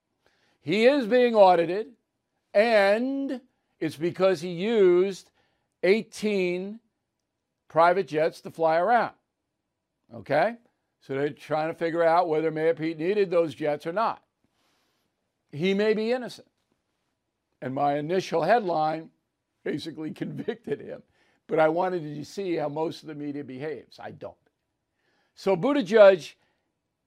He 0.61 0.85
is 0.85 1.07
being 1.07 1.33
audited, 1.33 1.87
and 2.53 3.39
it's 3.79 3.95
because 3.95 4.41
he 4.41 4.49
used 4.49 5.31
18 5.81 6.79
private 7.69 8.07
jets 8.07 8.41
to 8.41 8.51
fly 8.51 8.77
around. 8.77 9.13
Okay? 10.13 10.57
So 10.99 11.13
they're 11.13 11.29
trying 11.29 11.69
to 11.69 11.73
figure 11.73 12.03
out 12.03 12.27
whether 12.27 12.51
Mayor 12.51 12.73
Pete 12.73 12.99
needed 12.99 13.31
those 13.31 13.55
jets 13.55 13.87
or 13.87 13.93
not 13.93 14.21
he 15.53 15.73
may 15.73 15.93
be 15.93 16.11
innocent. 16.11 16.47
And 17.61 17.73
my 17.73 17.97
initial 17.97 18.41
headline 18.41 19.09
basically 19.63 20.11
convicted 20.13 20.81
him. 20.81 21.01
But 21.47 21.59
I 21.59 21.69
wanted 21.69 22.15
to 22.15 22.25
see 22.25 22.55
how 22.55 22.67
most 22.67 23.03
of 23.03 23.07
the 23.07 23.15
media 23.15 23.43
behaves. 23.43 23.99
I 23.99 24.11
don't. 24.11 24.35
So 25.35 25.55
Buttigieg, 25.55 26.33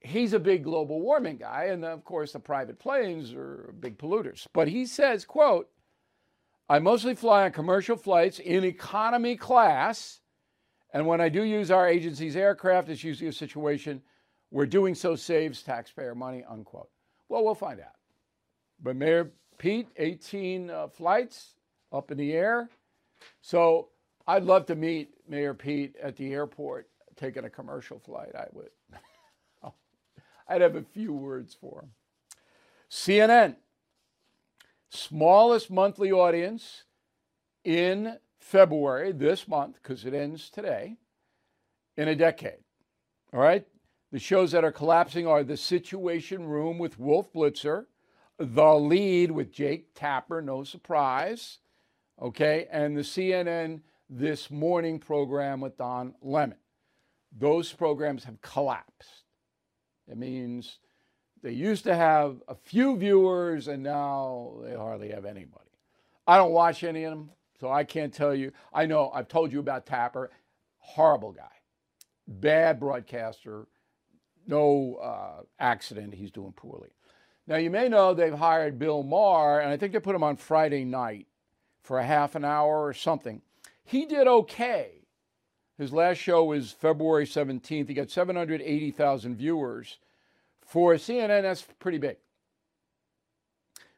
he's 0.01 0.33
a 0.33 0.39
big 0.39 0.65
global 0.65 1.01
warming 1.01 1.39
guy, 1.39 1.65
and 1.67 1.85
of 1.85 2.05
course 2.05 2.33
the 2.33 2.41
private 2.41 2.79
planes 2.79 3.33
are 3.35 3.75
big 3.81 3.99
polluters. 3.99 4.47
But 4.53 4.69
he 4.69 4.87
says, 4.87 5.25
quote, 5.25 5.69
I 6.69 6.79
mostly 6.81 7.15
fly 7.15 7.45
on 7.45 7.53
commercial 7.53 7.97
flights 7.97 8.39
in 8.39 8.65
economy 8.65 9.37
class, 9.37 10.21
and 10.93 11.07
when 11.07 11.21
I 11.21 11.29
do 11.29 11.43
use 11.43 11.71
our 11.71 11.89
agency's 11.89 12.37
aircraft, 12.37 12.89
it's 12.89 13.05
usually 13.05 13.29
a 13.29 13.33
situation 13.33 14.03
where 14.51 14.67
doing 14.67 14.95
so 14.95 15.15
saves 15.15 15.63
taxpayer 15.63 16.15
money, 16.15 16.45
unquote. 16.49 16.91
Well, 17.29 17.45
we'll 17.45 17.55
find 17.55 17.81
out. 17.81 17.96
But 18.83 18.97
Mayor 18.97 19.33
Pete, 19.59 19.89
18 19.97 20.71
uh, 20.71 20.89
flights 20.89 21.55
up 21.93 22.11
in 22.11 22.19
the 22.19 22.33
air. 22.33 22.69
So 23.41 23.89
I'd 24.27 24.45
love 24.45 24.67
to 24.67 24.75
meet 24.75 25.11
Mayor 25.29 25.55
Pete 25.55 25.97
at 26.03 26.17
the 26.17 26.33
airport 26.33 26.89
taking 27.17 27.45
a 27.45 27.51
commercial 27.51 27.99
flight. 27.99 28.35
I 28.35 28.47
would. 28.53 28.71
I'd 30.49 30.61
have 30.61 30.77
a 30.77 30.83
few 30.83 31.13
words 31.13 31.57
for 31.59 31.83
him. 31.83 31.91
CNN, 32.91 33.57
smallest 34.91 35.71
monthly 35.71 36.13
audience 36.13 36.85
in 37.65 38.19
February, 38.39 39.13
this 39.13 39.49
month, 39.49 39.79
because 39.83 40.05
it 40.05 40.15
ends 40.15 40.51
today, 40.51 40.97
in 41.97 42.09
a 42.09 42.15
decade. 42.15 42.63
All 43.33 43.41
right? 43.41 43.67
The 44.13 44.21
shows 44.21 44.53
that 44.53 44.65
are 44.65 44.73
collapsing 44.73 45.27
are 45.27 45.43
The 45.43 45.57
Situation 45.57 46.47
Room 46.47 46.79
with 46.79 46.99
Wolf 46.99 47.33
Blitzer, 47.33 47.87
the 48.39 48.75
lead 48.75 49.31
with 49.31 49.53
Jake 49.53 49.95
Tapper, 49.95 50.43
no 50.43 50.65
surprise. 50.65 51.59
Okay, 52.21 52.67
and 52.71 52.97
the 52.97 53.03
CNN 53.03 53.81
This 54.09 54.51
Morning 54.51 54.99
program 54.99 55.61
with 55.61 55.77
Don 55.77 56.15
Lemon. 56.23 56.59
Those 57.37 57.73
programs 57.73 58.25
have 58.25 58.41
collapsed. 58.41 59.25
It 60.09 60.17
means 60.17 60.79
they 61.43 61.53
used 61.53 61.85
to 61.85 61.95
have 61.95 62.43
a 62.49 62.55
few 62.55 62.97
viewers 62.97 63.69
and 63.69 63.83
now 63.83 64.55
they 64.63 64.75
hardly 64.75 65.11
have 65.11 65.25
anybody. 65.25 65.65
I 66.27 66.39
don't 66.39 66.53
watch 66.53 66.83
any 66.83 67.05
of 67.05 67.11
them, 67.11 67.31
so 67.61 67.71
I 67.71 67.85
can't 67.85 68.13
tell 68.13 68.35
you. 68.35 68.53
I 68.73 68.87
know 68.87 69.11
I've 69.13 69.29
told 69.29 69.53
you 69.53 69.61
about 69.61 69.87
Tapper, 69.87 70.31
horrible 70.79 71.33
guy, 71.33 71.45
bad 72.27 72.81
broadcaster, 72.81 73.67
no 74.47 74.95
uh, 74.97 75.43
accident, 75.59 76.15
he's 76.15 76.31
doing 76.31 76.53
poorly. 76.53 76.91
Now, 77.47 77.57
you 77.57 77.71
may 77.71 77.89
know 77.89 78.13
they've 78.13 78.35
hired 78.35 78.79
Bill 78.79 79.03
Maher, 79.03 79.61
and 79.61 79.71
I 79.71 79.77
think 79.77 79.93
they 79.93 80.01
put 80.01 80.17
him 80.17 80.25
on 80.25 80.37
Friday 80.37 80.85
night 80.85 81.29
for 81.81 81.99
a 81.99 82.05
half 82.07 82.35
an 82.35 82.45
hour 82.45 82.85
or 82.85 82.93
something. 82.93 83.41
He 83.85 84.05
did 84.05 84.27
okay. 84.27 85.07
His 85.79 85.93
last 85.93 86.19
show 86.19 86.45
was 86.45 86.73
February 86.73 87.27
17th. 87.27 87.87
He 87.87 87.95
got 87.95 88.11
780,000 88.11 89.37
viewers. 89.37 89.99
For 90.65 90.95
CNN, 90.95 91.43
that's 91.43 91.63
pretty 91.79 91.99
big. 91.99 92.17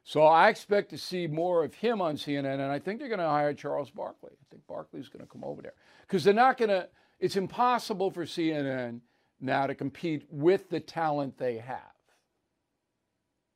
So 0.04 0.22
I 0.22 0.48
expect 0.48 0.90
to 0.90 0.98
see 0.98 1.26
more 1.26 1.64
of 1.64 1.74
him 1.74 2.02
on 2.02 2.16
CNN, 2.16 2.54
and 2.54 2.62
I 2.62 2.78
think 2.78 2.98
they're 2.98 3.08
going 3.08 3.18
to 3.20 3.26
hire 3.28 3.54
Charles 3.54 3.90
Barkley. 3.90 4.32
I 4.32 4.44
think 4.50 4.66
Barkley's 4.66 5.08
going 5.08 5.24
to 5.24 5.30
come 5.30 5.44
over 5.44 5.62
there 5.62 5.74
because 6.02 6.24
they're 6.24 6.34
not 6.34 6.58
going 6.58 6.70
to, 6.70 6.88
it's 7.18 7.36
impossible 7.36 8.10
for 8.10 8.24
CNN 8.24 9.00
now 9.40 9.66
to 9.66 9.74
compete 9.74 10.26
with 10.30 10.68
the 10.68 10.80
talent 10.80 11.38
they 11.38 11.58
have 11.58 11.97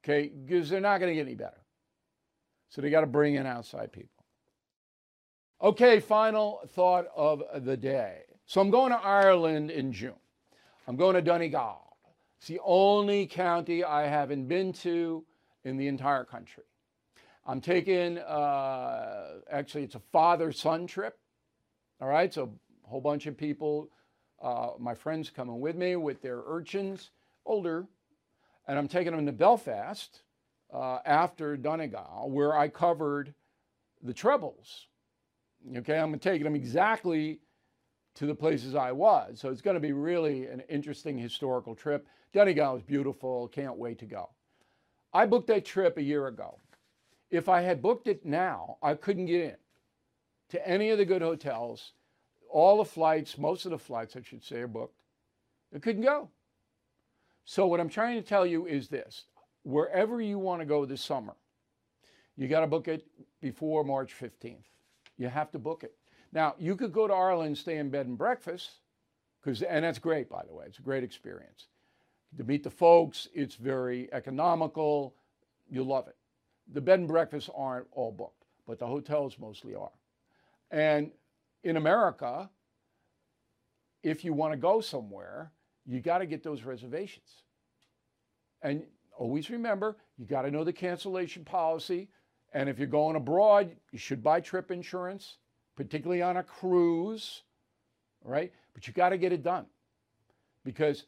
okay, 0.05 0.29
because 0.29 0.69
they're 0.69 0.81
not 0.81 0.99
going 0.99 1.11
to 1.11 1.15
get 1.15 1.27
any 1.27 1.35
better. 1.35 1.63
So 2.71 2.81
they 2.81 2.91
got 2.91 3.03
to 3.03 3.07
bring 3.07 3.35
in 3.35 3.47
outside 3.47 3.93
people. 3.93 4.25
Okay, 5.61 6.01
final 6.01 6.61
thought 6.69 7.07
of 7.15 7.43
the 7.65 7.77
day. 7.77 8.23
So 8.47 8.61
I'm 8.61 8.71
going 8.71 8.93
to 8.93 8.99
Ireland 8.99 9.71
in 9.71 9.93
June. 9.93 10.15
I'm 10.89 10.97
going 10.97 11.15
to 11.15 11.23
Donegal. 11.23 11.97
It's 12.39 12.49
the 12.49 12.61
only 12.65 13.27
county 13.27 13.85
I 13.85 14.09
haven't 14.09 14.47
been 14.49 14.73
to 14.75 15.25
in 15.65 15.77
the 15.77 15.87
entire 15.87 16.25
country. 16.25 16.65
I'm 17.47 17.61
taking, 17.61 18.19
uh, 18.19 19.41
actually, 19.51 19.85
it's 19.85 19.95
a 19.95 20.03
father 20.13 20.51
son 20.51 20.87
trip. 20.87 21.19
All 22.01 22.09
right, 22.09 22.33
so 22.33 22.53
a 22.85 22.89
whole 22.89 23.01
bunch 23.01 23.27
of 23.27 23.37
people, 23.37 23.91
uh, 24.41 24.71
my 24.79 24.95
friends 24.95 25.31
coming 25.31 25.61
with 25.61 25.77
me 25.77 25.95
with 25.95 26.21
their 26.21 26.41
urchins, 26.45 27.11
older 27.47 27.87
and 28.67 28.79
I'm 28.79 28.89
taking 28.89 29.15
them 29.15 29.27
to 29.27 29.33
Belfast 29.33 30.23
uh, 30.73 30.99
after 31.05 31.57
Donegal, 31.57 32.31
where 32.31 32.57
I 32.57 32.69
covered 32.69 33.35
the 34.03 34.15
Troubles. 34.15 34.87
Okay, 35.77 35.99
I'm 35.99 36.19
taking 36.19 36.45
them 36.45 36.57
exactly 36.57 37.41
to 38.15 38.27
the 38.27 38.35
places 38.35 38.75
I 38.75 38.93
was. 38.93 39.39
So 39.41 39.51
it's 39.51 39.61
going 39.63 39.75
to 39.75 39.81
be 39.81 39.93
really 39.93 40.47
an 40.47 40.63
interesting 40.69 41.19
historical 41.19 41.75
trip. 41.75 42.07
Donegal 42.33 42.77
is 42.77 42.83
beautiful. 42.83 43.49
Can't 43.49 43.77
wait 43.77 43.99
to 44.01 44.07
go. 44.07 44.31
I 45.13 45.27
booked 45.27 45.49
that 45.49 45.65
trip 45.65 45.99
a 45.99 46.03
year 46.03 46.27
ago. 46.27 46.59
If 47.31 47.49
I 47.49 47.63
had 47.63 47.83
booked 47.83 48.09
it 48.09 48.25
now, 48.25 48.77
I 48.83 48.95
couldn't 48.95 49.27
get 49.27 49.41
in 49.41 49.57
to 50.51 50.69
any 50.69 50.91
of 50.91 50.99
the 50.99 51.05
good 51.05 51.23
hotels. 51.23 51.93
All 52.51 52.79
the 52.79 52.85
flights, 52.85 53.39
most 53.39 53.65
of 53.65 53.71
the 53.71 53.79
flights, 53.79 54.17
I 54.17 54.23
should 54.23 54.45
say, 54.45 54.57
are 54.57 54.67
booked. 54.67 55.01
I 55.75 55.79
couldn't 55.79 56.03
go. 56.03 56.29
So, 57.45 57.67
what 57.67 57.81
I'm 57.81 57.89
trying 57.89 58.21
to 58.21 58.27
tell 58.27 58.47
you 58.47 58.67
is 58.67 58.89
this 58.89 59.25
wherever 59.65 60.21
you 60.21 60.39
want 60.39 60.61
to 60.61 60.67
go 60.67 60.85
this 60.85 61.03
summer, 61.03 61.35
you 62.37 62.49
got 62.49 62.61
to 62.61 62.67
book 62.67 62.89
it 62.89 63.07
before 63.41 63.85
March 63.85 64.15
15th. 64.19 64.65
You 65.19 65.29
have 65.29 65.51
to 65.53 65.59
book 65.59 65.85
it. 65.85 65.95
Now, 66.33 66.55
you 66.59 66.77
could 66.77 66.93
go 66.93 67.07
to 67.07 67.13
Ireland, 67.13 67.59
stay 67.59 67.77
in 67.77 67.91
bed 67.91 68.07
and 68.07 68.17
breakfast, 68.17 68.71
because 69.41 69.63
and 69.63 69.85
that's 69.85 69.99
great, 69.99 70.29
by 70.31 70.43
the 70.47 70.55
way. 70.55 70.65
It's 70.67 70.79
a 70.79 70.83
great 70.83 71.05
experience. 71.05 71.67
To 72.39 72.45
meet 72.45 72.63
the 72.63 72.71
folks, 72.71 73.29
it's 73.35 73.57
very 73.57 74.09
economical. 74.13 75.15
You 75.71 75.85
love 75.85 76.09
it. 76.09 76.17
The 76.73 76.81
bed 76.81 77.01
and 77.01 77.09
breakfasts 77.09 77.51
aren't 77.55 77.87
all 77.93 78.13
booked, 78.13 78.47
but 78.67 78.79
the 78.79 78.87
hotels 78.87 79.37
mostly 79.39 79.75
are. 79.75 79.91
And 80.71 81.11
in 81.65 81.77
America, 81.77 82.49
if 84.03 84.25
you 84.25 84.33
want 84.33 84.53
to 84.53 84.57
go 84.57 84.81
somewhere, 84.81 85.53
you 85.87 86.01
got 86.01 86.19
to 86.19 86.27
get 86.27 86.43
those 86.43 86.63
reservations. 86.63 87.43
And 88.63 88.85
always 89.17 89.51
remember, 89.51 89.97
you 90.17 90.25
got 90.25 90.43
to 90.43 90.51
know 90.51 90.65
the 90.65 90.73
cancellation 90.73 91.45
policy. 91.45 92.09
And 92.53 92.69
if 92.69 92.79
you're 92.79 92.87
going 92.87 93.17
abroad, 93.17 93.75
you 93.91 93.99
should 93.99 94.23
buy 94.23 94.41
trip 94.41 94.71
insurance, 94.71 95.39
particularly 95.77 96.23
on 96.23 96.37
a 96.37 96.43
cruise, 96.43 97.43
right? 98.25 98.53
But 98.75 98.87
you 98.87 98.93
got 98.93 99.11
to 99.11 99.19
get 99.19 99.33
it 99.33 99.43
done 99.43 99.67
because 100.65 101.05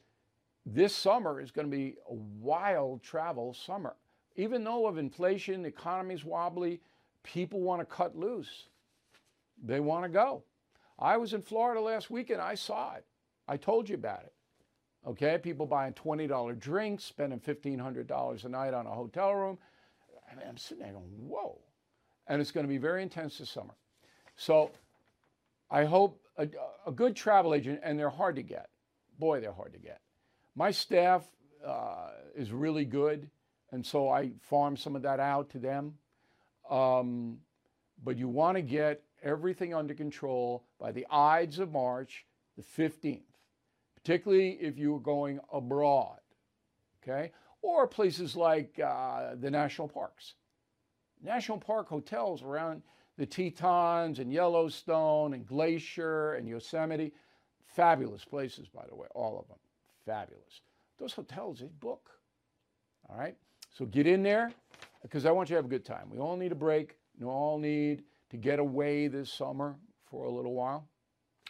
this 0.66 0.94
summer 0.94 1.40
is 1.40 1.50
going 1.50 1.70
to 1.70 1.76
be 1.76 1.96
a 2.08 2.14
wild 2.14 3.02
travel 3.02 3.54
summer. 3.54 3.94
Even 4.36 4.64
though 4.64 4.86
of 4.86 4.98
inflation, 4.98 5.62
the 5.62 5.68
economy's 5.68 6.24
wobbly, 6.24 6.80
people 7.22 7.60
want 7.60 7.80
to 7.80 7.84
cut 7.86 8.16
loose. 8.16 8.64
They 9.62 9.80
want 9.80 10.04
to 10.04 10.08
go. 10.08 10.42
I 10.98 11.16
was 11.16 11.34
in 11.34 11.42
Florida 11.42 11.80
last 11.80 12.10
weekend. 12.10 12.40
I 12.40 12.54
saw 12.54 12.94
it. 12.94 13.04
I 13.46 13.56
told 13.56 13.88
you 13.88 13.94
about 13.94 14.22
it. 14.24 14.33
Okay, 15.06 15.38
people 15.42 15.66
buying 15.66 15.92
$20 15.92 16.58
drinks, 16.58 17.04
spending 17.04 17.38
$1,500 17.38 18.44
a 18.44 18.48
night 18.48 18.72
on 18.72 18.86
a 18.86 18.90
hotel 18.90 19.34
room. 19.34 19.58
I 20.30 20.34
mean, 20.34 20.46
I'm 20.48 20.56
sitting 20.56 20.82
there 20.82 20.94
going, 20.94 21.04
whoa. 21.04 21.58
And 22.26 22.40
it's 22.40 22.50
going 22.50 22.64
to 22.64 22.68
be 22.68 22.78
very 22.78 23.02
intense 23.02 23.36
this 23.36 23.50
summer. 23.50 23.74
So 24.36 24.70
I 25.70 25.84
hope 25.84 26.22
a, 26.38 26.48
a 26.86 26.92
good 26.92 27.14
travel 27.16 27.52
agent, 27.54 27.80
and 27.82 27.98
they're 27.98 28.08
hard 28.08 28.36
to 28.36 28.42
get. 28.42 28.70
Boy, 29.18 29.40
they're 29.40 29.52
hard 29.52 29.74
to 29.74 29.78
get. 29.78 30.00
My 30.56 30.70
staff 30.70 31.22
uh, 31.64 32.08
is 32.34 32.50
really 32.50 32.86
good, 32.86 33.28
and 33.72 33.84
so 33.84 34.08
I 34.08 34.32
farm 34.40 34.76
some 34.76 34.96
of 34.96 35.02
that 35.02 35.20
out 35.20 35.50
to 35.50 35.58
them. 35.58 35.94
Um, 36.70 37.38
but 38.02 38.16
you 38.16 38.28
want 38.28 38.56
to 38.56 38.62
get 38.62 39.02
everything 39.22 39.74
under 39.74 39.92
control 39.92 40.64
by 40.80 40.92
the 40.92 41.06
Ides 41.10 41.58
of 41.58 41.72
March, 41.72 42.24
the 42.56 42.62
15th 42.62 43.33
particularly 44.04 44.58
if 44.60 44.78
you 44.78 44.92
were 44.92 45.00
going 45.00 45.40
abroad, 45.52 46.18
okay? 47.02 47.32
Or 47.62 47.86
places 47.86 48.36
like 48.36 48.78
uh, 48.78 49.34
the 49.40 49.50
national 49.50 49.88
parks. 49.88 50.34
National 51.22 51.56
park 51.56 51.88
hotels 51.88 52.42
around 52.42 52.82
the 53.16 53.24
Tetons 53.24 54.18
and 54.18 54.30
Yellowstone 54.30 55.32
and 55.32 55.46
Glacier 55.46 56.34
and 56.34 56.46
Yosemite, 56.46 57.14
fabulous 57.64 58.24
places, 58.24 58.68
by 58.68 58.84
the 58.88 58.94
way, 58.94 59.06
all 59.14 59.38
of 59.38 59.48
them, 59.48 59.56
fabulous. 60.04 60.60
Those 60.98 61.14
hotels, 61.14 61.60
they 61.60 61.66
book, 61.80 62.10
all 63.08 63.16
right? 63.16 63.36
So 63.70 63.86
get 63.86 64.06
in 64.06 64.22
there 64.22 64.52
because 65.02 65.24
I 65.24 65.30
want 65.30 65.48
you 65.48 65.54
to 65.54 65.58
have 65.58 65.64
a 65.64 65.68
good 65.68 65.84
time. 65.84 66.10
We 66.10 66.18
all 66.18 66.36
need 66.36 66.52
a 66.52 66.56
break. 66.56 66.96
We 67.18 67.26
all 67.26 67.58
need 67.58 68.02
to 68.30 68.36
get 68.36 68.58
away 68.58 69.08
this 69.08 69.32
summer 69.32 69.76
for 70.10 70.26
a 70.26 70.30
little 70.30 70.52
while. 70.52 70.86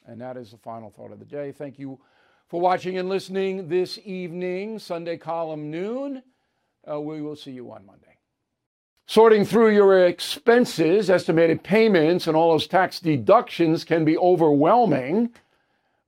And 0.07 0.20
that 0.20 0.36
is 0.36 0.52
the 0.52 0.59
final 0.59 0.90
thought 0.90 1.11
of 1.11 1.18
the 1.18 1.24
day. 1.24 1.50
Thank 1.50 1.78
you 1.78 1.98
for 2.55 2.61
watching 2.61 2.98
and 2.98 3.09
listening 3.09 3.66
this 3.66 3.98
evening, 4.05 4.78
Sunday 4.78 5.16
column 5.16 5.72
noon. 5.72 6.22
Uh, 6.88 7.00
we 7.00 7.20
will 7.20 7.34
see 7.34 7.50
you 7.50 7.72
on 7.72 7.84
Monday. 7.84 8.16
Sorting 9.09 9.44
through 9.44 9.74
your 9.74 10.07
expenses, 10.07 11.11
estimated 11.11 11.64
payments, 11.64 12.28
and 12.28 12.36
all 12.36 12.52
those 12.52 12.68
tax 12.68 13.00
deductions 13.00 13.82
can 13.82 14.05
be 14.05 14.16
overwhelming, 14.16 15.30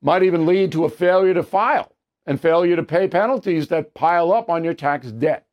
might 0.00 0.22
even 0.22 0.46
lead 0.46 0.70
to 0.70 0.84
a 0.84 0.88
failure 0.88 1.34
to 1.34 1.42
file 1.42 1.90
and 2.26 2.40
failure 2.40 2.76
to 2.76 2.84
pay 2.84 3.08
penalties 3.08 3.66
that 3.66 3.92
pile 3.94 4.32
up 4.32 4.48
on 4.48 4.62
your 4.62 4.72
tax 4.72 5.10
debt. 5.10 5.48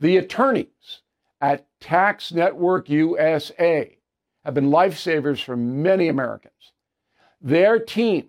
The 0.00 0.16
attorneys 0.16 1.02
at 1.40 1.68
Tax 1.78 2.32
Network 2.32 2.88
USA 2.88 3.96
have 4.44 4.54
been 4.54 4.70
lifesavers 4.70 5.40
for 5.40 5.56
many 5.56 6.08
Americans. 6.08 6.72
Their 7.40 7.78
team 7.78 8.28